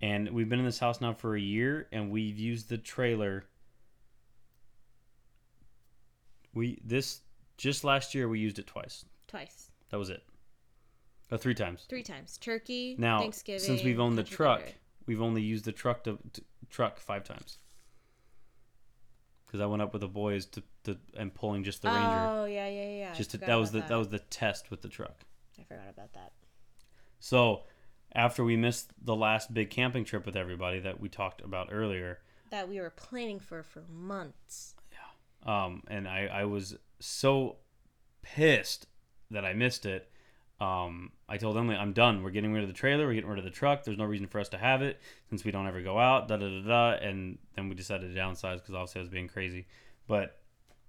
And 0.00 0.30
we've 0.30 0.48
been 0.48 0.58
in 0.58 0.64
this 0.64 0.78
house 0.78 1.00
now 1.02 1.12
for 1.12 1.36
a 1.36 1.40
year, 1.40 1.88
and 1.92 2.10
we've 2.10 2.38
used 2.38 2.68
the 2.70 2.78
trailer 2.78 3.44
We 6.54 6.80
this 6.84 7.20
just 7.56 7.84
last 7.84 8.14
year 8.14 8.28
we 8.28 8.38
used 8.38 8.58
it 8.58 8.66
twice. 8.66 9.04
Twice. 9.28 9.70
That 9.90 9.98
was 9.98 10.10
it. 10.10 10.22
Uh, 11.30 11.38
three 11.38 11.54
times. 11.54 11.86
Three 11.88 12.02
times. 12.02 12.36
Turkey, 12.36 12.94
Now, 12.98 13.20
Thanksgiving. 13.20 13.60
since 13.60 13.82
we've 13.82 13.98
owned 13.98 14.18
the 14.18 14.22
truck, 14.24 14.62
we've 15.06 15.22
only 15.22 15.40
used 15.40 15.64
the 15.64 15.72
truck 15.72 16.04
to, 16.04 16.18
to 16.34 16.42
truck 16.68 16.98
five 17.00 17.24
times. 17.24 17.58
Because 19.46 19.60
I 19.60 19.66
went 19.66 19.80
up 19.80 19.92
with 19.92 20.00
the 20.00 20.08
boys 20.08 20.46
to, 20.46 20.62
to 20.84 20.98
and 21.16 21.32
pulling 21.32 21.64
just 21.64 21.82
the 21.82 21.88
Ranger. 21.88 22.00
Oh, 22.02 22.44
yeah, 22.44 22.68
yeah, 22.68 22.88
yeah. 22.90 23.14
Just 23.14 23.30
to, 23.30 23.38
that 23.38 23.54
was 23.56 23.70
the 23.70 23.78
about 23.78 23.88
that 23.88 23.96
was 23.96 24.08
the 24.08 24.18
test 24.18 24.70
with 24.70 24.82
the 24.82 24.88
truck. 24.88 25.24
I 25.58 25.64
forgot 25.64 25.88
about 25.88 26.12
that. 26.14 26.32
So 27.20 27.62
after 28.14 28.44
we 28.44 28.56
missed 28.56 28.92
the 29.02 29.16
last 29.16 29.54
big 29.54 29.70
camping 29.70 30.04
trip 30.04 30.26
with 30.26 30.36
everybody 30.36 30.80
that 30.80 31.00
we 31.00 31.08
talked 31.08 31.40
about 31.40 31.68
earlier, 31.70 32.18
That 32.50 32.68
we 32.68 32.78
were 32.80 32.90
planning 32.90 33.40
for 33.40 33.62
for 33.62 33.84
months. 33.90 34.74
Um, 35.44 35.82
and 35.88 36.08
I, 36.08 36.28
I 36.32 36.44
was 36.44 36.76
so 37.00 37.56
pissed 38.22 38.86
that 39.30 39.44
I 39.44 39.52
missed 39.54 39.86
it. 39.86 40.08
Um, 40.60 41.10
I 41.28 41.38
told 41.38 41.56
Emily, 41.56 41.74
I'm 41.76 41.92
done. 41.92 42.22
We're 42.22 42.30
getting 42.30 42.52
rid 42.52 42.62
of 42.62 42.68
the 42.68 42.74
trailer. 42.74 43.06
We're 43.06 43.14
getting 43.14 43.28
rid 43.30 43.38
of 43.38 43.44
the 43.44 43.50
truck. 43.50 43.82
There's 43.82 43.98
no 43.98 44.04
reason 44.04 44.28
for 44.28 44.38
us 44.38 44.48
to 44.50 44.58
have 44.58 44.80
it 44.82 45.00
since 45.28 45.44
we 45.44 45.50
don't 45.50 45.66
ever 45.66 45.82
go 45.82 45.98
out. 45.98 46.28
Da 46.28 46.36
da 46.36 46.48
da 46.48 46.62
da. 46.62 46.90
And 47.04 47.38
then 47.56 47.68
we 47.68 47.74
decided 47.74 48.14
to 48.14 48.20
downsize 48.20 48.56
because 48.56 48.74
obviously 48.74 49.00
I 49.00 49.02
was 49.02 49.08
being 49.08 49.26
crazy. 49.28 49.66
But 50.06 50.38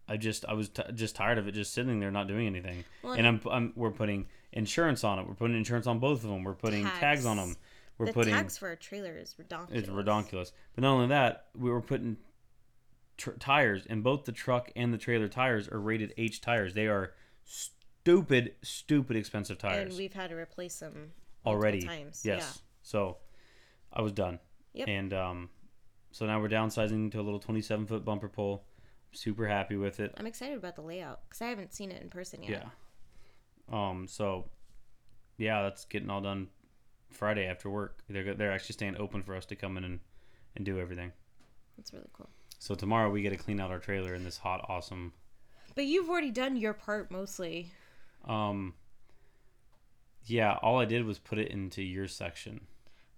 I 0.08 0.18
just 0.18 0.46
I 0.46 0.54
was 0.54 0.70
t- 0.70 0.84
just 0.94 1.16
tired 1.16 1.38
of 1.40 1.48
it 1.48 1.54
just 1.54 1.74
sitting 1.74 2.00
there 2.00 2.12
not 2.12 2.28
doing 2.28 2.46
anything. 2.46 2.84
Well, 3.02 3.14
and 3.14 3.26
I'm, 3.26 3.42
I'm 3.50 3.74
we're 3.76 3.92
putting 3.92 4.28
insurance 4.52 5.04
on 5.04 5.18
it. 5.18 5.28
We're 5.28 5.34
putting 5.34 5.58
insurance 5.58 5.88
on 5.88 5.98
both 6.00 6.24
of 6.24 6.30
them. 6.30 6.44
We're 6.44 6.54
putting 6.54 6.84
tags, 6.84 7.00
Tags. 7.00 7.26
on 7.26 7.38
them. 7.38 7.56
We're 7.98 8.08
the 8.08 8.14
putting 8.14 8.34
tax 8.34 8.58
for 8.58 8.72
a 8.72 8.76
trailer 8.76 9.18
is 9.18 9.36
redonkulous. 9.42 9.72
it's 9.72 9.90
redonkulous. 9.90 10.52
But 10.76 10.82
not 10.82 10.94
only 10.94 11.08
that, 11.08 11.46
we 11.58 11.70
were 11.70 11.82
putting 11.82 12.18
tr- 13.18 13.32
tires, 13.32 13.86
and 13.90 14.04
both 14.04 14.26
the 14.26 14.32
truck 14.32 14.72
and 14.76 14.94
the 14.94 14.98
trailer 14.98 15.28
tires 15.28 15.68
are 15.68 15.80
rated 15.80 16.14
H 16.18 16.42
tires. 16.42 16.74
They 16.74 16.88
are 16.88 17.14
stupid, 17.46 18.56
stupid 18.62 19.16
expensive 19.16 19.58
tires 19.58 19.90
And 19.90 19.98
we've 19.98 20.14
had 20.14 20.30
to 20.30 20.36
replace 20.36 20.80
them 20.80 21.12
already. 21.46 21.82
times. 21.82 22.22
Yes. 22.26 22.62
So 22.82 23.18
I 23.92 24.02
was 24.02 24.12
done. 24.12 24.40
Yep. 24.74 24.88
And 24.88 25.14
um, 25.14 25.50
so 26.12 26.26
now 26.26 26.40
we're 26.42 26.50
downsizing 26.50 27.12
to 27.12 27.20
a 27.20 27.24
little 27.24 27.40
27 27.40 27.86
foot 27.88 28.04
bumper 28.06 28.30
pull. 28.30 28.66
Super 29.12 29.48
happy 29.48 29.76
with 29.76 30.00
it. 30.00 30.14
I'm 30.18 30.26
excited 30.26 30.58
about 30.58 30.76
the 30.76 30.82
layout 30.82 31.22
because 31.30 31.42
I 31.42 31.48
haven't 31.48 31.74
seen 31.74 31.92
it 31.92 32.02
in 32.02 32.10
person 32.10 32.42
yet. 32.42 32.66
Yeah. 33.72 33.90
Um. 33.90 34.08
So, 34.08 34.50
yeah, 35.38 35.62
that's 35.62 35.86
getting 35.86 36.10
all 36.10 36.20
done 36.22 36.48
Friday 37.12 37.46
after 37.46 37.70
work. 37.70 38.00
They're 38.10 38.34
they're 38.34 38.52
actually 38.52 38.74
staying 38.74 38.98
open 38.98 39.22
for 39.22 39.36
us 39.36 39.46
to 39.46 39.56
come 39.56 39.78
in 39.78 39.84
and, 39.84 40.00
and 40.56 40.66
do 40.66 40.80
everything. 40.80 41.12
That's 41.78 41.94
really 41.94 42.10
cool. 42.12 42.30
So 42.64 42.76
tomorrow 42.76 43.10
we 43.10 43.22
get 43.22 43.32
to 43.32 43.36
clean 43.36 43.60
out 43.60 43.72
our 43.72 43.78
trailer 43.78 44.16
in 44.16 44.24
this 44.24 44.38
hot, 44.38 44.66
awesome. 44.70 45.12
But 45.76 45.84
you've 45.84 46.10
already 46.10 46.32
done 46.32 46.56
your 46.56 46.72
part 46.72 47.12
mostly. 47.12 47.74
Um. 48.26 48.76
Yeah, 50.26 50.54
all 50.62 50.80
I 50.80 50.86
did 50.86 51.04
was 51.04 51.20
put 51.20 51.40
it 51.40 51.50
into 51.50 51.82
your 51.82 52.08
section. 52.08 52.62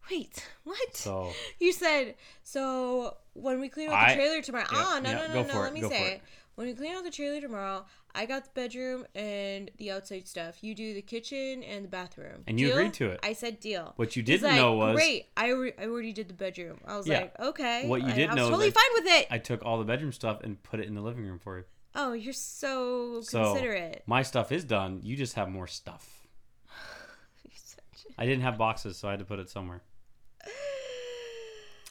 Wait, 0.10 0.50
what? 0.64 0.98
So 0.98 1.32
You 1.60 1.74
said 1.74 2.16
so 2.42 3.18
when 3.34 3.60
we 3.60 3.70
clean 3.70 3.90
out 3.90 3.94
I- 3.94 4.10
the 4.10 4.16
trailer 4.16 4.42
tomorrow. 4.42 4.66
yeah, 4.72 4.84
ah, 4.84 5.00
no, 5.04 5.10
yeah, 5.12 5.16
no, 5.16 5.28
no, 5.28 5.44
go 5.44 5.54
no. 5.54 5.62
Let 5.62 5.74
me 5.74 5.82
say 5.82 6.08
it. 6.08 6.14
it. 6.14 6.22
When 6.56 6.68
we 6.68 6.74
clean 6.74 6.96
out 6.96 7.04
the 7.04 7.12
trailer 7.12 7.42
tomorrow, 7.42 7.86
I 8.14 8.26
got 8.26 8.46
the 8.46 8.50
bedroom 8.54 9.06
and 9.14 9.70
the 9.78 9.92
outside 9.92 10.26
stuff. 10.28 10.64
You 10.64 10.74
do 10.74 10.94
the 10.94 11.02
kitchen 11.02 11.64
and 11.64 11.84
the 11.84 11.90
bathroom. 11.90 12.44
And 12.48 12.58
you 12.58 12.68
Deal? 12.68 12.78
agreed 12.78 12.94
to 12.94 13.10
it. 13.12 13.20
I 13.24 13.34
said 13.34 13.60
deal. 13.60 13.92
what 13.98 14.16
you 14.16 14.24
didn't 14.24 14.48
like, 14.48 14.56
know 14.56 14.74
was 14.74 14.96
great. 14.96 15.26
I, 15.36 15.50
re- 15.50 15.74
I 15.78 15.88
already 15.88 16.14
did 16.14 16.30
the 16.30 16.34
bedroom. 16.34 16.80
I 16.88 16.96
was 16.96 17.08
Yeah. 17.08 17.22
like, 17.22 17.40
okay. 17.42 17.88
What 17.88 18.02
you 18.04 18.14
didn't 18.14 18.30
I 18.32 18.34
was 18.36 18.38
know 18.44 18.50
totally 18.52 18.72
fine 18.72 18.84
with 18.94 19.06
it. 19.06 19.28
I 19.30 19.38
took 19.38 19.66
all 19.66 19.78
the 19.80 19.84
bedroom 19.84 20.14
stuff 20.14 20.40
and 20.44 20.62
put 20.64 20.80
it 20.80 20.88
in 20.88 20.96
the 20.96 21.02
living 21.02 21.26
room 21.26 21.40
for 21.40 21.58
you. 21.58 21.64
oh, 21.94 22.14
you're 22.14 22.32
so 22.34 23.20
So 23.22 23.44
considerate. 23.52 24.04
my 24.06 24.22
stuff 24.24 24.52
is 24.54 24.64
done. 24.64 25.02
You 25.04 25.18
just 25.18 25.34
have 25.36 25.50
more 25.50 25.68
stuff. 25.68 26.26
I 28.18 28.26
didn't 28.26 28.44
have 28.44 28.58
boxes, 28.58 28.98
so 28.98 29.08
I 29.10 29.12
had 29.12 29.20
to 29.20 29.26
put 29.26 29.40
it 29.40 29.50
somewhere. 29.50 29.82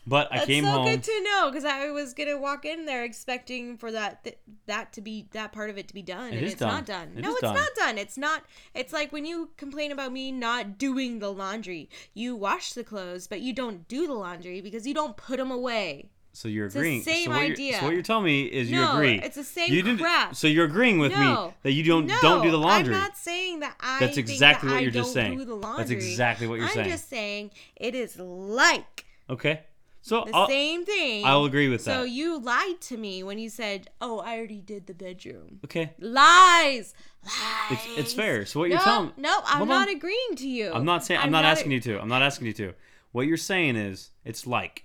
But 0.07 0.29
I 0.31 0.45
came 0.45 0.45
home. 0.45 0.45
That's 0.45 0.47
came 0.47 0.65
so 0.65 0.71
home. 0.71 0.87
good 0.87 1.03
to 1.05 1.23
know 1.25 1.51
because 1.51 1.65
I 1.65 1.91
was 1.91 2.13
gonna 2.13 2.37
walk 2.39 2.65
in 2.67 2.85
there 2.85 3.05
expecting 3.05 3.79
for 3.79 3.91
that 3.93 4.23
th- 4.25 4.39
that 4.67 4.93
to 4.95 5.01
be 5.01 5.29
that 5.33 5.53
part 5.53 5.71
of 5.71 5.79
it 5.79 5.89
to 5.89 5.95
be 5.95 6.03
done, 6.03 6.33
It 6.33 6.37
and 6.37 6.47
it's 6.47 6.57
done. 6.57 6.69
not 6.69 6.87
done. 6.87 7.13
It 7.17 7.23
no, 7.23 7.33
it's 7.33 7.41
done. 7.41 7.55
not 7.55 7.71
done. 7.75 7.97
It's 7.99 8.19
not. 8.19 8.43
It's 8.75 8.93
like 8.93 9.13
when 9.13 9.25
you 9.25 9.51
complain 9.57 9.93
about 9.93 10.13
me 10.13 10.31
not 10.31 10.77
doing 10.79 11.21
the 11.21 11.33
laundry. 11.33 11.89
You 12.13 12.37
wash 12.37 12.75
the 12.75 12.85
clothes, 12.85 13.27
but 13.27 13.41
you 13.41 13.53
don't 13.55 13.89
do 13.89 14.07
the 14.07 14.13
laundry 14.15 14.61
because 14.61 14.87
you 14.87 14.93
don't 14.93 15.17
put 15.17 15.39
them 15.39 15.51
away. 15.51 16.11
So 16.37 16.49
you're 16.49 16.69
the 16.69 16.81
agreeing. 16.81 17.03
same 17.03 17.27
so 17.27 17.31
what 17.31 17.43
You're, 17.43 17.53
idea. 17.53 17.79
so 17.79 17.85
what 17.85 17.95
you're 17.95 18.03
telling 18.03 18.25
me 18.25 18.43
is 18.43 18.69
you 18.69 18.77
No, 18.81 18.95
agree. 18.97 19.21
it's 19.21 19.37
the 19.37 19.45
same 19.45 19.73
you 19.73 19.83
didn't, 19.83 20.01
crap. 20.01 20.35
So 20.35 20.49
you're 20.49 20.65
agreeing 20.65 20.99
with 20.99 21.13
No. 21.13 21.47
me 21.47 21.55
that 21.63 21.73
you 21.73 21.85
don't 21.85 22.07
no, 22.09 22.19
don't 22.21 22.43
do 22.43 22.51
the 22.51 22.59
laundry. 22.59 22.93
I'm 22.93 23.01
not 23.01 23.17
saying 23.17 23.61
that 23.61 23.77
I. 23.81 24.01
That's 24.01 24.17
exactly 24.17 24.69
that 24.69 24.75
what 24.75 24.79
I 24.81 24.83
you're 24.83 24.91
just 24.91 25.15
don't 25.15 25.15
saying. 25.15 25.39
Do 25.39 25.45
the 25.45 25.57
That's 25.77 25.91
exactly 25.91 26.49
what 26.49 26.59
you're 26.59 26.69
saying. 26.69 26.87
I'm 26.87 26.91
just 26.91 27.09
saying 27.09 27.51
it 27.77 27.95
is 27.95 28.19
like 28.19 29.05
Okay. 29.31 29.61
So 30.05 30.23
the 30.27 30.37
I'll, 30.37 30.49
same 30.49 30.85
thing. 30.85 31.25
I'll 31.25 31.47
agree 31.47 31.71
with 31.71 31.87
that. 31.87 31.97
So 31.97 32.03
you 32.03 32.39
lied 32.39 32.79
to 32.83 32.99
me 32.99 33.23
when 33.23 33.39
you 33.39 33.49
said, 33.49 33.89
"Oh, 34.03 34.19
I 34.19 34.37
already 34.37 34.61
did 34.61 34.87
the 34.87 34.93
bedroom." 34.93 35.61
okay. 35.65 35.95
Lies. 35.99 36.93
Lies. 37.25 37.71
It's 37.71 37.87
it's 37.97 38.13
fair. 38.13 38.45
So 38.45 38.61
what 38.61 38.69
you're 38.69 38.81
telling 38.81 39.13
No, 39.17 39.31
no, 39.31 39.41
I'm 39.47 39.57
Hold 39.57 39.71
not 39.71 39.89
on. 39.89 39.97
agreeing 39.97 40.37
to 40.37 40.47
you. 40.47 40.71
I'm 40.75 40.85
not 40.85 41.07
saying 41.07 41.21
I'm, 41.21 41.27
I'm 41.27 41.33
not, 41.33 41.45
not 41.45 41.53
asking 41.53 41.73
you 41.73 41.81
to. 41.81 41.99
I'm 41.99 42.09
not 42.09 42.21
asking 42.21 42.49
you 42.49 42.53
to. 42.53 42.75
What 43.13 43.27
you're 43.27 43.39
saying 43.39 43.77
is 43.77 44.11
it's 44.27 44.47
like. 44.47 44.85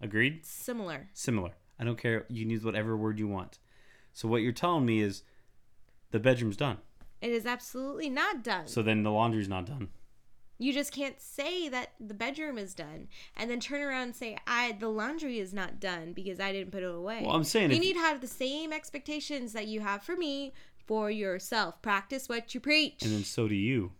Agreed? 0.00 0.46
Similar. 0.46 1.10
Similar. 1.12 1.50
I 1.78 1.84
don't 1.84 1.98
care. 1.98 2.24
You 2.30 2.44
can 2.44 2.50
use 2.50 2.64
whatever 2.64 2.96
word 2.96 3.18
you 3.18 3.28
want. 3.28 3.58
So 4.14 4.28
what 4.28 4.40
you're 4.40 4.52
telling 4.52 4.86
me 4.86 5.02
is 5.02 5.24
the 6.10 6.18
bedroom's 6.18 6.56
done. 6.56 6.78
It 7.20 7.32
is 7.32 7.44
absolutely 7.44 8.08
not 8.08 8.42
done. 8.42 8.66
So 8.66 8.80
then 8.80 9.02
the 9.02 9.10
laundry's 9.10 9.48
not 9.48 9.66
done. 9.66 9.88
You 10.64 10.72
just 10.72 10.92
can't 10.92 11.20
say 11.20 11.68
that 11.68 11.90
the 12.00 12.14
bedroom 12.14 12.56
is 12.56 12.74
done 12.74 13.08
and 13.36 13.50
then 13.50 13.60
turn 13.60 13.82
around 13.82 14.02
and 14.02 14.16
say, 14.16 14.38
"I 14.46 14.72
the 14.72 14.88
laundry 14.88 15.38
is 15.38 15.52
not 15.52 15.78
done 15.78 16.14
because 16.14 16.40
I 16.40 16.52
didn't 16.52 16.72
put 16.72 16.82
it 16.82 16.94
away." 16.94 17.20
Well, 17.22 17.36
I'm 17.36 17.44
saying 17.44 17.70
you 17.70 17.78
need 17.78 17.92
to 17.94 18.00
have 18.00 18.22
the 18.22 18.26
same 18.26 18.72
expectations 18.72 19.52
that 19.52 19.66
you 19.66 19.80
have 19.80 20.02
for 20.02 20.16
me 20.16 20.54
for 20.86 21.10
yourself. 21.10 21.82
Practice 21.82 22.28
what 22.28 22.54
you 22.54 22.60
preach. 22.60 23.02
And 23.02 23.12
then 23.12 23.24
so 23.24 23.46
do 23.46 23.54
you. 23.54 23.92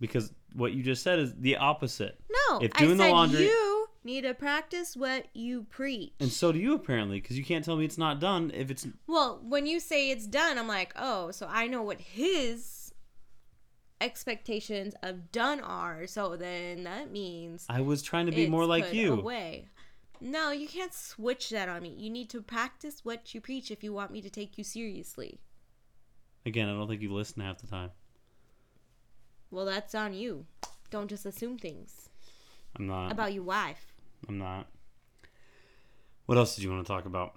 Because 0.00 0.32
what 0.54 0.72
you 0.72 0.84
just 0.84 1.02
said 1.02 1.18
is 1.18 1.34
the 1.34 1.56
opposite. 1.56 2.20
no, 2.30 2.58
if 2.60 2.70
I 2.76 2.78
doing 2.78 2.98
the 2.98 3.04
said 3.04 3.10
laundry- 3.10 3.44
you 3.46 3.88
need 4.04 4.20
to 4.22 4.32
practice 4.32 4.96
what 4.96 5.26
you 5.34 5.64
preach. 5.64 6.12
And 6.20 6.30
so 6.30 6.52
do 6.52 6.58
you 6.58 6.74
apparently, 6.74 7.20
because 7.20 7.36
you 7.36 7.44
can't 7.44 7.64
tell 7.64 7.76
me 7.76 7.84
it's 7.84 7.98
not 7.98 8.20
done 8.20 8.52
if 8.54 8.70
it's 8.70 8.86
Well, 9.08 9.40
when 9.42 9.66
you 9.66 9.80
say 9.80 10.10
it's 10.10 10.26
done, 10.26 10.56
I'm 10.56 10.68
like, 10.68 10.92
oh, 10.96 11.32
so 11.32 11.48
I 11.50 11.66
know 11.66 11.82
what 11.82 12.00
his 12.00 12.77
expectations 14.00 14.94
of 15.02 15.32
done 15.32 15.60
are. 15.60 16.06
So 16.06 16.36
then 16.36 16.84
that 16.84 17.10
means 17.10 17.66
I 17.68 17.80
was 17.80 18.02
trying 18.02 18.26
to 18.26 18.32
be 18.32 18.48
more 18.48 18.66
like 18.66 18.92
you. 18.92 19.14
Away. 19.14 19.68
No, 20.20 20.50
you 20.50 20.66
can't 20.66 20.92
switch 20.92 21.50
that 21.50 21.68
on 21.68 21.82
me. 21.82 21.94
You 21.96 22.10
need 22.10 22.28
to 22.30 22.42
practice 22.42 23.04
what 23.04 23.34
you 23.34 23.40
preach 23.40 23.70
if 23.70 23.84
you 23.84 23.92
want 23.92 24.10
me 24.10 24.20
to 24.22 24.30
take 24.30 24.58
you 24.58 24.64
seriously. 24.64 25.38
Again, 26.44 26.68
I 26.68 26.72
don't 26.72 26.88
think 26.88 27.02
you 27.02 27.12
listen 27.12 27.42
half 27.42 27.58
the 27.58 27.66
time. 27.66 27.90
Well, 29.50 29.64
that's 29.64 29.94
on 29.94 30.14
you. 30.14 30.46
Don't 30.90 31.08
just 31.08 31.26
assume 31.26 31.58
things 31.58 32.08
I'm 32.76 32.86
not. 32.86 33.12
about 33.12 33.32
your 33.32 33.44
wife. 33.44 33.94
I'm 34.28 34.38
not. 34.38 34.66
What 36.26 36.36
else 36.36 36.54
did 36.54 36.64
you 36.64 36.70
want 36.70 36.86
to 36.86 36.92
talk 36.92 37.06
about? 37.06 37.34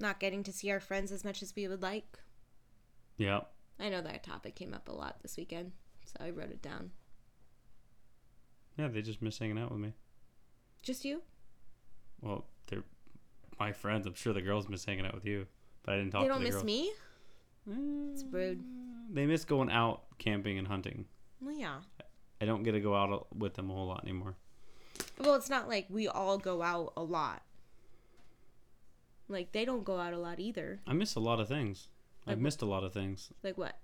Not 0.00 0.20
getting 0.20 0.42
to 0.42 0.52
see 0.52 0.70
our 0.70 0.80
friends 0.80 1.12
as 1.12 1.24
much 1.24 1.42
as 1.42 1.54
we 1.54 1.68
would 1.68 1.82
like. 1.82 2.18
Yeah. 3.16 3.40
I 3.78 3.88
know 3.88 4.00
that 4.00 4.22
topic 4.22 4.54
came 4.54 4.72
up 4.72 4.88
a 4.88 4.92
lot 4.92 5.16
this 5.22 5.36
weekend, 5.36 5.72
so 6.04 6.24
I 6.24 6.30
wrote 6.30 6.50
it 6.50 6.62
down. 6.62 6.90
Yeah, 8.78 8.88
they 8.88 9.02
just 9.02 9.22
miss 9.22 9.38
hanging 9.38 9.58
out 9.58 9.70
with 9.70 9.80
me. 9.80 9.92
Just 10.82 11.04
you? 11.04 11.22
Well, 12.20 12.46
they're 12.68 12.84
my 13.58 13.72
friends. 13.72 14.06
I'm 14.06 14.14
sure 14.14 14.32
the 14.32 14.42
girls 14.42 14.68
miss 14.68 14.84
hanging 14.84 15.06
out 15.06 15.14
with 15.14 15.26
you, 15.26 15.46
but 15.82 15.94
I 15.94 15.98
didn't 15.98 16.12
talk 16.12 16.20
to 16.20 16.26
you. 16.26 16.28
they 16.28 16.34
don't 16.34 16.42
the 16.42 16.44
miss 16.44 16.54
girls. 16.54 16.64
me? 16.64 16.90
Eh, 17.70 18.12
it's 18.12 18.24
rude. 18.30 18.62
They 19.12 19.26
miss 19.26 19.44
going 19.44 19.70
out 19.70 20.02
camping 20.18 20.58
and 20.58 20.68
hunting. 20.68 21.06
Well, 21.40 21.56
yeah. 21.56 21.78
I 22.40 22.44
don't 22.44 22.62
get 22.62 22.72
to 22.72 22.80
go 22.80 22.94
out 22.94 23.34
with 23.36 23.54
them 23.54 23.70
a 23.70 23.74
whole 23.74 23.86
lot 23.86 24.04
anymore. 24.04 24.36
Well, 25.18 25.34
it's 25.34 25.50
not 25.50 25.68
like 25.68 25.86
we 25.88 26.06
all 26.08 26.38
go 26.38 26.62
out 26.62 26.92
a 26.96 27.02
lot. 27.02 27.42
Like 29.28 29.52
they 29.52 29.64
don't 29.64 29.84
go 29.84 29.98
out 29.98 30.12
a 30.12 30.18
lot 30.18 30.38
either. 30.38 30.80
I 30.86 30.92
miss 30.92 31.14
a 31.14 31.20
lot 31.20 31.40
of 31.40 31.48
things. 31.48 31.88
I've 32.26 32.40
missed 32.40 32.62
a 32.62 32.66
lot 32.66 32.84
of 32.84 32.92
things. 32.92 33.30
Like 33.42 33.56
what? 33.56 33.78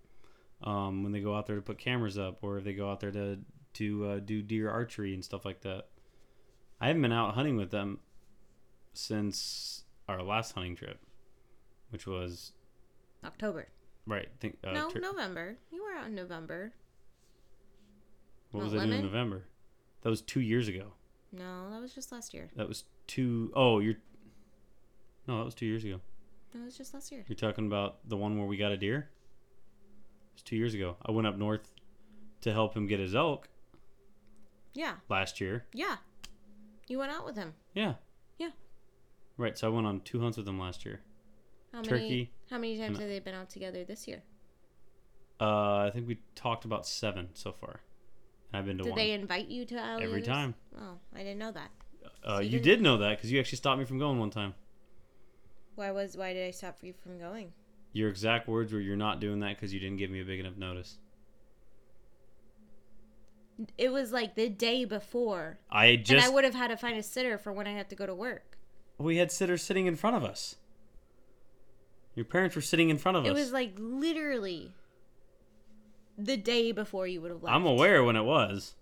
Um, 0.62 1.03
when 1.03 1.12
they 1.12 1.20
go 1.20 1.36
out 1.36 1.47
there 1.47 1.57
to 1.57 1.62
put 1.62 1.78
cameras 1.78 2.18
up, 2.18 2.38
or 2.43 2.59
if 2.59 2.64
they 2.64 2.72
go 2.72 2.90
out 2.90 3.01
there 3.01 3.11
to 3.12 3.38
to 3.74 4.07
uh, 4.07 4.18
do 4.20 4.43
deer 4.43 4.70
archery 4.70 5.14
and 5.14 5.24
stuff 5.24 5.45
like 5.45 5.62
that. 5.62 5.86
I 6.80 6.88
haven't 6.88 7.03
been 7.03 7.12
out 7.12 7.34
hunting 7.34 7.57
with 7.57 7.70
them 7.70 8.01
since 8.93 9.84
our 10.09 10.22
last 10.22 10.53
hunting 10.53 10.76
trip, 10.76 10.99
which 11.90 12.07
was 12.07 12.53
October. 13.24 13.68
right. 14.07 14.28
Think 14.40 14.59
uh, 14.64 14.72
no, 14.72 14.90
tur- 14.90 15.01
November. 15.01 15.57
You 15.70 15.82
were 15.84 15.99
out 15.99 16.07
in 16.07 16.14
November. 16.14 16.72
what 18.51 18.64
was 18.64 18.72
Mount 18.72 18.82
I 18.82 18.86
doing 18.86 18.99
in 18.99 19.05
November? 19.07 19.45
That 20.03 20.11
was 20.11 20.20
two 20.20 20.40
years 20.40 20.68
ago. 20.68 20.93
No, 21.32 21.70
that 21.70 21.80
was 21.80 21.95
just 21.95 22.12
last 22.12 22.34
year. 22.34 22.51
That 22.57 22.68
was 22.68 22.84
two 23.07 23.53
oh 23.55 23.78
you're. 23.78 23.97
No, 25.28 25.38
that 25.38 25.45
was 25.45 25.55
two 25.55 25.66
years 25.66 25.84
ago. 25.84 26.01
That 26.53 26.64
was 26.64 26.76
just 26.76 26.92
last 26.94 27.11
year. 27.11 27.24
You're 27.28 27.36
talking 27.36 27.66
about 27.66 28.07
the 28.09 28.16
one 28.16 28.38
where 28.38 28.46
we 28.46 28.57
got 28.57 28.72
a 28.72 28.76
deer? 28.76 29.09
It 29.78 30.34
was 30.34 30.42
two 30.42 30.57
years 30.57 30.74
ago. 30.74 30.96
I 31.05 31.11
went 31.12 31.26
up 31.26 31.36
north 31.36 31.72
to 32.42 32.53
help 32.53 32.74
him 32.76 32.86
get 32.86 33.00
his 33.00 33.14
elk 33.14 33.48
Yeah. 34.74 34.96
last 35.09 35.40
year. 35.40 35.66
Yeah. 35.72 35.96
You 36.88 36.98
went 36.98 37.12
out 37.12 37.24
with 37.24 37.36
him. 37.36 37.55
Yeah. 37.74 37.94
Yeah. 38.38 38.50
Right. 39.36 39.57
So 39.57 39.66
I 39.68 39.70
went 39.70 39.86
on 39.86 40.00
two 40.00 40.20
hunts 40.20 40.36
with 40.36 40.46
him 40.46 40.59
last 40.59 40.84
year. 40.84 41.00
How 41.72 41.78
many 41.78 41.88
Turkey. 41.88 42.30
how 42.50 42.59
many 42.59 42.78
times 42.78 42.98
have 42.98 43.09
they 43.09 43.18
been 43.18 43.34
out 43.34 43.48
together 43.48 43.82
this 43.84 44.07
year? 44.07 44.22
Uh, 45.40 45.86
I 45.86 45.90
think 45.92 46.07
we 46.07 46.18
talked 46.34 46.64
about 46.66 46.86
seven 46.86 47.30
so 47.32 47.53
far. 47.53 47.80
And 48.53 48.59
I've 48.59 48.66
been 48.66 48.76
to 48.78 48.84
Did 48.84 48.90
one 48.90 48.98
they 48.98 49.12
invite 49.12 49.48
you 49.48 49.64
to 49.66 49.76
every 50.00 50.20
time. 50.22 50.55
Oh, 50.78 50.98
I 51.14 51.18
didn't 51.18 51.38
know 51.38 51.50
that. 51.53 51.70
Uh, 52.24 52.36
So 52.36 52.42
you 52.42 52.50
you 52.50 52.61
did 52.61 52.82
know 52.82 52.98
that 52.98 53.16
because 53.16 53.32
you 53.32 53.40
actually 53.40 53.57
stopped 53.57 53.78
me 53.78 53.86
from 53.86 53.98
going 53.98 54.18
one 54.18 54.28
time. 54.30 54.55
Why 55.75 55.91
was 55.91 56.16
why 56.16 56.33
did 56.33 56.47
I 56.47 56.51
stop 56.51 56.79
you 56.83 56.93
from 56.93 57.18
going? 57.18 57.53
Your 57.93 58.09
exact 58.09 58.49
words 58.49 58.73
were, 58.73 58.81
"You're 58.81 58.97
not 58.97 59.20
doing 59.20 59.41
that 59.41 59.57
because 59.57 59.73
you 59.73 59.81
didn't 59.81 59.99
give 59.99 60.11
me 60.11 60.20
a 60.20 60.25
big 60.25 60.41
enough 60.41 60.57
notice." 60.57 60.99
It 63.79 63.93
was 63.93 64.12
like 64.12 64.35
the 64.35 64.49
day 64.49 64.85
before. 64.85 65.59
I 65.70 65.97
just 65.97 66.11
and 66.12 66.20
I 66.20 66.29
would 66.29 66.45
have 66.45 66.55
had 66.55 66.68
to 66.68 66.77
find 66.77 66.97
a 66.97 67.03
sitter 67.03 67.39
for 67.39 67.53
when 67.53 67.66
I 67.66 67.73
had 67.73 67.89
to 67.91 67.97
go 67.97 68.07
to 68.07 68.14
work. 68.14 68.59
we 68.99 69.16
had 69.16 69.33
sitters 69.33 69.62
sitting 69.62 69.87
in 69.87 69.97
front 69.97 70.16
of 70.16 70.25
us. 70.25 70.57
Your 72.14 72.25
parents 72.25 72.55
were 72.55 72.62
sitting 72.62 72.89
in 72.91 72.99
front 72.99 73.16
of 73.16 73.25
It 73.25 73.31
us. 73.31 73.37
It 73.37 73.41
was 73.41 73.53
like 73.53 73.75
literally 73.79 74.75
the 76.18 76.37
day 76.37 76.73
before 76.73 77.07
you 77.07 77.20
would 77.20 77.31
have 77.31 77.43
left. 77.43 77.55
I'm 77.55 77.66
aware 77.66 78.05
when 78.05 78.16
it 78.16 78.23
was. 78.23 78.75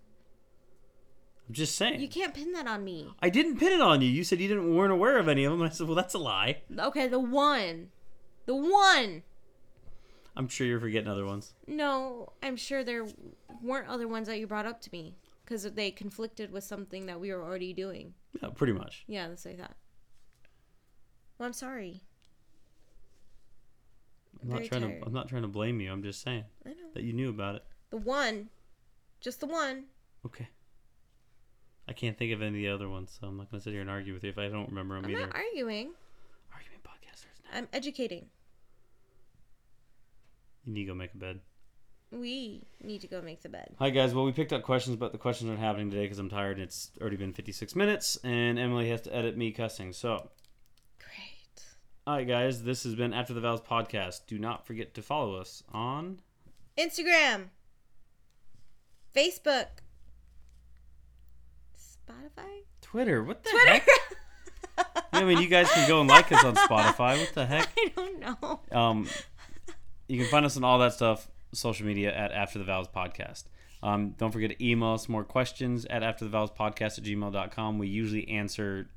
I'm 1.47 1.53
just 1.53 1.75
saying. 1.75 1.99
You 1.99 2.07
can't 2.07 2.33
pin 2.33 2.53
that 2.53 2.67
on 2.67 2.83
me. 2.83 3.09
I 3.21 3.29
didn't 3.29 3.57
pin 3.57 3.73
it 3.73 3.81
on 3.81 4.01
you. 4.01 4.09
You 4.09 4.23
said 4.23 4.39
you 4.39 4.47
didn't 4.47 4.73
weren't 4.73 4.93
aware 4.93 5.17
of 5.17 5.27
any 5.27 5.43
of 5.43 5.51
them. 5.51 5.61
And 5.61 5.69
I 5.69 5.73
said, 5.73 5.87
well, 5.87 5.95
that's 5.95 6.13
a 6.13 6.19
lie. 6.19 6.61
Okay, 6.77 7.07
the 7.07 7.19
one. 7.19 7.89
The 8.45 8.55
one. 8.55 9.23
I'm 10.35 10.47
sure 10.47 10.65
you're 10.65 10.79
forgetting 10.79 11.09
other 11.09 11.25
ones. 11.25 11.53
No, 11.67 12.31
I'm 12.41 12.55
sure 12.55 12.83
there 12.83 13.05
weren't 13.61 13.89
other 13.89 14.07
ones 14.07 14.27
that 14.27 14.39
you 14.39 14.47
brought 14.47 14.65
up 14.65 14.79
to 14.81 14.89
me 14.93 15.15
because 15.43 15.63
they 15.63 15.91
conflicted 15.91 16.51
with 16.51 16.63
something 16.63 17.05
that 17.07 17.19
we 17.19 17.33
were 17.33 17.43
already 17.43 17.73
doing. 17.73 18.13
Yeah, 18.41 18.49
pretty 18.49 18.73
much. 18.73 19.03
Yeah, 19.07 19.27
that's 19.27 19.43
what 19.43 19.55
I 19.55 19.57
thought. 19.57 19.75
Well, 21.37 21.47
I'm 21.47 21.53
sorry. 21.53 22.01
I'm 24.41 24.49
not 24.49 24.63
trying 24.63 24.81
tired. 24.81 25.01
to. 25.01 25.05
I'm 25.05 25.13
not 25.13 25.27
trying 25.27 25.41
to 25.41 25.47
blame 25.47 25.81
you. 25.81 25.91
I'm 25.91 26.01
just 26.01 26.21
saying 26.21 26.45
that 26.93 27.03
you 27.03 27.13
knew 27.13 27.29
about 27.29 27.55
it. 27.55 27.63
The 27.89 27.97
one. 27.97 28.49
Just 29.19 29.41
the 29.41 29.47
one. 29.47 29.85
Okay. 30.25 30.47
I 31.87 31.93
can't 31.93 32.17
think 32.17 32.31
of 32.31 32.41
any 32.41 32.49
of 32.49 32.53
the 32.55 32.69
other 32.69 32.89
ones, 32.89 33.17
so 33.19 33.27
I'm 33.27 33.37
not 33.37 33.51
gonna 33.51 33.61
sit 33.61 33.73
here 33.73 33.81
and 33.81 33.89
argue 33.89 34.13
with 34.13 34.23
you 34.23 34.29
if 34.29 34.37
I 34.37 34.47
don't 34.47 34.69
remember 34.69 34.95
them 34.95 35.05
I'm 35.05 35.11
either. 35.11 35.27
not 35.27 35.35
arguing. 35.35 35.91
Argument 36.53 36.83
podcasters. 36.83 37.41
I'm 37.53 37.67
educating. 37.73 38.27
You 40.65 40.73
need 40.73 40.81
to 40.81 40.87
go 40.87 40.93
make 40.95 41.13
a 41.13 41.17
bed. 41.17 41.39
We 42.11 42.63
need 42.83 43.01
to 43.01 43.07
go 43.07 43.21
make 43.21 43.41
the 43.41 43.49
bed. 43.49 43.75
Hi 43.79 43.89
guys. 43.89 44.13
Well, 44.13 44.25
we 44.25 44.31
picked 44.31 44.53
up 44.53 44.63
questions, 44.63 44.95
but 44.97 45.11
the 45.11 45.17
questions 45.17 45.49
aren't 45.49 45.61
happening 45.61 45.89
today 45.89 46.03
because 46.03 46.19
I'm 46.19 46.29
tired. 46.29 46.57
and 46.57 46.63
It's 46.63 46.91
already 47.01 47.15
been 47.17 47.33
56 47.33 47.75
minutes, 47.75 48.17
and 48.23 48.59
Emily 48.59 48.89
has 48.89 49.01
to 49.01 49.15
edit 49.15 49.35
me 49.37 49.51
cussing. 49.51 49.91
So, 49.93 50.29
Great. 50.99 51.63
all 52.05 52.15
right, 52.15 52.27
guys. 52.27 52.63
This 52.63 52.83
has 52.83 52.95
been 52.95 53.13
After 53.13 53.33
the 53.33 53.41
Vows 53.41 53.61
podcast. 53.61 54.27
Do 54.27 54.37
not 54.37 54.65
forget 54.67 54.93
to 54.95 55.01
follow 55.01 55.35
us 55.35 55.63
on 55.73 56.19
Instagram. 56.77 57.45
Facebook. 59.15 59.67
Spotify? 62.11 62.47
Twitter. 62.81 63.23
What 63.23 63.43
the 63.43 63.49
Twitter. 63.49 63.67
heck? 63.67 63.87
I 65.13 65.23
mean, 65.23 65.39
you 65.39 65.47
guys 65.47 65.69
can 65.71 65.87
go 65.87 65.99
and 66.01 66.09
like 66.09 66.31
us 66.31 66.43
on 66.43 66.55
Spotify. 66.67 67.17
What 67.19 67.31
the 67.33 67.45
heck? 67.45 67.69
I 67.77 67.91
don't 67.95 68.19
know. 68.19 68.59
Um, 68.71 69.07
you 70.07 70.17
can 70.19 70.27
find 70.27 70.45
us 70.45 70.57
on 70.57 70.63
all 70.63 70.79
that 70.79 70.93
stuff, 70.93 71.27
social 71.53 71.85
media 71.85 72.13
at 72.15 72.31
After 72.31 72.59
the 72.59 72.65
Vows 72.65 72.87
Podcast. 72.87 73.43
Um, 73.83 74.11
don't 74.17 74.31
forget 74.31 74.51
to 74.51 74.65
email 74.65 74.89
us 74.93 75.09
more 75.09 75.23
questions 75.23 75.85
at 75.85 76.03
After 76.03 76.25
the 76.25 76.31
Vows 76.31 76.51
Podcast 76.51 76.97
at 76.97 77.03
gmail.com. 77.03 77.77
We 77.79 77.87
usually 77.87 78.27
answer 78.29 78.89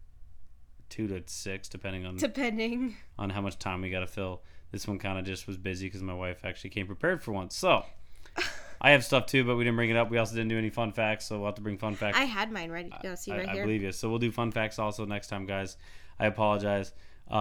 two 0.91 1.07
to 1.09 1.23
six, 1.27 1.69
depending 1.69 2.05
on 2.07 2.17
Depending. 2.17 2.97
on 3.19 3.31
how 3.31 3.41
much 3.41 3.59
time 3.59 3.81
we 3.83 3.91
got 3.91 4.01
to 4.01 4.07
fill. 4.07 4.43
This 4.73 4.87
one 4.89 4.99
kind 4.99 5.19
of 5.19 5.25
just 5.25 5.47
was 5.47 5.57
busy 5.57 5.87
because 5.87 6.03
my 6.03 6.15
wife 6.15 6.45
actually 6.45 6.71
came 6.71 6.87
prepared 6.87 7.23
for 7.23 7.33
once. 7.33 7.57
So 7.57 7.85
I 8.85 8.91
have 8.91 9.03
stuff 9.03 9.25
too, 9.25 9.45
but 9.45 9.57
we 9.57 9.65
didn't 9.65 9.77
bring 9.77 9.89
it 9.89 9.97
up. 9.97 10.11
We 10.11 10.19
also 10.19 10.35
didn't 10.35 10.51
do 10.51 10.59
any 10.59 10.69
fun 10.69 10.93
facts, 10.93 11.25
so 11.25 11.39
we'll 11.39 11.47
have 11.47 11.55
to 11.55 11.63
bring 11.63 11.79
fun 11.79 11.95
facts. 11.95 12.19
I 12.19 12.25
had 12.25 12.53
mine 12.53 12.71
ready 12.71 12.91
to 12.91 12.99
go. 13.03 13.15
See 13.15 13.33
I, 13.33 13.39
right 13.39 13.49
I 13.49 13.53
here. 13.55 13.63
believe 13.65 13.83
you. 13.83 13.93
So 13.93 14.11
we'll 14.11 14.19
do 14.19 14.31
fun 14.31 14.51
facts 14.53 14.79
also 14.79 15.07
next 15.07 15.29
time, 15.29 15.47
guys. 15.47 15.79
I 16.21 16.27
apologize. 16.27 16.93
Uh, 17.31 17.35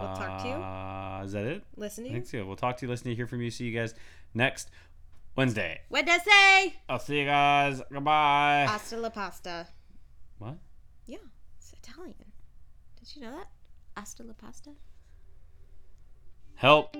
We'll 0.00 0.16
talk 0.16 0.42
to 0.42 0.48
you. 0.48 1.24
Is 1.26 1.32
that 1.32 1.44
it? 1.44 1.64
Listen 1.76 2.04
to 2.04 2.08
you. 2.10 2.14
think 2.16 2.26
so. 2.26 2.44
We'll 2.46 2.56
talk 2.56 2.78
to 2.78 2.86
you, 2.86 2.90
listen 2.90 3.04
to 3.04 3.10
you, 3.10 3.16
hear 3.16 3.26
from 3.26 3.42
you. 3.42 3.50
See 3.50 3.64
you 3.66 3.78
guys 3.78 3.94
next 4.32 4.70
Wednesday. 5.36 5.82
What 5.90 6.06
does 6.06 6.22
say? 6.22 6.74
I'll 6.88 6.98
see 6.98 7.18
you 7.20 7.26
guys. 7.26 7.82
Goodbye. 7.92 8.64
Pasta 8.68 8.96
la 8.96 9.10
pasta. 9.10 9.66
what? 10.38 10.56
Yeah, 11.06 11.18
it's 11.58 11.72
Italian. 11.74 12.14
Did 12.98 13.14
you 13.16 13.20
know 13.22 13.32
that? 13.32 13.48
Asta 13.96 14.22
la 14.22 14.32
pasta. 14.32 14.70
Help. 16.56 16.96